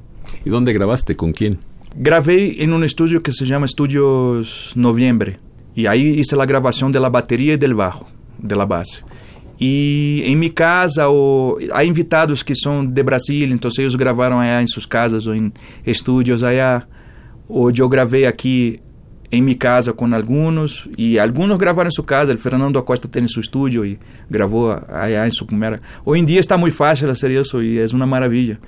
¿Y 0.45 0.51
dónde 0.51 0.73
grabaste? 0.73 1.15
¿Con 1.15 1.33
quién? 1.33 1.59
Grabé 1.97 2.63
en 2.63 2.73
un 2.73 2.83
estudio 2.83 3.23
que 3.23 3.33
se 3.33 3.47
llama 3.47 3.67
Estudios 3.67 4.73
Noviembre. 4.75 5.39
Y 5.77 5.87
ahí 5.87 6.21
hice 6.21 6.37
la 6.37 6.47
grabación 6.47 6.93
de 6.93 7.01
la 7.01 7.09
batería 7.09 7.55
y 7.55 7.57
del 7.57 7.75
bajo, 7.75 8.07
de 8.39 8.55
la 8.55 8.65
base. 8.65 9.03
E 9.61 10.23
em 10.27 10.37
minha 10.37 10.53
casa, 10.53 11.05
há 11.73 11.85
invitados 11.85 12.43
que 12.43 12.55
são 12.55 12.85
de 12.85 13.03
Brasília, 13.03 13.55
então 13.55 13.71
eles 13.79 13.95
gravaram 13.95 14.41
aí 14.41 14.63
em 14.63 14.67
suas 14.67 14.87
casas 14.87 15.27
ou 15.27 15.35
em 15.35 15.53
estúdios 15.87 16.43
aí. 16.43 16.59
Ou 17.49 17.71
eu 17.71 17.89
gravei 17.89 18.27
aqui 18.27 18.81
em 19.31 19.43
minha 19.43 19.57
casa 19.57 19.93
com 19.93 20.13
alguns, 20.15 20.89
e 20.97 21.19
alguns 21.19 21.57
gravaram 21.57 21.89
em 21.89 21.93
sua 21.93 22.05
casa. 22.05 22.35
O 22.35 22.39
Fernando 22.39 22.79
Acosta 22.79 23.09
tem 23.09 23.27
seu 23.27 23.41
estúdio 23.41 23.85
e 23.85 23.99
gravou 24.31 24.77
aí 24.89 25.15
em 25.27 25.31
sua 25.31 25.47
primeira. 25.47 25.81
Hoje 26.05 26.21
em 26.21 26.25
dia 26.25 26.41
está 26.41 26.57
muito 26.57 26.75
fácil 26.75 27.09
fazer 27.09 27.31
isso 27.31 27.63
e 27.63 27.79
é 27.79 27.87
uma 27.93 28.07
maravilha. 28.07 28.59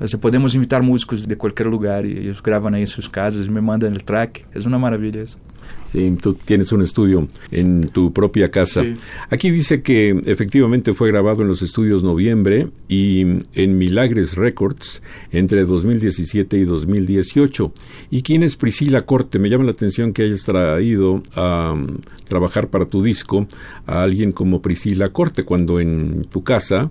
Você 0.00 0.16
podemos 0.16 0.54
invitar 0.54 0.82
músicos 0.82 1.26
de 1.26 1.36
qualquer 1.36 1.66
lugar 1.66 2.06
e 2.06 2.12
eles 2.12 2.40
gravam 2.40 2.72
aí 2.72 2.82
em 2.82 2.86
suas 2.86 3.06
casas, 3.06 3.46
me 3.46 3.60
mandam 3.60 3.92
o 3.92 3.98
track. 3.98 4.44
É 4.54 4.66
uma 4.66 4.78
maravilha 4.78 5.22
isso. 5.22 5.38
Sí, 5.86 6.16
tú 6.22 6.34
tienes 6.34 6.72
un 6.72 6.82
estudio 6.82 7.28
en 7.50 7.88
tu 7.88 8.12
propia 8.12 8.48
casa. 8.48 8.82
Aquí 9.28 9.50
dice 9.50 9.82
que 9.82 10.10
efectivamente 10.24 10.94
fue 10.94 11.08
grabado 11.08 11.42
en 11.42 11.48
los 11.48 11.62
estudios 11.62 12.04
Noviembre 12.04 12.68
y 12.88 13.20
en 13.54 13.76
Milagres 13.76 14.36
Records 14.36 15.02
entre 15.32 15.64
2017 15.64 16.56
y 16.56 16.64
2018. 16.64 17.72
¿Y 18.10 18.22
quién 18.22 18.44
es 18.44 18.56
Priscila 18.56 19.02
Corte? 19.02 19.38
Me 19.38 19.50
llama 19.50 19.64
la 19.64 19.72
atención 19.72 20.12
que 20.12 20.22
hayas 20.22 20.44
traído 20.44 21.22
a 21.34 21.72
um, 21.72 21.98
trabajar 22.28 22.68
para 22.68 22.86
tu 22.86 23.02
disco 23.02 23.46
a 23.84 24.02
alguien 24.02 24.30
como 24.30 24.62
Priscila 24.62 25.08
Corte, 25.08 25.42
cuando 25.42 25.80
en 25.80 26.22
tu 26.30 26.44
casa 26.44 26.90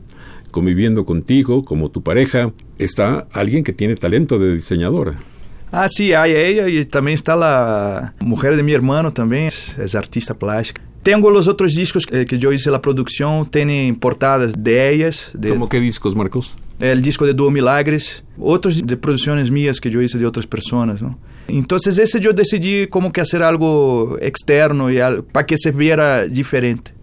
conviviendo 0.51 1.05
contigo 1.05 1.63
como 1.63 1.89
tu 1.89 2.01
pareja, 2.01 2.51
está 2.77 3.27
alguien 3.33 3.63
que 3.63 3.73
tiene 3.73 3.95
talento 3.95 4.37
de 4.37 4.55
diseñadora. 4.55 5.13
Ah, 5.71 5.87
sim, 5.87 6.13
a 6.13 6.27
ella 6.27 6.67
e 6.67 6.83
também 6.85 7.13
está 7.13 7.35
a 7.35 8.13
mulher 8.23 8.55
de 8.55 8.63
meu 8.63 8.73
irmão 8.73 9.11
também, 9.11 9.47
é 9.47 9.97
artista 9.97 10.33
plástica. 10.33 10.81
Tenho 11.03 11.25
os 11.27 11.47
outros 11.47 11.73
discos 11.73 12.05
que, 12.05 12.25
que 12.25 12.45
eu 12.45 12.51
hice 12.51 12.69
a 12.69 12.79
produção, 12.79 13.45
têm 13.45 13.93
portadas 13.93 14.53
de 14.53 14.71
ellas. 14.71 15.31
De, 15.33 15.49
Como 15.49 15.67
que 15.67 15.79
discos, 15.79 16.13
Marcos? 16.13 16.53
O 16.81 17.01
disco 17.01 17.25
de 17.25 17.33
Duo 17.33 17.51
Milagres, 17.51 18.23
outros 18.37 18.81
de 18.81 18.95
produções 18.95 19.49
minhas 19.49 19.79
que 19.79 19.89
eu 19.89 20.01
hice 20.01 20.17
de 20.17 20.25
outras 20.25 20.45
pessoas, 20.45 21.01
não? 21.01 21.15
Então, 21.47 21.77
esse 21.77 22.23
eu 22.23 22.33
decidi 22.33 22.87
como 22.87 23.11
que 23.11 23.19
fazer 23.21 23.41
algo 23.41 24.17
externo 24.21 24.91
e 24.91 24.99
para 25.33 25.43
que 25.43 25.57
se 25.57 25.71
viera 25.71 26.27
diferente. 26.29 26.93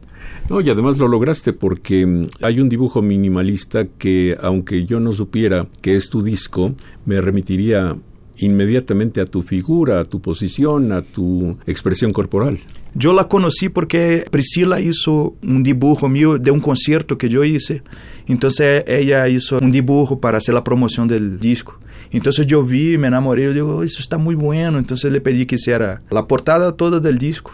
No, 0.49 0.61
y 0.61 0.70
además 0.70 0.99
lo 0.99 1.09
lograste 1.09 1.53
porque 1.53 2.07
mm, 2.07 2.28
hay 2.42 2.61
un 2.61 2.68
dibujo 2.68 3.03
minimalista 3.03 3.86
que, 3.99 4.36
aunque 4.40 4.84
yo 4.84 5.01
no 5.01 5.12
supiera 5.12 5.66
que 5.80 5.97
es 5.97 6.09
tu 6.09 6.22
disco, 6.22 6.72
me 7.05 7.20
remitiría 7.20 7.97
inmediatamente 8.38 9.20
a 9.20 9.26
tu 9.26 9.42
figura, 9.42 10.01
a 10.01 10.05
tu 10.05 10.20
posición, 10.20 10.92
a 10.92 11.03
tu 11.03 11.57
expresión 11.66 12.12
corporal. 12.12 12.59
Yo 12.94 13.12
la 13.12 13.28
conocí 13.28 13.68
porque 13.68 14.24
Priscila 14.30 14.80
hizo 14.80 15.34
un 15.42 15.62
dibujo 15.62 16.09
mío 16.09 16.38
de 16.38 16.51
un 16.51 16.61
concierto 16.61 17.18
que 17.18 17.28
yo 17.28 17.44
hice. 17.44 17.82
Entonces 18.26 18.84
ella 18.86 19.28
hizo 19.28 19.59
un 19.59 19.70
dibujo 19.70 20.20
para 20.20 20.38
hacer 20.38 20.55
la 20.55 20.64
promoción 20.64 21.09
del 21.09 21.38
disco. 21.38 21.78
Entonces 22.11 22.47
yo 22.47 22.62
vi, 22.62 22.99
me 22.99 23.09
enamoré, 23.09 23.44
yo 23.44 23.53
digo, 23.53 23.82
eso 23.82 24.01
está 24.01 24.16
muy 24.16 24.34
bueno. 24.34 24.78
Entonces 24.78 25.11
le 25.11 25.20
pedí 25.20 25.47
que 25.47 25.57
hiciera 25.57 26.03
la 26.11 26.26
portada 26.26 26.72
toda 26.72 27.01
del 27.01 27.18
disco. 27.18 27.53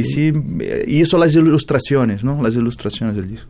Y 0.00 0.04
sí, 0.04 0.32
hizo 0.86 1.18
las 1.18 1.34
ilustraciones, 1.34 2.24
¿no? 2.24 2.42
Las 2.42 2.54
ilustraciones 2.54 3.16
del 3.16 3.28
disco. 3.28 3.48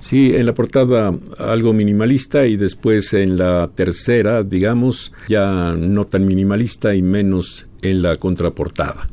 Sí, 0.00 0.32
en 0.34 0.46
la 0.46 0.52
portada 0.52 1.14
algo 1.38 1.72
minimalista 1.72 2.44
y 2.46 2.56
después 2.56 3.14
en 3.14 3.38
la 3.38 3.70
tercera, 3.72 4.42
digamos, 4.42 5.12
ya 5.28 5.74
no 5.78 6.06
tan 6.06 6.26
minimalista 6.26 6.92
y 6.92 7.02
menos 7.02 7.66
en 7.82 8.02
la 8.02 8.16
contraportada. 8.16 9.08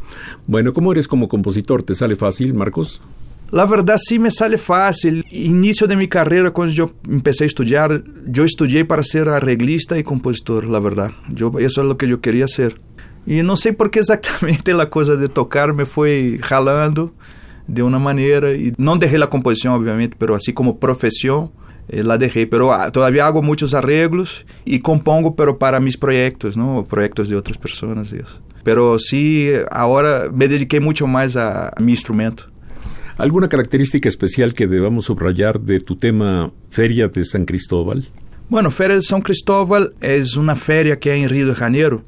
Bueno, 0.47 0.73
¿cómo 0.73 0.91
eres 0.91 1.07
como 1.07 1.27
compositor? 1.27 1.83
¿Te 1.83 1.93
sale 1.93 2.15
fácil, 2.15 2.55
Marcos? 2.55 3.01
La 3.51 3.65
verdad 3.65 3.97
sí 3.97 4.19
me 4.19 4.29
sale 4.29 4.57
fácil. 4.59 5.25
Inicio 5.31 5.87
de 5.87 5.95
mi 5.95 6.07
carrera, 6.07 6.51
cuando 6.51 6.73
yo 6.73 6.91
empecé 7.07 7.45
a 7.45 7.47
estudiar, 7.47 8.03
yo 8.27 8.43
estudié 8.43 8.85
para 8.85 9.03
ser 9.03 9.27
arreglista 9.29 9.97
y 9.97 10.03
compositor, 10.03 10.65
la 10.65 10.79
verdad. 10.79 11.11
Yo, 11.33 11.51
eso 11.59 11.81
es 11.81 11.87
lo 11.87 11.97
que 11.97 12.07
yo 12.07 12.21
quería 12.21 12.45
hacer. 12.45 12.79
Y 13.25 13.43
no 13.43 13.55
sé 13.55 13.73
por 13.73 13.91
qué 13.91 13.99
exactamente 13.99 14.73
la 14.73 14.89
cosa 14.89 15.15
de 15.15 15.27
tocar 15.27 15.73
me 15.73 15.85
fue 15.85 16.39
jalando 16.41 17.13
de 17.67 17.83
uma 17.83 17.99
maneira 17.99 18.55
e 18.55 18.73
não 18.77 18.97
deixei 18.97 19.21
a 19.21 19.27
composição 19.27 19.75
obviamente, 19.75 20.15
pero 20.17 20.33
assim 20.33 20.51
como 20.51 20.73
profissão 20.73 21.51
eh, 21.87 22.01
la 22.01 22.17
dejé, 22.17 22.45
pero 22.45 22.71
ah, 22.71 22.89
todavía 22.91 23.25
hago 23.25 23.41
muchos 23.41 23.73
arreglos 23.73 24.45
y 24.65 24.79
compongo, 24.79 25.35
pero 25.35 25.57
para 25.57 25.79
mis 25.79 25.97
proyectos, 25.97 26.57
¿no? 26.57 26.83
Proyectos 26.83 27.29
de 27.29 27.35
otras 27.35 27.57
personas 27.57 28.11
y 28.11 28.17
eso. 28.17 28.41
Pero 28.63 28.97
sí, 28.99 29.49
ahora 29.71 30.29
me 30.33 30.47
dediqué 30.47 30.79
mucho 30.79 31.07
más 31.07 31.35
a, 31.35 31.69
a 31.69 31.79
mi 31.79 31.91
instrumento. 31.91 32.45
¿Alguna 33.17 33.49
característica 33.49 34.07
especial 34.07 34.53
que 34.53 34.65
debamos 34.65 35.05
subrayar 35.05 35.59
de 35.59 35.79
tu 35.79 35.95
tema 35.95 36.51
Feria 36.69 37.07
de 37.07 37.25
San 37.25 37.45
Cristóbal? 37.45 38.07
Bueno, 38.47 38.71
Feria 38.71 38.95
de 38.95 39.01
San 39.01 39.21
Cristóbal 39.21 39.93
es 39.99 40.35
una 40.35 40.55
feria 40.55 40.99
que 40.99 41.11
hay 41.11 41.23
en 41.23 41.29
Río 41.29 41.47
de 41.47 41.55
Janeiro, 41.55 42.03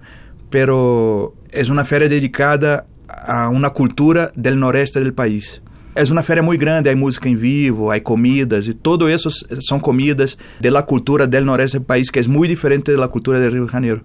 pero 0.51 1.33
es 1.51 1.69
una 1.69 1.83
feria 1.83 2.07
dedicada 2.07 2.85
a 3.07 3.49
uma 3.49 3.71
cultura 3.71 4.31
do 4.35 4.55
noreste 4.55 4.99
do 4.99 5.13
país. 5.13 5.61
É 5.95 6.03
uma 6.03 6.21
feira 6.21 6.41
muito 6.43 6.59
grande, 6.59 6.89
há 6.89 6.95
música 6.95 7.27
em 7.27 7.35
vivo, 7.35 7.91
há 7.91 7.99
comidas, 7.99 8.67
e 8.67 8.73
tudo 8.73 9.09
isso 9.09 9.29
são 9.61 9.79
comidas 9.79 10.37
da 10.59 10.83
cultura 10.83 11.25
do 11.25 11.41
noreste 11.41 11.79
do 11.79 11.85
país, 11.85 12.09
que 12.09 12.19
é 12.19 12.23
muito 12.27 12.49
diferente 12.49 12.95
da 12.95 13.07
cultura 13.07 13.41
do 13.41 13.53
Rio 13.53 13.65
de 13.65 13.71
Janeiro. 13.71 14.01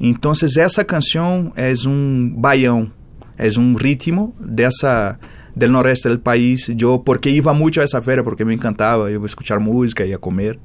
Então, 0.00 0.32
essa 0.32 0.84
canção 0.84 1.52
é 1.54 1.72
um 1.86 2.32
baião, 2.36 2.90
é 3.38 3.48
um 3.58 3.74
ritmo 3.74 4.34
dessa 4.40 5.16
do 5.54 5.68
noreste 5.68 6.08
do 6.08 6.18
país. 6.18 6.68
Eu, 6.68 6.98
porque 6.98 7.30
ia 7.30 7.54
muito 7.54 7.80
a 7.80 7.84
essa 7.84 8.02
feira, 8.02 8.24
porque 8.24 8.44
me 8.44 8.54
encantava, 8.54 9.10
eu 9.10 9.24
escutar 9.24 9.60
música, 9.60 10.04
ia 10.04 10.18
comer. 10.18 10.58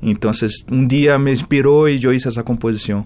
Então, 0.00 0.30
um 0.70 0.86
dia 0.86 1.18
me 1.18 1.32
inspirou 1.32 1.88
e 1.88 2.02
eu 2.02 2.12
fiz 2.12 2.26
essa 2.26 2.44
composição. 2.44 3.04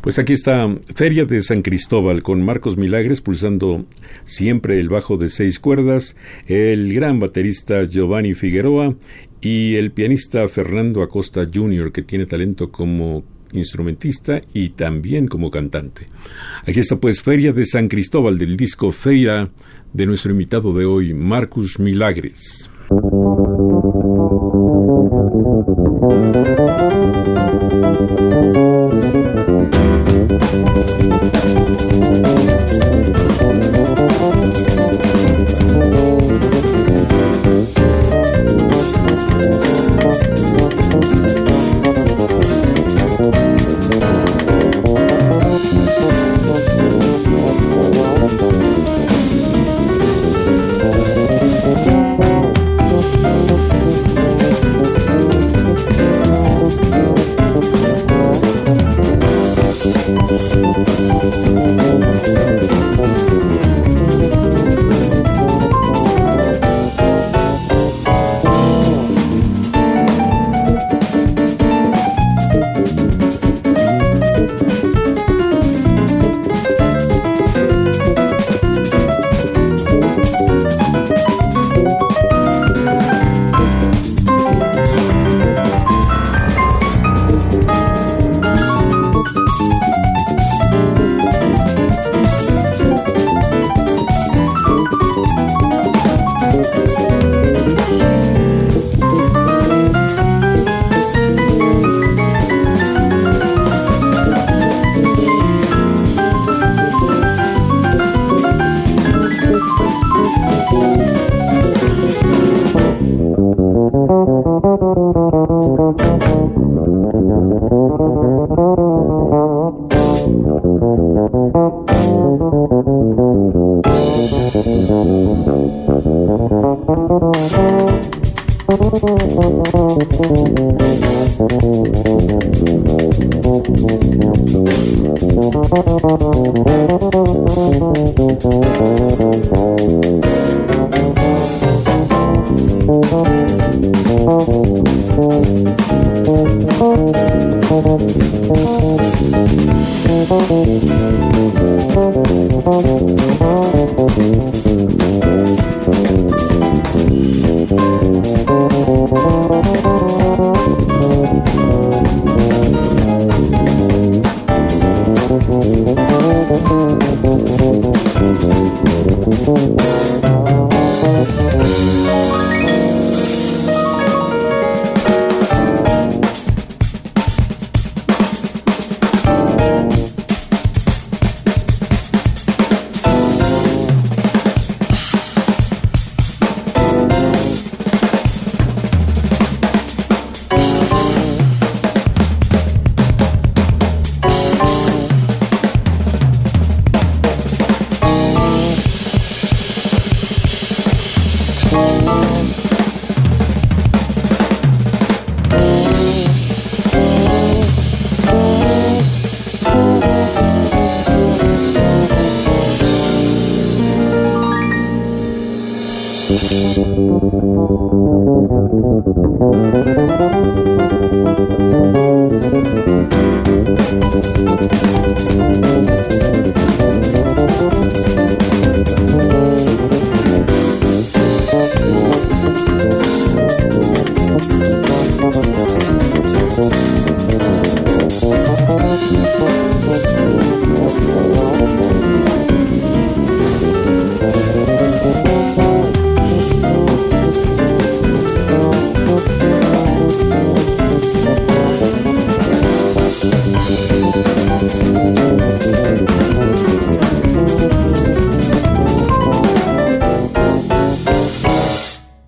Pues 0.00 0.18
aquí 0.18 0.34
está 0.34 0.68
Feria 0.94 1.24
de 1.24 1.42
San 1.42 1.62
Cristóbal 1.62 2.22
con 2.22 2.42
Marcos 2.42 2.76
Milagres 2.76 3.20
pulsando 3.20 3.86
siempre 4.24 4.78
el 4.78 4.88
bajo 4.88 5.16
de 5.16 5.30
seis 5.30 5.58
cuerdas, 5.58 6.14
el 6.46 6.92
gran 6.92 7.18
baterista 7.18 7.84
Giovanni 7.84 8.34
Figueroa 8.34 8.94
y 9.40 9.76
el 9.76 9.92
pianista 9.92 10.46
Fernando 10.48 11.02
Acosta 11.02 11.48
Jr., 11.52 11.92
que 11.92 12.02
tiene 12.02 12.26
talento 12.26 12.70
como 12.70 13.24
instrumentista 13.52 14.40
y 14.52 14.70
también 14.70 15.28
como 15.28 15.50
cantante. 15.50 16.08
Aquí 16.66 16.80
está 16.80 16.96
pues 16.96 17.22
Feria 17.22 17.52
de 17.52 17.64
San 17.66 17.88
Cristóbal 17.88 18.36
del 18.36 18.56
disco 18.56 18.90
Feira 18.92 19.50
de 19.92 20.06
nuestro 20.06 20.32
invitado 20.32 20.74
de 20.74 20.84
hoy, 20.84 21.14
Marcus 21.14 21.78
Milagres. 21.78 22.68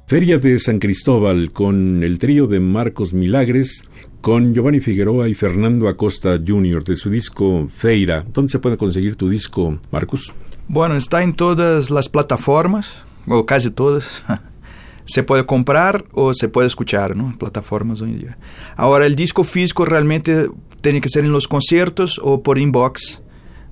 Feria 0.09 0.39
de 0.39 0.57
San 0.61 0.79
Cristóbal 0.79 1.51
con 1.51 2.05
el 2.05 2.21
trío 2.21 2.47
de 2.47 2.61
Marcos 2.61 3.13
Milagres, 3.13 3.83
con 4.21 4.55
Giovanni 4.55 4.79
Figueroa 4.79 5.29
y 5.29 5.35
Fernando 5.35 5.89
Acosta 5.89 6.41
Jr. 6.47 6.85
de 6.85 6.95
su 6.95 7.11
disco 7.11 7.67
Feira. 7.69 8.25
¿Dónde 8.33 8.53
se 8.53 8.61
puede 8.61 8.77
conseguir 8.77 9.17
tu 9.17 9.29
disco, 9.29 9.81
Marcos? 9.91 10.33
Bueno, 10.69 10.95
está 10.95 11.25
en 11.25 11.35
todas 11.35 11.91
las 11.91 12.09
plataformas, 12.09 12.95
o 13.27 13.47
casi 13.47 13.73
todas. 13.73 14.23
se 15.07 15.25
puede 15.25 15.45
comprar 15.45 16.05
o 16.13 16.33
se 16.35 16.49
puede 16.49 16.69
escuchar, 16.69 17.17
¿no? 17.17 17.37
Plataformas 17.37 18.01
hoy 18.01 18.11
en 18.11 18.21
día. 18.21 18.39
Ahora, 18.77 19.07
el 19.07 19.17
disco 19.17 19.43
físico 19.43 19.85
realmente 19.85 20.49
tiene 20.83 21.01
que 21.01 21.09
ser 21.09 21.25
en 21.25 21.33
los 21.33 21.49
conciertos 21.49 22.21
o 22.23 22.45
por 22.45 22.61
inbox. 22.61 23.23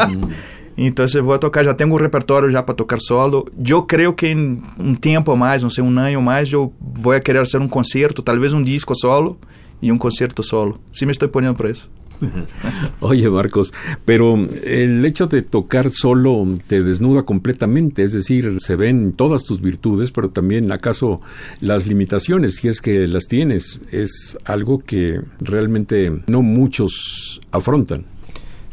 Entonces 0.76 1.22
voy 1.22 1.36
a 1.36 1.39
tocar, 1.39 1.64
ya 1.64 1.78
tengo 1.78 1.94
un 1.94 2.02
repertorio 2.02 2.50
ya 2.50 2.66
para 2.66 2.76
tocar 2.76 3.00
solo. 3.00 3.46
Yo 3.60 3.86
creo 3.86 4.16
que 4.16 4.32
en 4.32 4.64
un 4.80 4.98
tiempo 4.98 5.36
más, 5.36 5.62
no 5.62 5.70
sé, 5.70 5.84
un 5.84 6.00
año 6.00 6.20
más, 6.20 6.50
yo 6.50 6.72
voy 6.80 7.18
a 7.18 7.22
querer 7.22 7.44
hacer 7.44 7.62
un 7.62 7.70
concierto, 7.70 8.24
tal 8.24 8.39
vez 8.39 8.54
un 8.54 8.64
disco 8.64 8.96
solo 8.96 9.38
y 9.82 9.91
un 9.91 10.00
concierto 10.00 10.41
solo. 10.41 10.80
Sí 10.91 11.06
me 11.06 11.12
estoy 11.12 11.28
poniendo 11.28 11.56
por 11.56 11.68
eso. 11.68 11.89
Oye, 12.99 13.30
Marcos, 13.30 13.74
pero 14.05 14.36
el 14.64 15.05
hecho 15.05 15.28
de 15.28 15.41
tocar 15.41 15.91
solo 15.91 16.45
te 16.68 16.84
desnuda 16.84 17.24
completamente, 17.24 18.03
es 18.03 18.14
decir, 18.14 18.57
se 18.59 18.76
ven 18.76 19.14
todas 19.14 19.43
tus 19.43 19.61
virtudes, 19.61 20.11
pero 20.11 20.30
también 20.30 20.72
acaso 20.72 21.22
las 21.59 21.88
limitaciones, 21.88 22.55
si 22.55 22.68
es 22.68 22.82
que 22.82 23.07
las 23.07 23.28
tienes, 23.28 23.80
es 23.91 24.38
algo 24.45 24.80
que 24.80 25.22
realmente 25.39 26.11
no 26.28 26.41
muchos 26.41 27.41
afrontan. 27.51 28.12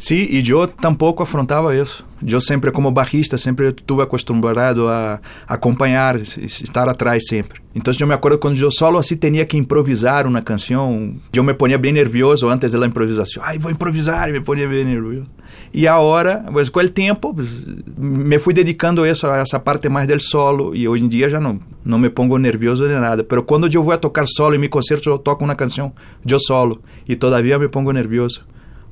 Sí, 0.01 0.27
y 0.31 0.41
yo 0.41 0.67
tampoco 0.67 1.21
afrontaba 1.21 1.75
eso. 1.75 2.03
Yo 2.21 2.41
siempre 2.41 2.71
como 2.71 2.91
bajista, 2.91 3.37
siempre 3.37 3.67
estuve 3.67 4.01
acostumbrado 4.01 4.89
a 4.89 5.21
acompañar, 5.45 6.15
estar 6.17 6.89
atrás 6.89 7.23
siempre. 7.27 7.61
Entonces 7.75 7.99
yo 7.99 8.07
me 8.07 8.15
acuerdo 8.15 8.39
cuando 8.39 8.59
yo 8.59 8.71
solo 8.71 8.97
así 8.97 9.15
tenía 9.15 9.47
que 9.47 9.57
improvisar 9.57 10.25
una 10.25 10.43
canción, 10.43 11.21
yo 11.31 11.43
me 11.43 11.53
ponía 11.53 11.77
bien 11.77 11.93
nervioso 11.93 12.49
antes 12.49 12.71
de 12.71 12.79
la 12.79 12.87
improvisación. 12.87 13.45
Ay, 13.47 13.59
voy 13.59 13.69
a 13.69 13.73
improvisar, 13.73 14.27
y 14.27 14.31
me 14.31 14.41
ponía 14.41 14.65
bien 14.65 14.91
nervioso. 14.91 15.29
Y 15.71 15.85
ahora, 15.85 16.47
pues 16.51 16.71
con 16.71 16.81
el 16.81 16.93
tiempo, 16.93 17.35
pues, 17.35 17.47
me 17.95 18.39
fui 18.39 18.55
dedicando 18.55 19.05
eso, 19.05 19.31
a 19.31 19.43
esa 19.43 19.63
parte 19.63 19.87
más 19.87 20.07
del 20.07 20.21
solo 20.21 20.73
y 20.73 20.87
hoy 20.87 21.01
en 21.01 21.09
día 21.09 21.27
ya 21.27 21.39
no, 21.39 21.59
no 21.83 21.99
me 21.99 22.09
pongo 22.09 22.39
nervioso 22.39 22.87
ni 22.87 22.93
nada. 22.95 23.23
Pero 23.29 23.45
cuando 23.45 23.67
yo 23.67 23.83
voy 23.83 23.93
a 23.93 24.01
tocar 24.01 24.25
solo 24.27 24.55
en 24.55 24.61
mi 24.61 24.69
concierto, 24.69 25.11
yo 25.11 25.19
toco 25.19 25.43
una 25.43 25.57
canción 25.57 25.93
yo 26.23 26.39
solo 26.39 26.81
y 27.05 27.17
todavía 27.17 27.59
me 27.59 27.69
pongo 27.69 27.93
nervioso 27.93 28.41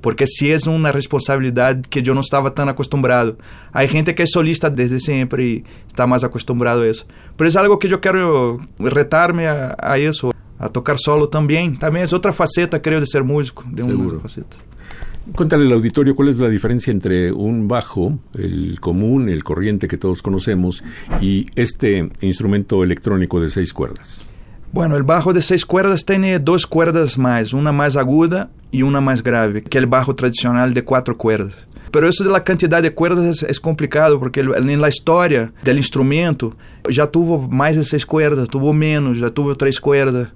porque 0.02 0.28
sí 0.28 0.52
es 0.52 0.68
una 0.68 0.92
responsabilidad 0.92 1.82
que 1.82 2.02
yo 2.02 2.14
no 2.14 2.22
estaba 2.22 2.54
tan 2.54 2.70
acostumbrado. 2.70 3.38
Hay 3.72 3.88
gente 3.88 4.16
que 4.16 4.24
es 4.24 4.32
solista 4.32 4.70
desde 4.70 5.00
siempre 5.00 5.46
y 5.46 5.64
está 5.88 6.08
más 6.08 6.24
acostumbrado 6.24 6.84
a 6.84 6.88
eso. 6.88 7.06
Pero 7.36 7.48
es 7.48 7.56
algo 7.56 7.80
que 7.80 7.88
yo 7.88 8.02
quiero 8.02 8.60
retarme 8.80 9.48
a, 9.48 9.76
a 9.80 9.98
eso, 9.98 10.32
a 10.58 10.70
tocar 10.70 10.98
solo 11.00 11.30
también. 11.30 11.78
También 11.78 12.04
es 12.04 12.14
otra 12.14 12.34
faceta, 12.34 12.82
creo, 12.82 13.00
de 13.00 13.08
ser 13.08 13.24
músico, 13.24 13.64
de 13.68 13.84
una 13.84 14.20
faceta. 14.20 14.58
Cuéntale 15.36 15.66
al 15.66 15.74
auditorio 15.74 16.16
cuál 16.16 16.30
es 16.30 16.40
la 16.40 16.50
diferencia 16.50 16.92
entre 16.92 17.32
un 17.32 17.68
bajo, 17.68 18.18
el 18.34 18.80
común, 18.80 19.30
el 19.30 19.44
corriente 19.44 19.88
que 19.88 19.98
todos 19.98 20.22
conocemos, 20.22 20.84
y 21.22 21.46
este 21.56 22.10
instrumento 22.22 22.84
electrónico 22.84 23.40
de 23.40 23.50
seis 23.50 23.74
cuerdas. 23.74 24.26
Bueno, 24.72 24.96
el 24.96 25.04
bajo 25.04 25.34
de 25.34 25.42
seis 25.42 25.66
cuerdas 25.66 26.06
tiene 26.06 26.38
dos 26.38 26.68
cuerdas 26.68 27.18
más, 27.18 27.54
una 27.54 27.72
más 27.72 27.96
aguda 27.96 28.52
y 28.70 28.84
una 28.84 29.02
más 29.02 29.24
grave, 29.24 29.64
que 29.64 29.80
el 29.80 29.88
bajo 29.88 30.16
tradicional 30.16 30.76
de 30.76 30.84
cuatro 30.84 31.18
cuerdas. 31.18 31.56
Pero 31.90 32.08
eso 32.08 32.24
de 32.24 32.30
la 32.30 32.44
cantidad 32.44 32.84
de 32.84 32.94
cuerdas 32.94 33.42
es, 33.42 33.60
complicado 33.60 34.20
porque 34.20 34.42
en 34.42 34.80
la 34.80 34.90
historia 34.90 35.52
del 35.64 35.78
instrumento 35.78 36.56
ya 36.88 37.08
tuvo 37.08 37.48
más 37.48 37.78
de 37.78 37.84
seis 37.84 38.06
cuerdas, 38.06 38.48
tuvo 38.48 38.72
menos, 38.72 39.18
ya 39.18 39.32
tuvo 39.32 39.56
tres 39.56 39.80
cuerdas. 39.80 40.30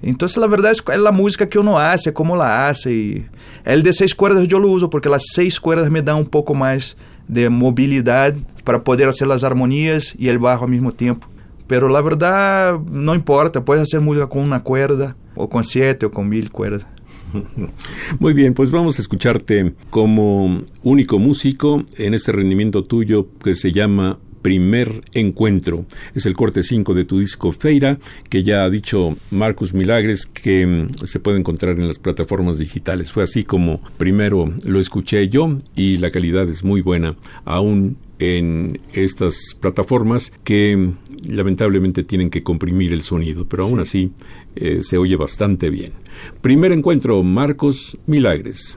Entonces 0.00 0.38
la 0.38 0.46
verdad 0.46 0.72
es, 0.72 0.82
es 0.90 0.98
la 0.98 1.12
música 1.12 1.46
que 1.46 1.58
uno 1.58 1.78
hace, 1.78 2.10
como 2.10 2.36
la 2.36 2.68
hace. 2.68 2.90
Y 2.90 3.26
el 3.66 3.82
de 3.82 3.92
seis 3.92 4.14
cuerdas 4.14 4.48
yo 4.48 4.58
lo 4.60 4.70
uso 4.70 4.88
porque 4.88 5.10
las 5.10 5.24
seis 5.34 5.60
cuerdas 5.60 5.90
me 5.90 6.00
dan 6.00 6.16
un 6.16 6.26
poco 6.26 6.54
más 6.54 6.96
de 7.28 7.50
movilidad 7.50 8.34
para 8.64 8.82
poder 8.82 9.08
hacer 9.08 9.28
las 9.28 9.44
armonías 9.44 10.14
y 10.18 10.28
el 10.28 10.38
bajo 10.38 10.64
al 10.64 10.70
mismo 10.70 10.90
tiempo. 10.90 11.26
Pero 11.66 11.88
la 11.88 12.02
verdad 12.02 12.78
no 12.90 13.14
importa, 13.14 13.64
puedes 13.64 13.82
hacer 13.82 14.00
música 14.00 14.28
con 14.28 14.42
una 14.42 14.62
cuerda, 14.62 15.16
o 15.34 15.48
con 15.48 15.64
siete, 15.64 16.06
o 16.06 16.10
con 16.10 16.28
mil 16.28 16.50
cuerdas. 16.50 16.86
Muy 18.18 18.32
bien, 18.32 18.54
pues 18.54 18.70
vamos 18.70 18.98
a 18.98 19.02
escucharte 19.02 19.74
como 19.90 20.62
único 20.82 21.18
músico 21.18 21.82
en 21.96 22.14
este 22.14 22.32
rendimiento 22.32 22.84
tuyo 22.84 23.28
que 23.42 23.54
se 23.54 23.72
llama 23.72 24.18
Primer 24.44 25.02
Encuentro. 25.14 25.86
Es 26.14 26.26
el 26.26 26.34
corte 26.34 26.62
5 26.62 26.92
de 26.92 27.06
tu 27.06 27.18
disco 27.18 27.50
Feira, 27.50 27.98
que 28.28 28.42
ya 28.42 28.64
ha 28.64 28.68
dicho 28.70 29.16
Marcus 29.30 29.72
Milagres 29.72 30.26
que 30.26 30.66
mm, 30.66 31.06
se 31.06 31.18
puede 31.18 31.38
encontrar 31.38 31.78
en 31.78 31.88
las 31.88 31.98
plataformas 31.98 32.58
digitales. 32.58 33.10
Fue 33.10 33.22
así 33.22 33.42
como 33.42 33.80
primero 33.96 34.52
lo 34.66 34.80
escuché 34.80 35.28
yo 35.28 35.56
y 35.74 35.96
la 35.96 36.10
calidad 36.10 36.46
es 36.48 36.62
muy 36.62 36.82
buena, 36.82 37.16
aún 37.46 37.96
en 38.24 38.80
estas 38.92 39.56
plataformas 39.60 40.32
que 40.44 40.92
lamentablemente 41.26 42.04
tienen 42.04 42.30
que 42.30 42.42
comprimir 42.42 42.92
el 42.92 43.02
sonido, 43.02 43.46
pero 43.46 43.64
aún 43.64 43.80
así 43.80 44.12
eh, 44.56 44.80
se 44.82 44.98
oye 44.98 45.16
bastante 45.16 45.70
bien. 45.70 45.92
Primer 46.40 46.72
encuentro, 46.72 47.22
Marcos 47.22 47.98
Milagres. 48.06 48.76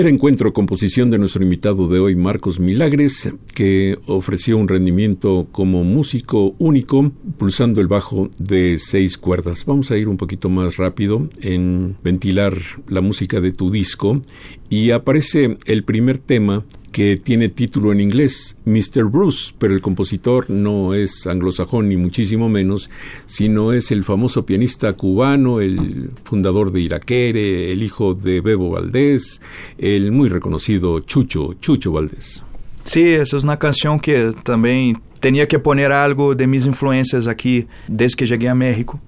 Encuentro 0.00 0.52
composición 0.52 1.10
de 1.10 1.18
nuestro 1.18 1.42
invitado 1.42 1.86
de 1.86 2.00
hoy, 2.00 2.16
Marcos 2.16 2.58
Milagres, 2.58 3.30
que 3.54 3.98
ofreció 4.06 4.56
un 4.56 4.66
rendimiento 4.66 5.46
como 5.52 5.84
músico 5.84 6.54
único, 6.58 7.12
pulsando 7.38 7.80
el 7.80 7.88
bajo 7.88 8.30
de 8.38 8.78
seis 8.78 9.18
cuerdas. 9.18 9.64
Vamos 9.66 9.90
a 9.90 9.98
ir 9.98 10.08
un 10.08 10.16
poquito 10.16 10.48
más 10.48 10.78
rápido 10.78 11.28
en 11.40 11.96
ventilar 12.02 12.56
la 12.88 13.00
música 13.02 13.40
de 13.40 13.52
tu 13.52 13.70
disco 13.70 14.22
y 14.70 14.90
aparece 14.90 15.58
el 15.66 15.84
primer 15.84 16.18
tema 16.18 16.64
que 16.92 17.16
tiene 17.16 17.48
título 17.48 17.90
en 17.90 18.00
inglés, 18.00 18.56
Mr. 18.64 19.04
Bruce, 19.10 19.52
pero 19.58 19.74
el 19.74 19.80
compositor 19.80 20.50
no 20.50 20.94
es 20.94 21.26
anglosajón 21.26 21.88
ni 21.88 21.96
muchísimo 21.96 22.48
menos, 22.48 22.90
sino 23.26 23.72
es 23.72 23.90
el 23.90 24.04
famoso 24.04 24.44
pianista 24.44 24.92
cubano, 24.92 25.60
el 25.60 26.10
fundador 26.22 26.70
de 26.70 26.82
Iraquere, 26.82 27.72
el 27.72 27.82
hijo 27.82 28.14
de 28.14 28.40
Bebo 28.40 28.70
Valdés, 28.70 29.40
el 29.78 30.12
muy 30.12 30.28
reconocido 30.28 31.00
Chucho, 31.00 31.54
Chucho 31.54 31.90
Valdés. 31.92 32.44
Sí, 32.84 33.08
esa 33.08 33.36
es 33.36 33.44
una 33.44 33.58
canción 33.58 33.98
que 33.98 34.32
también 34.42 35.00
tenía 35.20 35.46
que 35.46 35.58
poner 35.58 35.92
algo 35.92 36.34
de 36.34 36.46
mis 36.46 36.66
influencias 36.66 37.26
aquí 37.26 37.66
desde 37.88 38.16
que 38.16 38.26
llegué 38.26 38.48
a 38.48 38.54
México. 38.54 39.00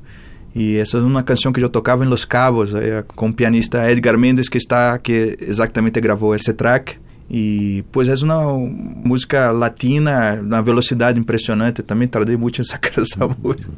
Y 0.55 0.77
esa 0.77 0.99
es 0.99 1.05
una 1.05 1.25
canción 1.25 1.53
que 1.53 1.61
yo 1.61 1.71
tocaba 1.71 2.05
en 2.05 2.11
Los 2.11 2.27
Cabos 2.27 2.73
eh, 2.75 3.03
el 3.21 3.35
pianista 3.35 3.91
Edgar 3.91 4.17
Méndez 4.17 4.49
que 4.49 4.59
está 4.59 5.01
que 5.03 5.37
exactamente 5.41 6.01
grabó 6.01 6.33
ese 6.33 6.55
track 6.55 7.01
y 7.29 7.83
pues 7.83 8.09
es 8.09 8.23
una 8.23 8.41
música 8.43 9.53
latina, 9.53 10.39
una 10.41 10.61
velocidad 10.61 11.17
impresionante. 11.17 11.83
También 11.83 12.11
tardé 12.11 12.37
mucho 12.37 12.63
en 12.63 12.65
sacar 12.67 12.93
esa 12.99 13.27
música. 13.27 13.69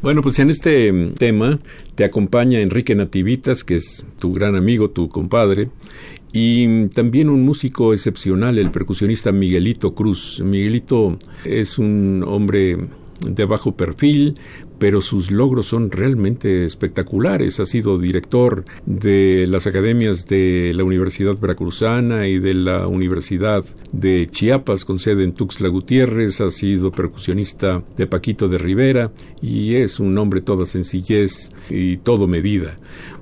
Bueno, 0.00 0.22
pues 0.22 0.38
en 0.38 0.50
este 0.50 1.10
tema 1.18 1.58
te 1.94 2.04
acompaña 2.04 2.60
Enrique 2.60 2.94
Nativitas, 2.94 3.64
que 3.64 3.76
es 3.76 4.04
tu 4.18 4.32
gran 4.32 4.54
amigo, 4.54 4.90
tu 4.90 5.08
compadre, 5.08 5.68
y 6.32 6.88
también 6.88 7.28
un 7.28 7.44
músico 7.44 7.92
excepcional, 7.92 8.58
el 8.58 8.70
percusionista 8.70 9.32
Miguelito 9.32 9.94
Cruz. 9.94 10.40
Miguelito 10.44 11.18
es 11.44 11.78
un 11.78 12.24
hombre 12.26 12.76
de 13.20 13.44
bajo 13.46 13.74
perfil, 13.74 14.36
pero 14.78 15.00
sus 15.00 15.30
logros 15.30 15.66
son 15.66 15.90
realmente 15.90 16.64
espectaculares. 16.64 17.60
Ha 17.60 17.64
sido 17.64 17.98
director 17.98 18.64
de 18.84 19.46
las 19.48 19.66
academias 19.66 20.26
de 20.26 20.72
la 20.74 20.84
Universidad 20.84 21.38
Veracruzana 21.38 22.28
y 22.28 22.38
de 22.38 22.54
la 22.54 22.86
Universidad 22.86 23.64
de 23.92 24.28
Chiapas 24.30 24.84
con 24.84 24.98
sede 24.98 25.24
en 25.24 25.32
Tuxtla 25.32 25.68
Gutiérrez, 25.68 26.40
ha 26.40 26.50
sido 26.50 26.90
percusionista 26.90 27.82
de 27.96 28.06
Paquito 28.06 28.48
de 28.48 28.58
Rivera 28.58 29.12
y 29.40 29.76
es 29.76 30.00
un 30.00 30.16
hombre 30.18 30.40
toda 30.40 30.66
sencillez 30.66 31.50
y 31.70 31.98
todo 31.98 32.26
medida. 32.26 32.76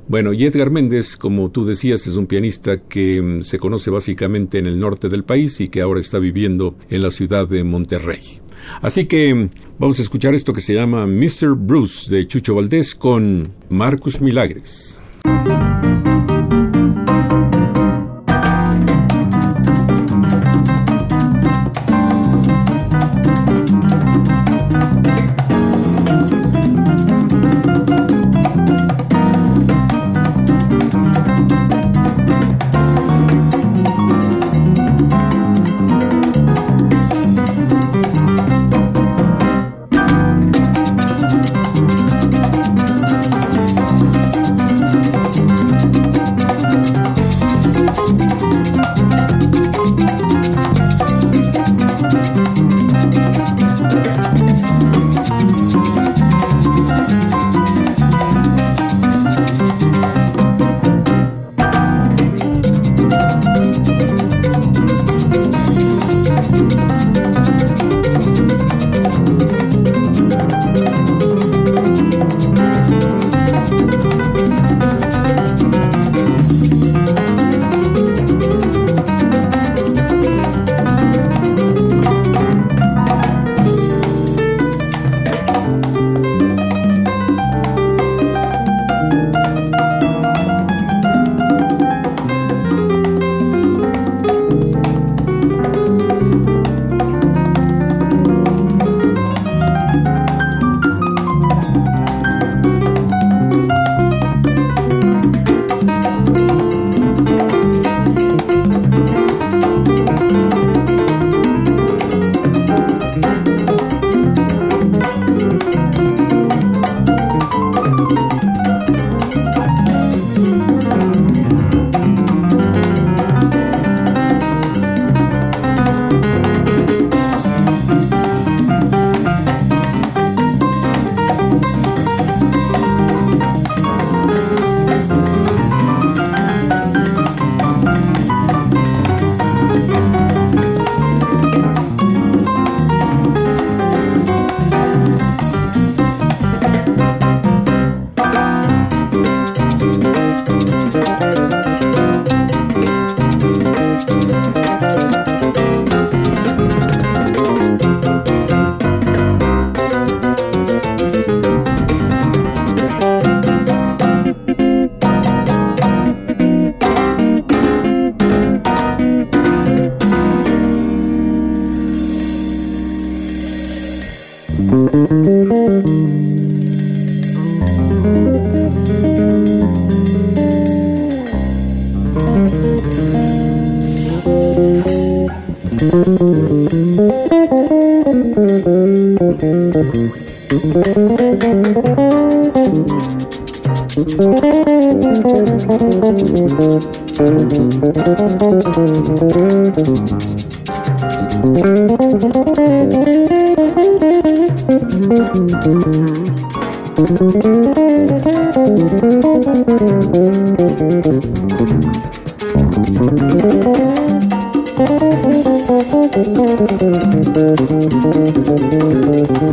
Bueno, 0.07 0.34
y 0.34 0.44
Edgar 0.44 0.70
Méndez, 0.70 1.16
como 1.16 1.50
tú 1.50 1.64
decías, 1.64 2.07
es 2.07 2.16
un 2.16 2.26
pianista 2.26 2.82
que 2.82 3.22
mm, 3.22 3.42
se 3.42 3.59
conoce 3.59 3.90
básicamente 3.90 4.59
en 4.59 4.66
el 4.66 4.78
norte 4.78 5.09
del 5.09 5.24
país 5.24 5.61
y 5.61 5.68
que 5.68 5.80
ahora 5.80 6.00
está 6.00 6.18
viviendo 6.18 6.76
en 6.90 7.02
la 7.02 7.11
ciudad 7.11 7.48
de 7.48 7.64
Monterrey. 7.64 8.43
Así 8.83 9.05
que 9.05 9.49
vamos 9.79 9.99
a 9.99 10.03
escuchar 10.03 10.35
esto 10.35 10.53
que 10.53 10.61
se 10.61 10.75
llama 10.75 11.07
Mr. 11.07 11.55
Bruce 11.57 12.11
de 12.11 12.27
Chucho 12.27 12.55
Valdés 12.55 12.95
con 12.95 13.53
Marcus 13.69 14.21
Milagres. 14.21 14.99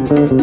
Estamos 0.03 0.41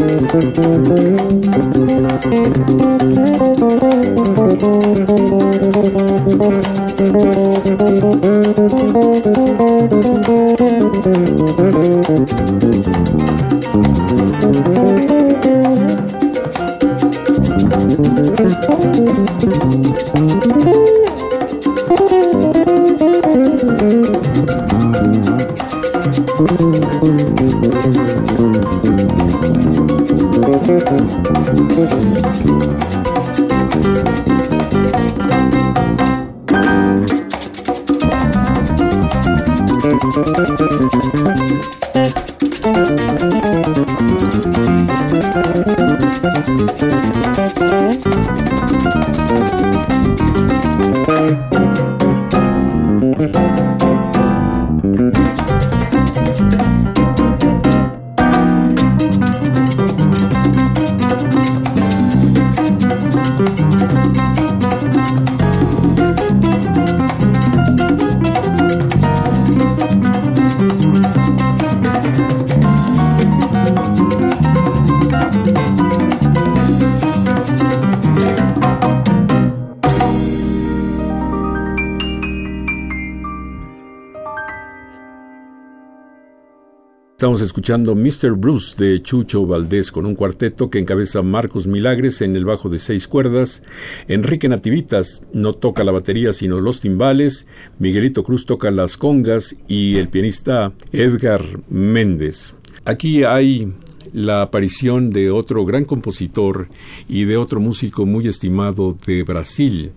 escuchando 87.48 87.94
Mr. 87.94 88.34
Bruce 88.36 88.76
de 88.76 89.02
Chucho 89.02 89.46
Valdés 89.46 89.90
con 89.90 90.04
un 90.04 90.14
cuarteto 90.14 90.68
que 90.68 90.78
encabeza 90.78 91.22
Marcos 91.22 91.66
Milagres 91.66 92.20
en 92.20 92.36
el 92.36 92.44
bajo 92.44 92.68
de 92.68 92.78
seis 92.78 93.08
cuerdas, 93.08 93.62
Enrique 94.06 94.50
Nativitas 94.50 95.22
no 95.32 95.54
toca 95.54 95.82
la 95.82 95.92
batería 95.92 96.34
sino 96.34 96.60
los 96.60 96.82
timbales, 96.82 97.46
Miguelito 97.78 98.22
Cruz 98.22 98.44
toca 98.44 98.70
las 98.70 98.98
congas 98.98 99.56
y 99.66 99.96
el 99.96 100.10
pianista 100.10 100.74
Edgar 100.92 101.42
Méndez. 101.70 102.52
Aquí 102.84 103.24
hay 103.24 103.72
la 104.12 104.42
aparición 104.42 105.08
de 105.08 105.30
otro 105.30 105.64
gran 105.64 105.86
compositor 105.86 106.68
y 107.08 107.24
de 107.24 107.38
otro 107.38 107.60
músico 107.60 108.04
muy 108.04 108.28
estimado 108.28 108.94
de 109.06 109.22
Brasil, 109.22 109.92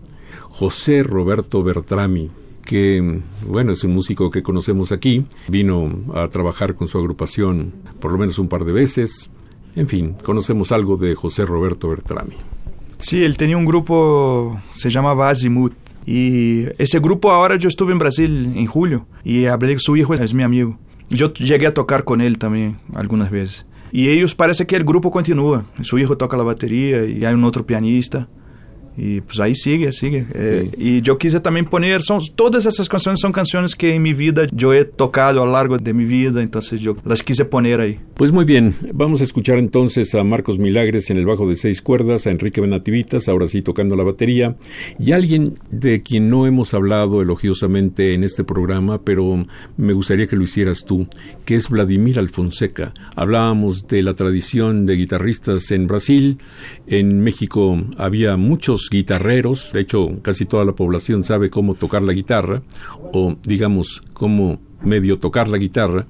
José 0.52 1.04
Roberto 1.04 1.64
Bertrami 1.64 2.30
que, 2.72 3.20
bueno, 3.46 3.74
es 3.74 3.84
un 3.84 3.94
músico 3.94 4.30
que 4.30 4.42
conocemos 4.42 4.94
aquí, 4.94 5.26
vino 5.50 5.92
a 6.16 6.30
trabajar 6.30 6.74
con 6.74 6.88
su 6.88 6.98
agrupación 6.98 7.74
por 8.00 8.14
lo 8.14 8.18
menos 8.18 8.40
un 8.40 8.48
par 8.48 8.64
de 8.64 8.72
veces. 8.72 9.30
En 9.76 9.90
fin, 9.90 10.16
conocemos 10.24 10.72
algo 10.72 10.96
de 10.96 11.14
José 11.14 11.46
Roberto 11.46 11.90
Bertrami. 11.90 12.38
Sí, 12.98 13.26
él 13.26 13.36
tenía 13.36 13.58
un 13.58 13.66
grupo, 13.66 14.62
se 14.72 14.90
llamaba 14.90 15.30
Azimuth. 15.30 15.74
Y 16.06 16.64
ese 16.78 17.02
grupo 17.02 17.32
ahora 17.32 17.58
yo 17.58 17.68
estuve 17.68 17.92
en 17.92 18.00
Brasil 18.00 18.54
en 18.56 18.66
julio 18.68 19.06
y 19.26 19.48
hablé, 19.48 19.78
su 19.78 19.98
hijo 19.98 20.14
es 20.14 20.34
mi 20.34 20.44
amigo. 20.44 20.80
Yo 21.10 21.34
llegué 21.34 21.68
a 21.68 21.74
tocar 21.74 22.06
con 22.06 22.22
él 22.22 22.38
también 22.38 22.78
algunas 22.94 23.32
veces. 23.32 23.66
Y 23.92 24.08
ellos 24.08 24.34
parece 24.34 24.66
que 24.66 24.78
el 24.78 24.86
grupo 24.86 25.12
continúa. 25.12 25.66
Su 25.82 26.00
hijo 26.00 26.16
toca 26.16 26.38
la 26.38 26.44
batería 26.44 27.04
y 27.04 27.26
hay 27.26 27.34
un 27.34 27.44
otro 27.44 27.66
pianista. 27.66 28.30
Y 29.04 29.22
pues 29.22 29.40
ahí 29.40 29.56
sigue, 29.56 29.92
sigue. 29.92 30.28
Eh, 30.36 30.70
y 30.78 31.02
yo 31.02 31.18
quise 31.18 31.40
también 31.40 31.66
poner, 31.66 32.04
son, 32.04 32.22
todas 32.36 32.68
esas 32.68 32.88
canciones 32.88 33.20
son 33.20 33.32
canciones 33.32 33.74
que 33.74 33.96
en 33.96 34.04
mi 34.04 34.14
vida 34.14 34.46
yo 34.54 34.76
he 34.76 34.86
tocado 34.86 35.42
a 35.42 35.46
lo 35.48 35.52
largo 35.52 35.80
de 35.80 35.92
mi 35.92 36.06
vida, 36.06 36.40
entonces 36.40 36.82
yo 36.82 36.96
las 37.04 37.24
quise 37.24 37.44
poner 37.46 37.80
ahí. 37.80 38.00
Pues 38.14 38.32
muy 38.32 38.46
bien, 38.46 38.76
vamos 38.94 39.22
a 39.22 39.24
escuchar 39.24 39.58
entonces 39.58 40.14
a 40.14 40.24
Marcos 40.24 40.60
Milagres 40.60 41.10
en 41.10 41.18
el 41.18 41.26
bajo 41.26 41.50
de 41.50 41.56
seis 41.56 41.82
cuerdas, 41.82 42.28
a 42.28 42.30
Enrique 42.30 42.62
Benativitas, 42.62 43.28
ahora 43.28 43.48
sí 43.48 43.64
tocando 43.64 43.96
la 43.96 44.04
batería, 44.04 44.56
y 45.00 45.14
alguien 45.14 45.56
de 45.72 46.04
quien 46.04 46.30
no 46.30 46.46
hemos 46.46 46.76
hablado 46.76 47.24
elogiosamente 47.24 48.14
en 48.14 48.24
este 48.24 48.44
programa, 48.44 49.02
pero 49.02 49.48
me 49.78 49.94
gustaría 49.94 50.28
que 50.28 50.36
lo 50.36 50.44
hicieras 50.44 50.86
tú, 50.86 51.08
que 51.46 51.56
es 51.56 51.70
Vladimir 51.70 52.20
Alfonseca. 52.20 52.94
Hablábamos 53.16 53.88
de 53.88 54.04
la 54.04 54.14
tradición 54.14 54.86
de 54.86 54.96
guitarristas 54.96 55.72
en 55.72 55.88
Brasil, 55.88 56.38
en 56.86 57.22
México 57.22 57.82
había 57.98 58.38
muchos 58.38 58.91
guitarreros, 58.92 59.72
de 59.74 59.80
hecho 59.80 60.10
casi 60.22 60.46
toda 60.46 60.66
la 60.66 60.74
población 60.74 61.24
sabe 61.24 61.50
cómo 61.50 61.74
tocar 61.74 62.02
la 62.02 62.14
guitarra, 62.14 62.62
o 63.14 63.36
digamos 63.42 64.04
cómo 64.14 64.60
medio 64.84 65.18
tocar 65.18 65.48
la 65.48 65.58
guitarra, 65.58 66.06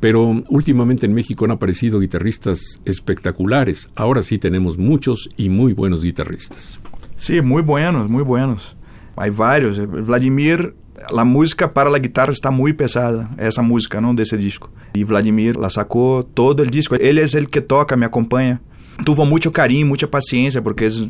pero 0.00 0.42
últimamente 0.48 1.06
en 1.06 1.12
México 1.12 1.44
han 1.44 1.50
aparecido 1.50 2.00
guitarristas 2.00 2.80
espectaculares. 2.84 3.90
Ahora 3.96 4.22
sí 4.22 4.38
tenemos 4.38 4.78
muchos 4.78 5.28
y 5.36 5.50
muy 5.50 5.74
buenos 5.74 6.02
guitarristas. 6.02 6.80
Sí, 7.16 7.40
muy 7.40 7.62
buenos, 7.62 8.08
muy 8.08 8.22
buenos. 8.22 8.76
Hay 9.16 9.30
varios. 9.30 9.78
Vladimir, 10.06 10.74
la 11.12 11.24
música 11.24 11.74
para 11.74 11.90
la 11.90 11.98
guitarra 11.98 12.32
está 12.32 12.50
muy 12.50 12.72
pesada, 12.72 13.30
esa 13.38 13.60
música, 13.60 14.00
¿no? 14.00 14.14
De 14.14 14.22
ese 14.22 14.38
disco. 14.38 14.70
Y 14.94 15.04
Vladimir 15.04 15.56
la 15.56 15.68
sacó 15.68 16.26
todo 16.32 16.62
el 16.62 16.70
disco. 16.70 16.94
Él 16.94 17.18
es 17.18 17.34
el 17.34 17.48
que 17.48 17.60
toca, 17.60 17.96
me 17.96 18.06
acompaña 18.06 18.62
tuvo 19.04 19.24
mucho 19.24 19.52
cariño, 19.52 19.86
mucha 19.86 20.10
paciencia, 20.10 20.62
porque 20.62 20.86
es, 20.86 21.02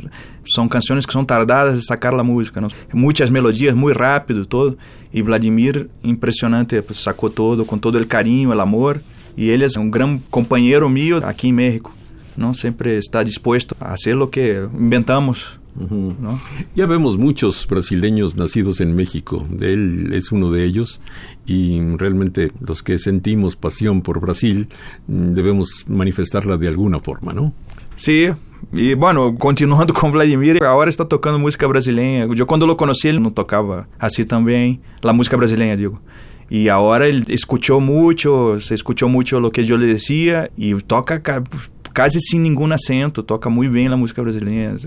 son 0.44 0.68
canciones 0.68 1.06
que 1.06 1.12
son 1.12 1.26
tardadas 1.26 1.74
de 1.74 1.82
sacar 1.82 2.12
la 2.12 2.22
música, 2.22 2.60
¿no? 2.60 2.68
muchas 2.92 3.30
melodías, 3.30 3.74
muy 3.74 3.92
rápido, 3.92 4.44
todo. 4.44 4.76
Y 5.12 5.22
Vladimir, 5.22 5.90
impresionante, 6.02 6.82
pues, 6.82 7.00
sacó 7.00 7.30
todo 7.30 7.66
con 7.66 7.80
todo 7.80 7.98
el 7.98 8.06
cariño, 8.06 8.52
el 8.52 8.60
amor. 8.60 9.02
Y 9.36 9.50
él 9.50 9.62
es 9.62 9.76
un 9.76 9.90
gran 9.90 10.18
compañero 10.30 10.88
mío 10.88 11.20
aquí 11.24 11.48
en 11.48 11.56
México, 11.56 11.92
¿no? 12.36 12.54
Siempre 12.54 12.98
está 12.98 13.24
dispuesto 13.24 13.76
a 13.80 13.92
hacer 13.92 14.14
lo 14.14 14.30
que 14.30 14.66
inventamos. 14.78 15.58
¿no? 15.74 16.38
Ya 16.74 16.84
vemos 16.86 17.16
muchos 17.16 17.66
brasileños 17.66 18.36
nacidos 18.36 18.80
en 18.82 18.94
México, 18.94 19.46
él 19.60 20.12
es 20.12 20.30
uno 20.30 20.50
de 20.50 20.64
ellos 20.64 21.00
y 21.46 21.80
realmente 21.96 22.52
los 22.60 22.82
que 22.82 22.98
sentimos 22.98 23.56
pasión 23.56 24.02
por 24.02 24.20
Brasil 24.20 24.68
mm, 25.06 25.32
debemos 25.32 25.86
manifestarla 25.88 26.58
de 26.58 26.68
alguna 26.68 27.00
forma, 27.00 27.32
¿no? 27.32 27.54
Sí, 27.94 28.28
y 28.72 28.94
bueno, 28.94 29.36
continuando 29.38 29.92
con 29.94 30.12
Vladimir, 30.12 30.62
ahora 30.64 30.90
está 30.90 31.06
tocando 31.06 31.38
música 31.38 31.66
brasileña. 31.66 32.26
Yo 32.34 32.46
cuando 32.46 32.66
lo 32.66 32.76
conocí 32.76 33.08
él 33.08 33.22
no 33.22 33.32
tocaba 33.32 33.88
así 33.98 34.24
también, 34.24 34.80
la 35.02 35.12
música 35.12 35.36
brasileña 35.36 35.76
digo. 35.76 36.00
Y 36.48 36.68
ahora 36.68 37.06
él 37.06 37.24
escuchó 37.28 37.80
mucho, 37.80 38.60
se 38.60 38.74
escuchó 38.74 39.08
mucho 39.08 39.40
lo 39.40 39.50
que 39.52 39.64
yo 39.64 39.78
le 39.78 39.86
decía 39.86 40.50
y 40.56 40.74
toca 40.74 41.22
casi 41.92 42.20
sin 42.20 42.42
ningún 42.42 42.72
acento, 42.72 43.24
toca 43.24 43.48
muy 43.48 43.68
bien 43.68 43.90
la 43.90 43.96
música 43.96 44.20
brasileña, 44.22 44.72
es 44.72 44.86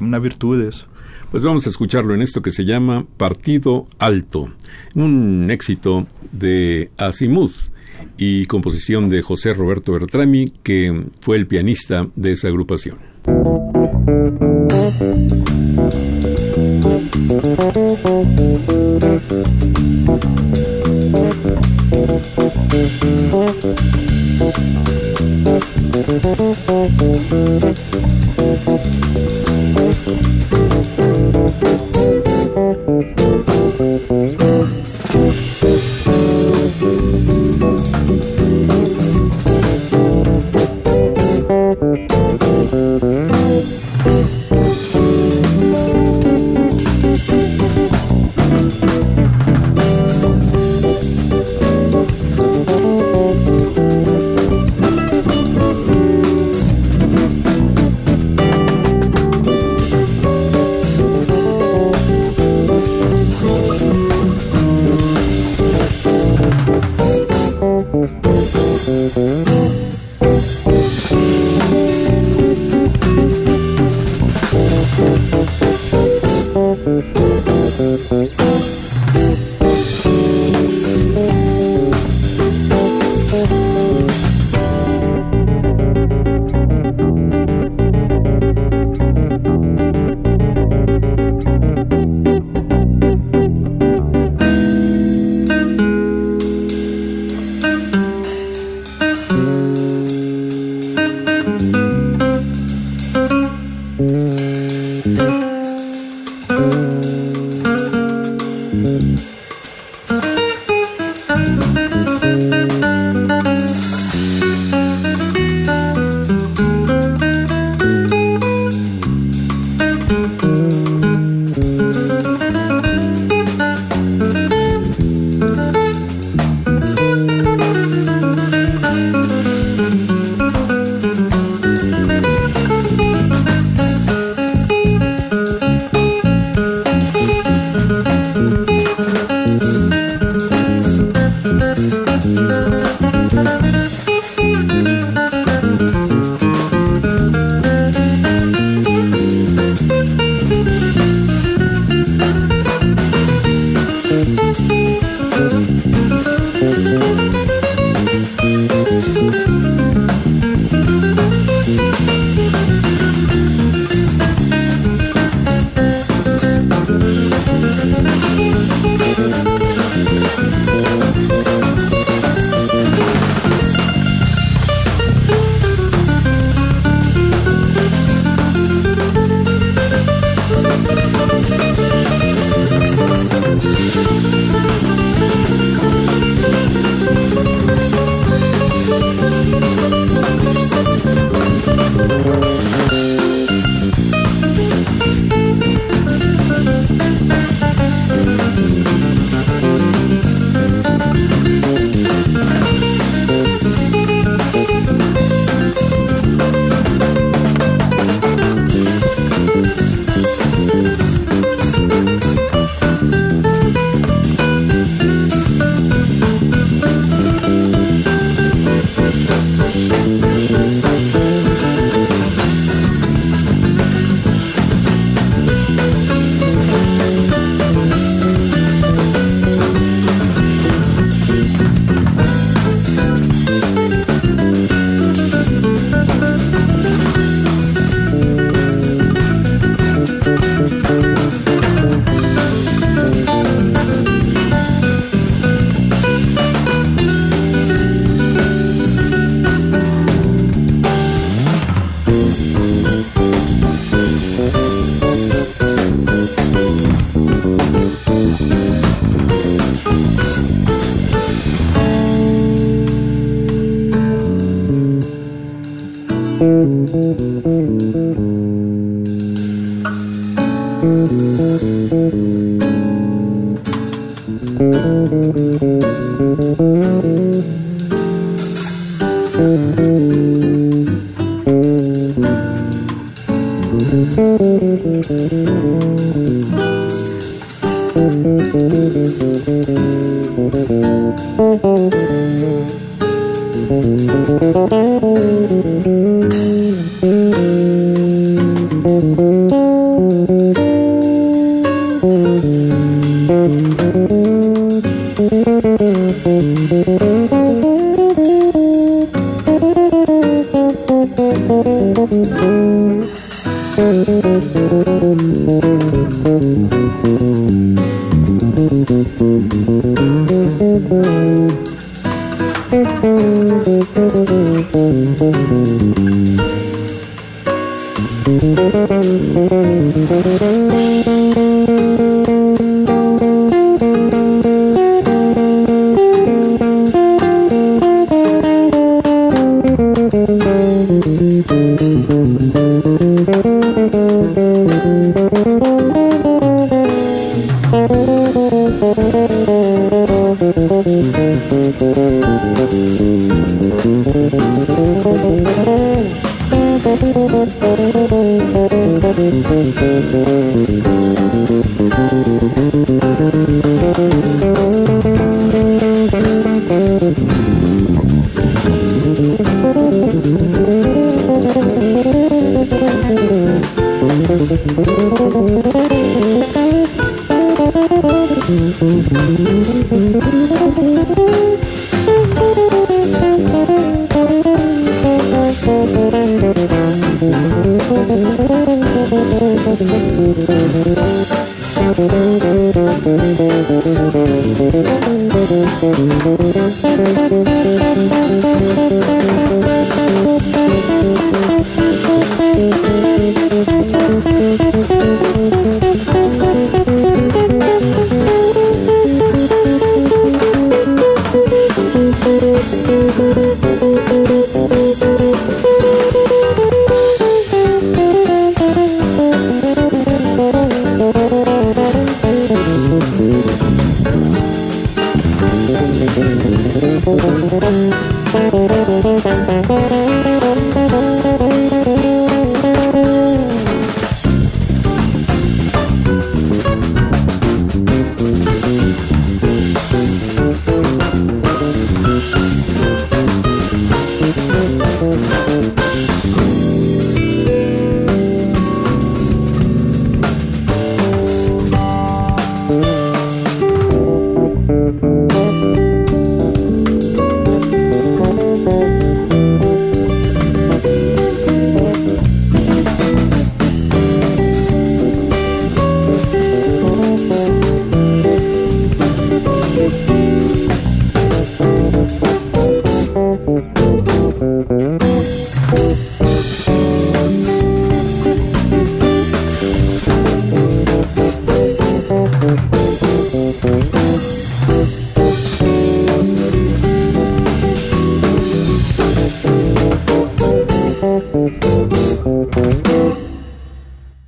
una 0.00 0.18
virtud 0.18 0.62
eso. 0.62 0.86
Pues 1.30 1.42
vamos 1.42 1.66
a 1.66 1.70
escucharlo 1.70 2.14
en 2.14 2.22
esto 2.22 2.42
que 2.42 2.50
se 2.50 2.64
llama 2.64 3.04
Partido 3.16 3.86
Alto, 3.98 4.48
un 4.94 5.50
éxito 5.50 6.06
de 6.32 6.90
Azimuth 6.96 7.73
y 8.16 8.46
composición 8.46 9.08
de 9.08 9.22
José 9.22 9.54
Roberto 9.54 9.92
Bertrami, 9.92 10.46
que 10.62 11.04
fue 11.20 11.36
el 11.36 11.46
pianista 11.46 12.08
de 12.14 12.32
esa 12.32 12.48
agrupación. 12.48 12.98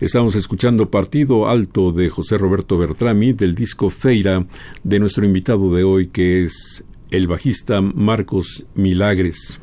Estamos 0.07 0.37
escuchando 0.37 0.89
Partido 0.89 1.49
Alto 1.49 1.91
de 1.91 2.09
José 2.11 2.39
Roberto 2.39 2.79
Bertrami 2.79 3.33
del 3.33 3.57
disco 3.57 3.91
Feira 3.91 4.47
de 4.85 5.01
nuestro 5.01 5.27
invitado 5.27 5.75
de 5.75 5.83
hoy 5.83 6.07
que 6.07 6.45
es 6.45 6.85
el 7.11 7.27
bajista 7.27 7.81
Marcos 7.81 8.65
Milagres. 8.77 9.61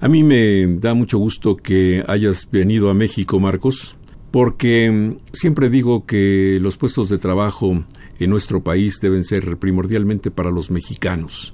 A 0.00 0.06
mí 0.06 0.22
me 0.22 0.76
da 0.76 0.94
mucho 0.94 1.18
gusto 1.18 1.56
que 1.56 2.04
hayas 2.06 2.48
venido 2.52 2.88
a 2.88 2.94
México, 2.94 3.40
Marcos, 3.40 3.96
porque 4.30 5.16
siempre 5.32 5.70
digo 5.70 6.06
que 6.06 6.58
los 6.62 6.76
puestos 6.76 7.08
de 7.08 7.18
trabajo 7.18 7.82
en 8.20 8.30
nuestro 8.30 8.62
país 8.62 9.00
deben 9.02 9.24
ser 9.24 9.56
primordialmente 9.56 10.30
para 10.30 10.52
los 10.52 10.70
mexicanos. 10.70 11.52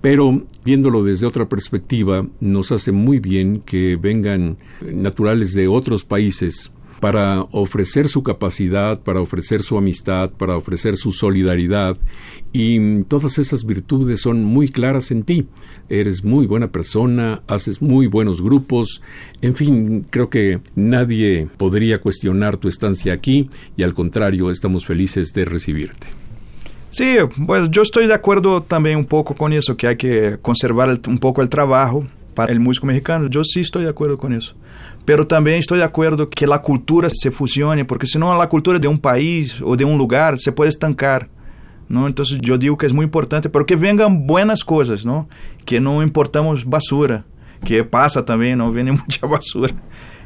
Pero 0.00 0.44
viéndolo 0.64 1.02
desde 1.02 1.26
otra 1.26 1.48
perspectiva, 1.48 2.24
nos 2.38 2.70
hace 2.70 2.92
muy 2.92 3.18
bien 3.18 3.62
que 3.66 3.96
vengan 3.96 4.58
naturales 4.80 5.54
de 5.54 5.66
otros 5.66 6.04
países 6.04 6.70
para 7.04 7.42
ofrecer 7.50 8.08
su 8.08 8.22
capacidad, 8.22 8.98
para 8.98 9.20
ofrecer 9.20 9.60
su 9.60 9.76
amistad, 9.76 10.30
para 10.30 10.56
ofrecer 10.56 10.96
su 10.96 11.12
solidaridad 11.12 11.98
y 12.50 13.02
todas 13.02 13.36
esas 13.36 13.66
virtudes 13.66 14.22
son 14.22 14.42
muy 14.42 14.70
claras 14.70 15.10
en 15.10 15.22
ti. 15.22 15.46
Eres 15.90 16.24
muy 16.24 16.46
buena 16.46 16.68
persona, 16.68 17.42
haces 17.46 17.82
muy 17.82 18.06
buenos 18.06 18.40
grupos, 18.40 19.02
en 19.42 19.54
fin, 19.54 20.06
creo 20.08 20.30
que 20.30 20.60
nadie 20.76 21.46
podría 21.58 22.00
cuestionar 22.00 22.56
tu 22.56 22.68
estancia 22.68 23.12
aquí 23.12 23.50
y 23.76 23.82
al 23.82 23.92
contrario, 23.92 24.50
estamos 24.50 24.86
felices 24.86 25.34
de 25.34 25.44
recibirte. 25.44 26.06
Sí, 26.88 27.16
pues 27.46 27.68
yo 27.70 27.82
estoy 27.82 28.06
de 28.06 28.14
acuerdo 28.14 28.62
también 28.62 28.96
un 28.96 29.04
poco 29.04 29.34
con 29.34 29.52
eso, 29.52 29.76
que 29.76 29.88
hay 29.88 29.96
que 29.98 30.38
conservar 30.40 30.98
un 31.06 31.18
poco 31.18 31.42
el 31.42 31.50
trabajo 31.50 32.06
para 32.34 32.50
el 32.50 32.60
músico 32.60 32.86
mexicano. 32.86 33.28
Yo 33.28 33.44
sí 33.44 33.60
estoy 33.60 33.84
de 33.84 33.90
acuerdo 33.90 34.16
con 34.16 34.32
eso. 34.32 34.54
Pero 35.06 35.24
também 35.24 35.58
estou 35.58 35.76
de 35.76 35.82
acordo 35.82 36.26
que 36.26 36.44
a 36.44 36.58
cultura 36.58 37.08
se 37.10 37.30
fusione, 37.30 37.84
porque 37.84 38.06
senão 38.06 38.40
a 38.40 38.46
cultura 38.46 38.78
de 38.78 38.88
um 38.88 38.96
país 38.96 39.60
ou 39.60 39.76
de 39.76 39.84
um 39.84 39.96
lugar 39.96 40.38
se 40.38 40.50
pode 40.50 40.70
estancar. 40.70 41.28
Não? 41.88 42.08
Então 42.08 42.24
eu 42.46 42.56
digo 42.56 42.76
que 42.76 42.86
é 42.86 42.88
muito 42.88 43.08
importante 43.08 43.48
para 43.48 43.64
que 43.64 43.76
venham 43.76 44.14
buenas 44.14 44.62
coisas, 44.62 45.04
não? 45.04 45.26
que 45.64 45.78
não 45.78 46.02
importamos 46.02 46.64
basura, 46.64 47.24
que 47.64 47.82
passa 47.84 48.22
também, 48.22 48.56
não 48.56 48.72
vem 48.72 48.84
muita 48.84 49.26
basura. 49.26 49.74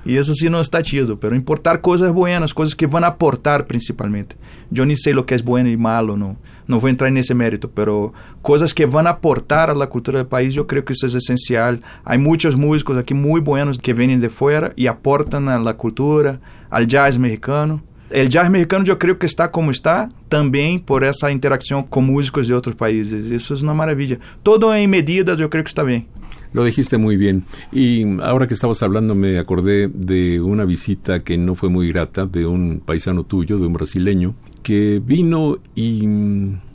E 0.07 0.17
isso 0.17 0.33
sim 0.35 0.49
não 0.49 0.61
está 0.61 0.83
chido, 0.83 1.17
pero 1.17 1.35
importar 1.35 1.79
coisas 1.79 2.11
buenas, 2.13 2.53
coisas 2.53 2.73
que 2.73 2.87
vão 2.87 3.05
aportar 3.05 3.65
principalmente. 3.65 4.37
Eu 4.75 4.87
nem 4.87 4.97
sei 4.97 5.15
o 5.15 5.25
que 5.25 5.35
é 5.35 5.39
bueno 5.39 5.69
e 5.69 5.77
malo, 5.77 6.17
não, 6.17 6.37
não 6.69 6.79
vou 6.79 6.91
entrar 6.91 7.11
nesse 7.11 7.33
mérito, 7.33 7.67
pero 7.67 8.13
coisas 8.43 8.75
que 8.75 8.87
vão 8.87 9.07
aportar 9.07 9.71
à 9.71 9.87
cultura 9.87 10.23
do 10.23 10.29
país, 10.29 10.55
eu 10.55 10.67
creio 10.67 10.85
que 10.85 10.93
isso 10.93 11.07
é 11.07 11.09
essencial. 11.09 11.79
Há 12.05 12.19
muitos 12.19 12.55
músicos 12.55 12.99
aqui 12.99 13.15
muito 13.15 13.45
buenos 13.45 13.79
que 13.79 13.95
vêm 13.95 14.19
de 14.19 14.29
fora 14.29 14.73
e 14.77 14.87
aportam 14.87 15.49
à 15.49 15.75
cultura, 15.75 16.39
ao 16.71 16.85
jazz 16.85 17.17
mexicano. 17.17 17.83
O 18.11 18.29
jazz 18.29 18.49
mexicano 18.51 18.85
eu 18.87 18.97
creio 18.97 19.17
que 19.17 19.27
está 19.27 19.49
como 19.49 19.71
está 19.71 20.09
também 20.29 20.79
por 20.79 21.03
essa 21.03 21.33
interação 21.33 21.83
com 21.83 22.03
músicos 22.03 22.47
de 22.47 22.53
outros 22.53 22.75
países. 22.75 23.31
Isso 23.31 23.55
é 23.55 23.57
uma 23.63 23.75
maravilha. 23.75 24.21
Todo 24.45 24.73
em 24.75 24.87
medidas 24.87 25.41
eu 25.41 25.49
creio 25.49 25.65
que 25.65 25.71
está 25.71 25.83
bem. 25.83 26.07
Lo 26.53 26.65
dijiste 26.65 26.97
muy 26.97 27.17
bien. 27.17 27.45
Y 27.73 28.21
ahora 28.23 28.47
que 28.47 28.55
estabas 28.55 28.83
hablando 28.83 29.15
me 29.15 29.39
acordé 29.39 29.89
de 29.89 30.41
una 30.41 30.65
visita 30.65 31.21
que 31.23 31.37
no 31.37 31.55
fue 31.55 31.69
muy 31.69 31.89
grata 31.89 32.27
de 32.27 32.47
un 32.47 32.81
paisano 32.85 33.25
tuyo, 33.25 33.59
de 33.59 33.67
un 33.67 33.73
brasileño, 33.75 34.35
que 34.63 35.01
vino 35.05 35.59
y 35.75 36.07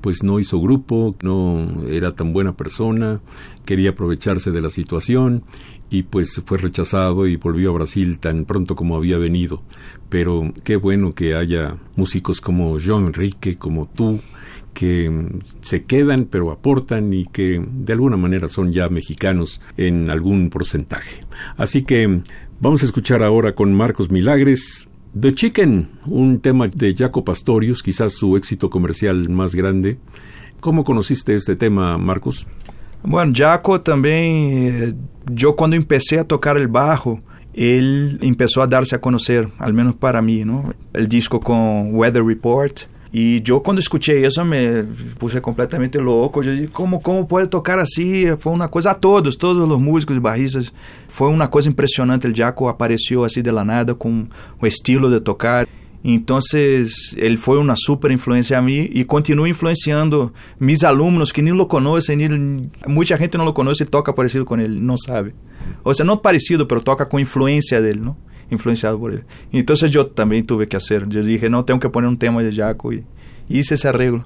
pues 0.02 0.24
no 0.24 0.40
hizo 0.40 0.60
grupo, 0.60 1.16
no 1.22 1.86
era 1.88 2.14
tan 2.14 2.34
buena 2.34 2.56
persona, 2.56 3.22
quería 3.66 3.92
aprovecharse 3.92 4.52
de 4.52 4.62
la 4.62 4.70
situación 4.70 5.44
y 5.90 6.04
pues 6.04 6.42
fue 6.46 6.58
rechazado 6.58 7.28
y 7.28 7.36
volvió 7.36 7.70
a 7.70 7.74
Brasil 7.74 8.20
tan 8.20 8.46
pronto 8.46 8.76
como 8.76 8.96
había 8.96 9.18
venido. 9.18 9.62
Pero 10.10 10.52
qué 10.64 10.76
bueno 10.76 11.14
que 11.14 11.36
haya 11.36 11.78
músicos 11.96 12.42
como 12.42 12.78
Joan 12.84 13.08
Enrique, 13.08 13.58
como 13.58 13.88
tú, 13.88 14.20
que 14.74 15.12
se 15.62 15.84
quedan 15.84 16.26
pero 16.26 16.52
aportan 16.52 17.14
y 17.14 17.26
que 17.26 17.64
de 17.72 17.94
alguna 17.94 18.18
manera 18.18 18.48
son 18.48 18.74
ya 18.74 18.90
mexicanos 18.90 19.62
en 19.78 20.10
algún 20.10 20.50
porcentaje. 20.50 21.24
Así 21.58 21.84
que 21.84 22.24
vamos 22.60 22.82
a 22.82 22.86
escuchar 22.86 23.24
ahora 23.24 23.54
con 23.54 23.74
Marcos 23.74 24.10
Milagres 24.10 24.90
The 25.20 25.36
Chicken, 25.36 25.90
un 26.08 26.40
tema 26.40 26.68
de 26.68 26.96
Jaco 26.96 27.24
Pastorius, 27.24 27.84
quizás 27.84 28.14
su 28.14 28.36
éxito 28.36 28.72
comercial 28.72 29.30
más 29.30 29.54
grande. 29.54 30.00
¿Cómo 30.60 30.84
conociste 30.84 31.36
este 31.36 31.56
tema, 31.56 32.00
Marcos? 32.00 32.48
Bueno, 33.04 33.32
Jaco 33.36 33.80
también, 33.82 34.98
yo 35.32 35.56
cuando 35.56 35.76
empecé 35.76 36.18
a 36.18 36.24
tocar 36.24 36.58
el 36.58 36.68
bajo, 36.68 37.22
él 37.54 38.18
empezó 38.22 38.64
a 38.64 38.68
darse 38.68 38.96
a 38.96 39.02
conocer, 39.02 39.50
al 39.60 39.74
menos 39.74 39.94
para 39.94 40.20
mí, 40.22 40.44
¿no? 40.46 40.74
El 40.94 41.08
disco 41.08 41.40
con 41.40 41.94
Weather 41.94 42.24
Report, 42.24 42.80
E 43.14 43.44
eu, 43.48 43.62
quando 43.62 43.78
escutei 43.78 44.26
isso, 44.26 44.44
me 44.44 44.84
puse 45.20 45.40
completamente 45.40 46.00
louco. 46.00 46.44
Eu 46.44 46.56
disse, 46.56 46.68
como, 46.70 47.00
como 47.00 47.24
pode 47.28 47.46
tocar 47.48 47.78
assim? 47.78 48.36
Foi 48.40 48.52
uma 48.52 48.68
coisa 48.68 48.90
a 48.90 48.96
todos, 48.96 49.36
todos 49.36 49.70
os 49.70 49.80
músicos 49.80 50.18
e 50.18 50.20
barristas. 50.20 50.74
Foi 51.08 51.30
uma 51.30 51.48
coisa 51.48 51.70
impressionante. 51.70 52.28
O 52.28 52.36
Jaco 52.36 52.68
apareceu 52.68 53.24
assim 53.24 53.44
de 53.44 53.52
la 53.52 53.64
nada, 53.64 53.94
com 53.94 54.26
o 54.60 54.66
estilo 54.66 55.12
de 55.12 55.20
tocar. 55.20 55.68
Então, 56.04 56.40
ele 57.16 57.38
foi 57.38 57.60
uma 57.60 57.76
super 57.76 58.10
influência 58.10 58.58
a 58.58 58.62
mim 58.64 58.90
e 58.92 59.06
continua 59.06 59.48
influenciando 59.48 60.34
meus 60.60 60.84
alunos 60.84 61.32
que 61.32 61.44
nem 61.44 61.54
o 61.54 61.66
conhecem. 61.68 62.16
Nem, 62.18 62.72
muita 62.88 63.16
gente 63.16 63.38
não 63.38 63.46
o 63.46 63.54
conhece 63.54 63.84
e 63.84 63.86
toca 63.86 64.12
parecido 64.12 64.44
com 64.44 64.58
ele, 64.58 64.80
não 64.80 64.98
sabe. 64.98 65.36
Ou 65.84 65.94
seja, 65.94 66.04
não 66.04 66.18
parecido, 66.18 66.68
mas 66.70 66.84
toca 66.84 67.06
com 67.06 67.20
influência 67.20 67.80
dele, 67.80 68.00
não? 68.00 68.18
Influenciado 68.50 69.00
por 69.00 69.14
él. 69.14 69.24
Entonces 69.52 69.92
yo 69.92 70.08
también 70.08 70.46
tuve 70.46 70.68
que 70.68 70.78
hacer. 70.78 71.08
Yo 71.10 71.24
dije, 71.24 71.50
no, 71.50 71.66
tengo 71.66 71.80
que 71.80 71.90
poner 71.90 72.10
un 72.10 72.18
tema 72.18 72.42
de 72.44 72.54
Jaco 72.54 72.94
y 72.94 73.04
hice 73.50 73.76
ese 73.76 73.88
arreglo. 73.88 74.26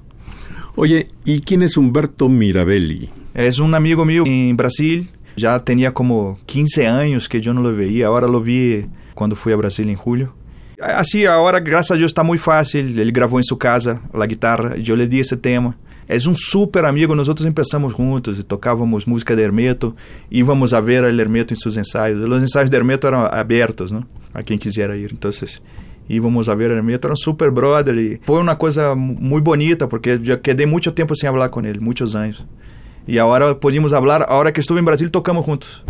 Oye, 0.76 1.08
¿y 1.24 1.40
quién 1.40 1.62
es 1.62 1.76
Humberto 1.76 2.28
Mirabelli? 2.28 3.08
Es 3.34 3.58
un 3.58 3.74
amigo 3.74 4.04
mío 4.04 4.22
en 4.26 4.56
Brasil. 4.56 5.10
Ya 5.36 5.58
tenía 5.64 5.92
como 5.92 6.38
15 6.46 6.86
años 6.86 7.28
que 7.28 7.40
yo 7.40 7.52
no 7.54 7.60
lo 7.62 7.74
veía. 7.74 8.06
Ahora 8.06 8.28
lo 8.28 8.40
vi 8.40 8.86
cuando 9.14 9.36
fui 9.36 9.52
a 9.52 9.56
Brasil 9.56 9.88
en 9.88 9.96
julio. 9.96 10.34
Así, 10.80 11.26
ahora, 11.26 11.58
gracias 11.58 11.92
a 11.92 11.94
Dios, 11.96 12.10
está 12.10 12.22
muy 12.22 12.38
fácil. 12.38 12.98
Él 12.98 13.10
grabó 13.10 13.38
en 13.38 13.44
su 13.44 13.58
casa 13.58 14.02
la 14.14 14.26
guitarra. 14.26 14.76
Yo 14.76 14.94
le 14.94 15.08
di 15.08 15.20
ese 15.20 15.36
tema. 15.36 15.76
És 16.08 16.26
um 16.26 16.34
super 16.34 16.84
amigo. 16.86 17.14
Nós 17.14 17.28
outros 17.28 17.46
começamos 17.46 17.92
juntos 17.92 18.38
e 18.38 18.42
tocávamos 18.42 19.04
música 19.04 19.36
de 19.36 19.42
Hermeto. 19.42 19.94
Íamos 20.30 20.72
a 20.72 20.80
ver 20.80 21.04
o 21.04 21.06
Hermeto 21.06 21.52
em 21.52 21.56
seus 21.56 21.76
ensaios. 21.76 22.20
Os 22.22 22.42
ensaios 22.42 22.70
de 22.70 22.76
Hermeto 22.76 23.06
eram 23.06 23.26
abertos, 23.26 23.90
não? 23.90 24.04
A 24.32 24.42
quem 24.42 24.56
quisera 24.56 24.96
ir. 24.96 25.12
Então, 25.12 25.30
íamos 26.08 26.48
a 26.48 26.54
ver 26.54 26.70
Hermeto. 26.70 27.06
Era 27.06 27.12
um 27.12 27.16
super 27.16 27.50
brother. 27.50 27.94
E 27.96 28.20
foi 28.24 28.40
uma 28.40 28.56
coisa 28.56 28.94
muito 28.94 29.44
bonita, 29.44 29.86
porque 29.86 30.18
já 30.22 30.38
quedei 30.38 30.64
muito 30.64 30.90
tempo 30.90 31.14
sem 31.14 31.30
falar 31.30 31.50
com 31.50 31.60
ele 31.60 31.78
muitos 31.78 32.16
anos. 32.16 32.46
E 33.06 33.18
agora 33.18 33.54
podíamos 33.54 33.92
falar. 33.92 34.22
A 34.22 34.34
hora 34.34 34.50
que 34.50 34.60
estive 34.60 34.80
em 34.80 34.84
Brasil, 34.84 35.10
tocamos 35.10 35.44
juntos. 35.44 35.84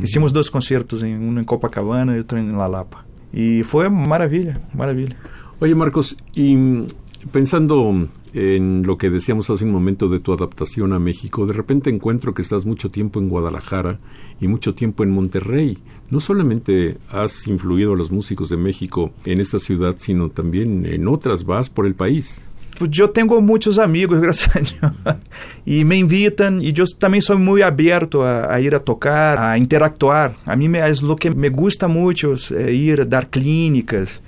Hicimos 0.00 0.32
dois 0.32 0.48
concertos, 0.48 1.02
um 1.02 1.38
em 1.38 1.44
Copacabana 1.44 2.14
e 2.14 2.18
outro 2.18 2.38
em 2.38 2.52
La 2.52 2.66
Lapa. 2.66 3.04
E 3.32 3.62
foi 3.64 3.88
maravilha, 3.88 4.60
maravilha. 4.74 5.16
Oye, 5.60 5.74
Marcos, 5.74 6.16
e 6.36 6.86
pensando 7.30 8.08
en 8.34 8.82
lo 8.84 8.96
que 8.96 9.10
decíamos 9.10 9.50
hace 9.50 9.64
un 9.64 9.72
momento 9.72 10.08
de 10.08 10.20
tu 10.20 10.32
adaptación 10.32 10.92
a 10.92 10.98
México, 10.98 11.46
de 11.46 11.52
repente 11.52 11.90
encuentro 11.90 12.34
que 12.34 12.42
estás 12.42 12.64
mucho 12.64 12.90
tiempo 12.90 13.20
en 13.20 13.28
Guadalajara 13.28 13.98
y 14.40 14.48
mucho 14.48 14.74
tiempo 14.74 15.02
en 15.02 15.10
Monterrey. 15.10 15.78
No 16.10 16.20
solamente 16.20 16.98
has 17.10 17.46
influido 17.46 17.92
a 17.92 17.96
los 17.96 18.10
músicos 18.10 18.48
de 18.48 18.56
México 18.56 19.12
en 19.24 19.40
esta 19.40 19.58
ciudad, 19.58 19.96
sino 19.98 20.30
también 20.30 20.86
en 20.86 21.08
otras 21.08 21.44
vas 21.44 21.70
por 21.70 21.86
el 21.86 21.94
país. 21.94 22.42
Pues 22.78 22.90
yo 22.90 23.10
tengo 23.10 23.40
muchos 23.40 23.78
amigos, 23.78 24.20
gracias 24.22 24.82
a 24.82 25.18
y 25.64 25.84
me 25.84 25.96
invitan 25.96 26.62
y 26.62 26.72
yo 26.72 26.84
también 26.98 27.22
soy 27.22 27.36
muy 27.36 27.62
abierto 27.62 28.26
a, 28.26 28.58
ir 28.60 28.74
a 28.74 28.80
tocar, 28.80 29.38
a 29.38 29.58
interactuar. 29.58 30.36
A 30.44 30.56
mí 30.56 30.68
me, 30.68 30.86
es 30.88 31.02
lo 31.02 31.16
que 31.16 31.30
me 31.30 31.50
gusta 31.50 31.86
mucho, 31.86 32.34
eh, 32.56 32.72
ir 32.72 33.02
a 33.02 33.04
dar 33.04 33.28
clínicas, 33.28 34.20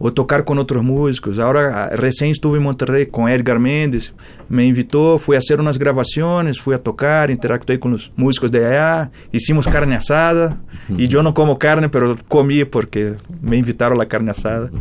ou 0.00 0.10
tocar 0.10 0.42
com 0.42 0.56
outros 0.56 0.82
músicos. 0.82 1.38
Agora, 1.38 1.94
recém 1.94 2.30
estive 2.30 2.56
em 2.56 2.60
Monterrey 2.60 3.04
com 3.04 3.28
Edgar 3.28 3.60
Mendes, 3.60 4.12
me 4.48 4.64
invitou, 4.64 5.18
fui 5.18 5.36
a 5.36 5.40
fazer 5.40 5.60
umas 5.60 5.76
gravações, 5.76 6.56
fui 6.56 6.74
a 6.74 6.78
tocar, 6.78 7.28
interactuei 7.28 7.76
com 7.76 7.90
os 7.90 8.10
músicos 8.16 8.50
de 8.50 8.64
allá, 8.64 9.10
hicimos 9.30 9.66
carne 9.66 9.94
assada, 9.94 10.58
e 10.96 11.06
eu 11.12 11.22
não 11.22 11.32
como 11.32 11.54
carne, 11.54 11.88
mas 11.92 12.18
comi 12.28 12.64
porque 12.64 13.12
me 13.42 13.58
invitaram 13.58 14.00
a 14.00 14.06
carne 14.06 14.30
assada. 14.30 14.72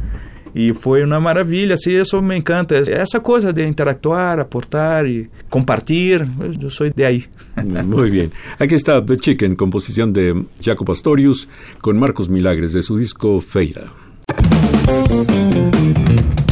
E 0.56 0.74
foi 0.74 1.04
uma 1.04 1.20
maravilha, 1.20 1.76
assim, 1.76 1.92
isso 1.92 2.20
me 2.24 2.36
encanta. 2.36 2.76
Essa 2.76 3.20
coisa 3.20 3.54
de 3.54 3.64
interactuar, 3.68 4.40
aportar 4.40 5.06
e 5.06 5.30
compartilhar, 5.48 6.28
eu 6.60 6.72
sou 6.72 6.90
de 6.90 7.06
aí. 7.06 7.26
Muy 7.86 8.10
bien. 8.10 8.32
Aquí 8.58 8.74
está 8.74 9.00
The 9.00 9.18
Chicken, 9.22 9.56
composición 9.56 10.12
de 10.12 10.44
Jaco 10.60 10.86
Pastorius, 10.86 11.48
con 11.82 12.00
Marcos 12.00 12.30
Milagres 12.30 12.74
de 12.74 12.82
su 12.82 12.98
disco 12.98 13.40
Feira. 13.42 13.90
Thank 14.90 15.30
you. 15.30 16.49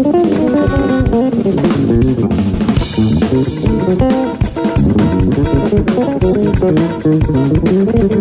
Bueno, 0.00 0.28
y 7.94 8.17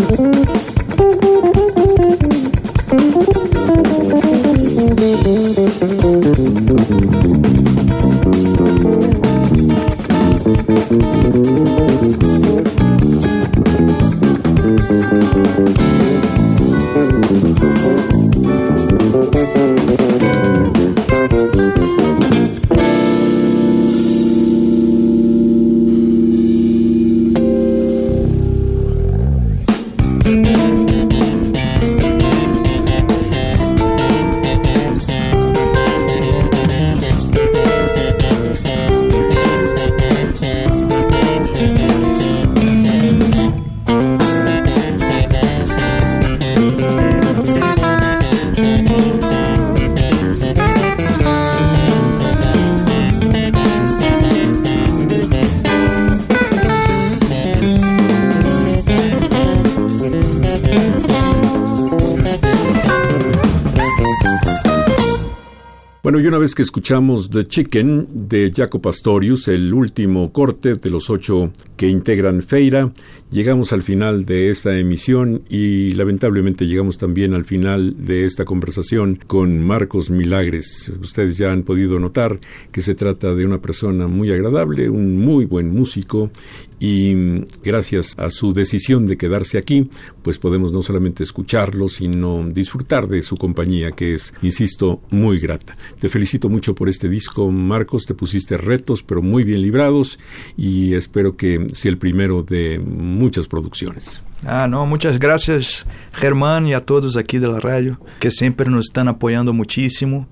que 66.57 66.63
escuchamos 66.63 67.29
The 67.29 67.45
Chicken 67.45 68.07
de 68.27 68.51
Jaco 68.51 68.81
Pastorius, 68.81 69.47
el 69.47 69.71
último 69.71 70.34
corte 70.34 70.73
de 70.73 70.89
los 70.89 71.07
ocho 71.11 71.51
que 71.75 71.88
integran 71.88 72.41
Feira, 72.41 72.91
llegamos 73.29 73.73
al 73.73 73.84
final 73.84 74.25
de 74.25 74.49
esta 74.49 74.75
emisión 74.75 75.43
y 75.49 75.91
lamentablemente 75.91 76.65
llegamos 76.65 76.97
también 76.97 77.35
al 77.35 77.45
final 77.45 78.03
de 78.03 78.25
esta 78.25 78.43
conversación 78.43 79.19
con 79.27 79.63
Marcos 79.63 80.09
Milagres. 80.09 80.91
Ustedes 80.99 81.38
ya 81.38 81.51
han 81.51 81.61
podido 81.61 81.99
notar 81.99 82.39
que 82.71 82.81
se 82.81 82.95
trata 82.95 83.35
de 83.35 83.45
una 83.45 83.61
persona 83.61 84.07
muy 84.07 84.31
agradable, 84.31 84.89
un 84.89 85.15
muy 85.17 85.45
buen 85.45 85.69
músico 85.69 86.31
y 86.79 87.43
gracias 87.63 88.13
a 88.17 88.29
su 88.29 88.53
decisión 88.53 89.05
de 89.05 89.17
quedarse 89.17 89.57
aquí, 89.57 89.89
pues 90.21 90.37
podemos 90.37 90.71
no 90.71 90.83
solamente 90.83 91.23
escucharlo, 91.23 91.87
sino 91.87 92.47
disfrutar 92.47 93.07
de 93.07 93.21
su 93.21 93.37
compañía, 93.37 93.91
que 93.91 94.13
es, 94.13 94.33
insisto, 94.41 95.01
muy 95.09 95.39
grata. 95.39 95.77
Te 95.99 96.09
felicito 96.09 96.49
mucho 96.49 96.75
por 96.75 96.89
este 96.89 97.09
disco, 97.09 97.49
Marcos, 97.51 98.05
te 98.05 98.13
pusiste 98.13 98.57
retos, 98.57 99.03
pero 99.03 99.21
muy 99.21 99.43
bien 99.43 99.61
librados, 99.61 100.19
y 100.55 100.93
espero 100.93 101.35
que 101.35 101.67
sea 101.73 101.91
el 101.91 101.97
primero 101.97 102.43
de 102.43 102.79
muchas 102.79 103.47
producciones. 103.47 104.21
Ah, 104.45 104.67
no, 104.69 104.85
muchas 104.85 105.17
gracias 105.17 105.87
Germán 106.13 106.67
y 106.67 106.73
a 106.73 106.85
todos 106.85 107.17
aquí 107.17 107.39
de 107.39 107.47
la 107.47 107.59
radio, 107.59 107.99
que 108.19 108.29
siempre 108.29 108.69
nos 108.69 108.85
están 108.85 109.07
apoyando 109.07 109.51
muchísimo 109.51 110.27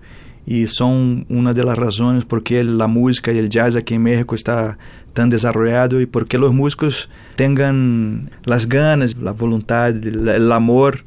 y 0.45 0.67
son 0.67 1.25
una 1.27 1.53
de 1.53 1.63
las 1.63 1.77
razones 1.77 2.23
por 2.23 2.43
qué 2.43 2.63
la 2.63 2.87
música 2.87 3.31
y 3.33 3.39
el 3.39 3.49
jazz 3.49 3.75
aquí 3.75 3.95
en 3.95 4.03
México 4.03 4.35
está 4.35 4.77
tan 5.15 5.29
desarrollado 5.29 5.99
y 5.99 6.05
porque 6.05 6.37
los 6.37 6.53
músicos 6.53 7.09
tengan 7.35 8.29
las 8.43 8.69
ganas, 8.69 9.17
la 9.17 9.31
voluntad, 9.31 9.89
el, 9.89 10.51
amor 10.51 11.03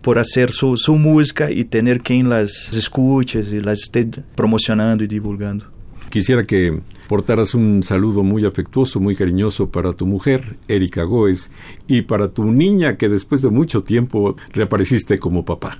por 0.00 0.18
hacer 0.18 0.50
su, 0.50 0.76
su, 0.76 0.96
música 0.96 1.50
y 1.50 1.64
tener 1.64 2.00
quien 2.00 2.28
las 2.28 2.74
escuche 2.74 3.40
y 3.40 3.60
las 3.60 3.82
esté 3.82 4.08
promocionando 4.34 5.04
y 5.04 5.06
divulgando. 5.06 5.66
Quisiera 6.08 6.44
que 6.44 6.80
portaras 7.06 7.54
un 7.54 7.82
saludo 7.84 8.24
muy 8.24 8.44
afectuoso, 8.44 8.98
muy 8.98 9.14
cariñoso 9.14 9.70
para 9.70 9.92
tu 9.92 10.06
mujer, 10.06 10.56
Erika 10.66 11.04
Goes, 11.04 11.52
y 11.86 12.02
para 12.02 12.28
tu 12.28 12.50
niña 12.50 12.96
que 12.96 13.08
después 13.08 13.42
de 13.42 13.50
mucho 13.50 13.82
tiempo 13.82 14.34
reapareciste 14.52 15.18
como 15.18 15.44
papá. 15.44 15.78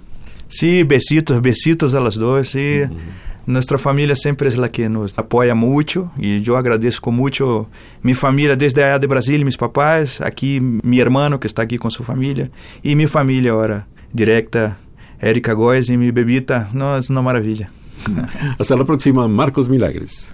Sí, 0.50 0.82
besitos, 0.82 1.40
besitos 1.40 1.94
a 1.94 2.00
las 2.00 2.16
dos. 2.16 2.48
Sí. 2.48 2.82
Uh 2.82 2.88
-huh. 2.88 3.30
Nuestra 3.46 3.78
familia 3.78 4.14
siempre 4.14 4.48
que 4.70 4.88
nos 4.88 5.12
apoia 5.16 5.54
muito 5.54 6.10
e 6.18 6.36
eu 6.46 6.56
agradeço 6.56 6.98
agradezco 6.98 7.10
muito. 7.10 7.66
Minha 8.02 8.14
família 8.14 8.54
desde 8.54 8.82
aí 8.82 8.98
de 8.98 9.06
Brasil, 9.06 9.40
meus 9.40 9.56
papais, 9.56 10.20
aqui 10.20 10.60
mi 10.60 11.00
hermano 11.00 11.38
que 11.38 11.46
está 11.46 11.62
aqui 11.62 11.78
com 11.78 11.90
sua 11.90 12.04
família 12.04 12.50
e 12.84 12.94
minha 12.94 13.08
família 13.08 13.50
agora 13.52 13.86
direta, 14.14 14.76
Erika 15.20 15.54
Góes 15.54 15.88
e 15.88 15.96
minha 15.96 16.12
bebita. 16.12 16.68
No, 16.72 16.96
é 16.96 17.00
uma 17.08 17.22
maravilha. 17.22 17.68
Hasta 18.58 18.74
a 18.74 18.84
próxima, 18.84 19.26
Marcos 19.26 19.66
Milagres. 19.68 20.30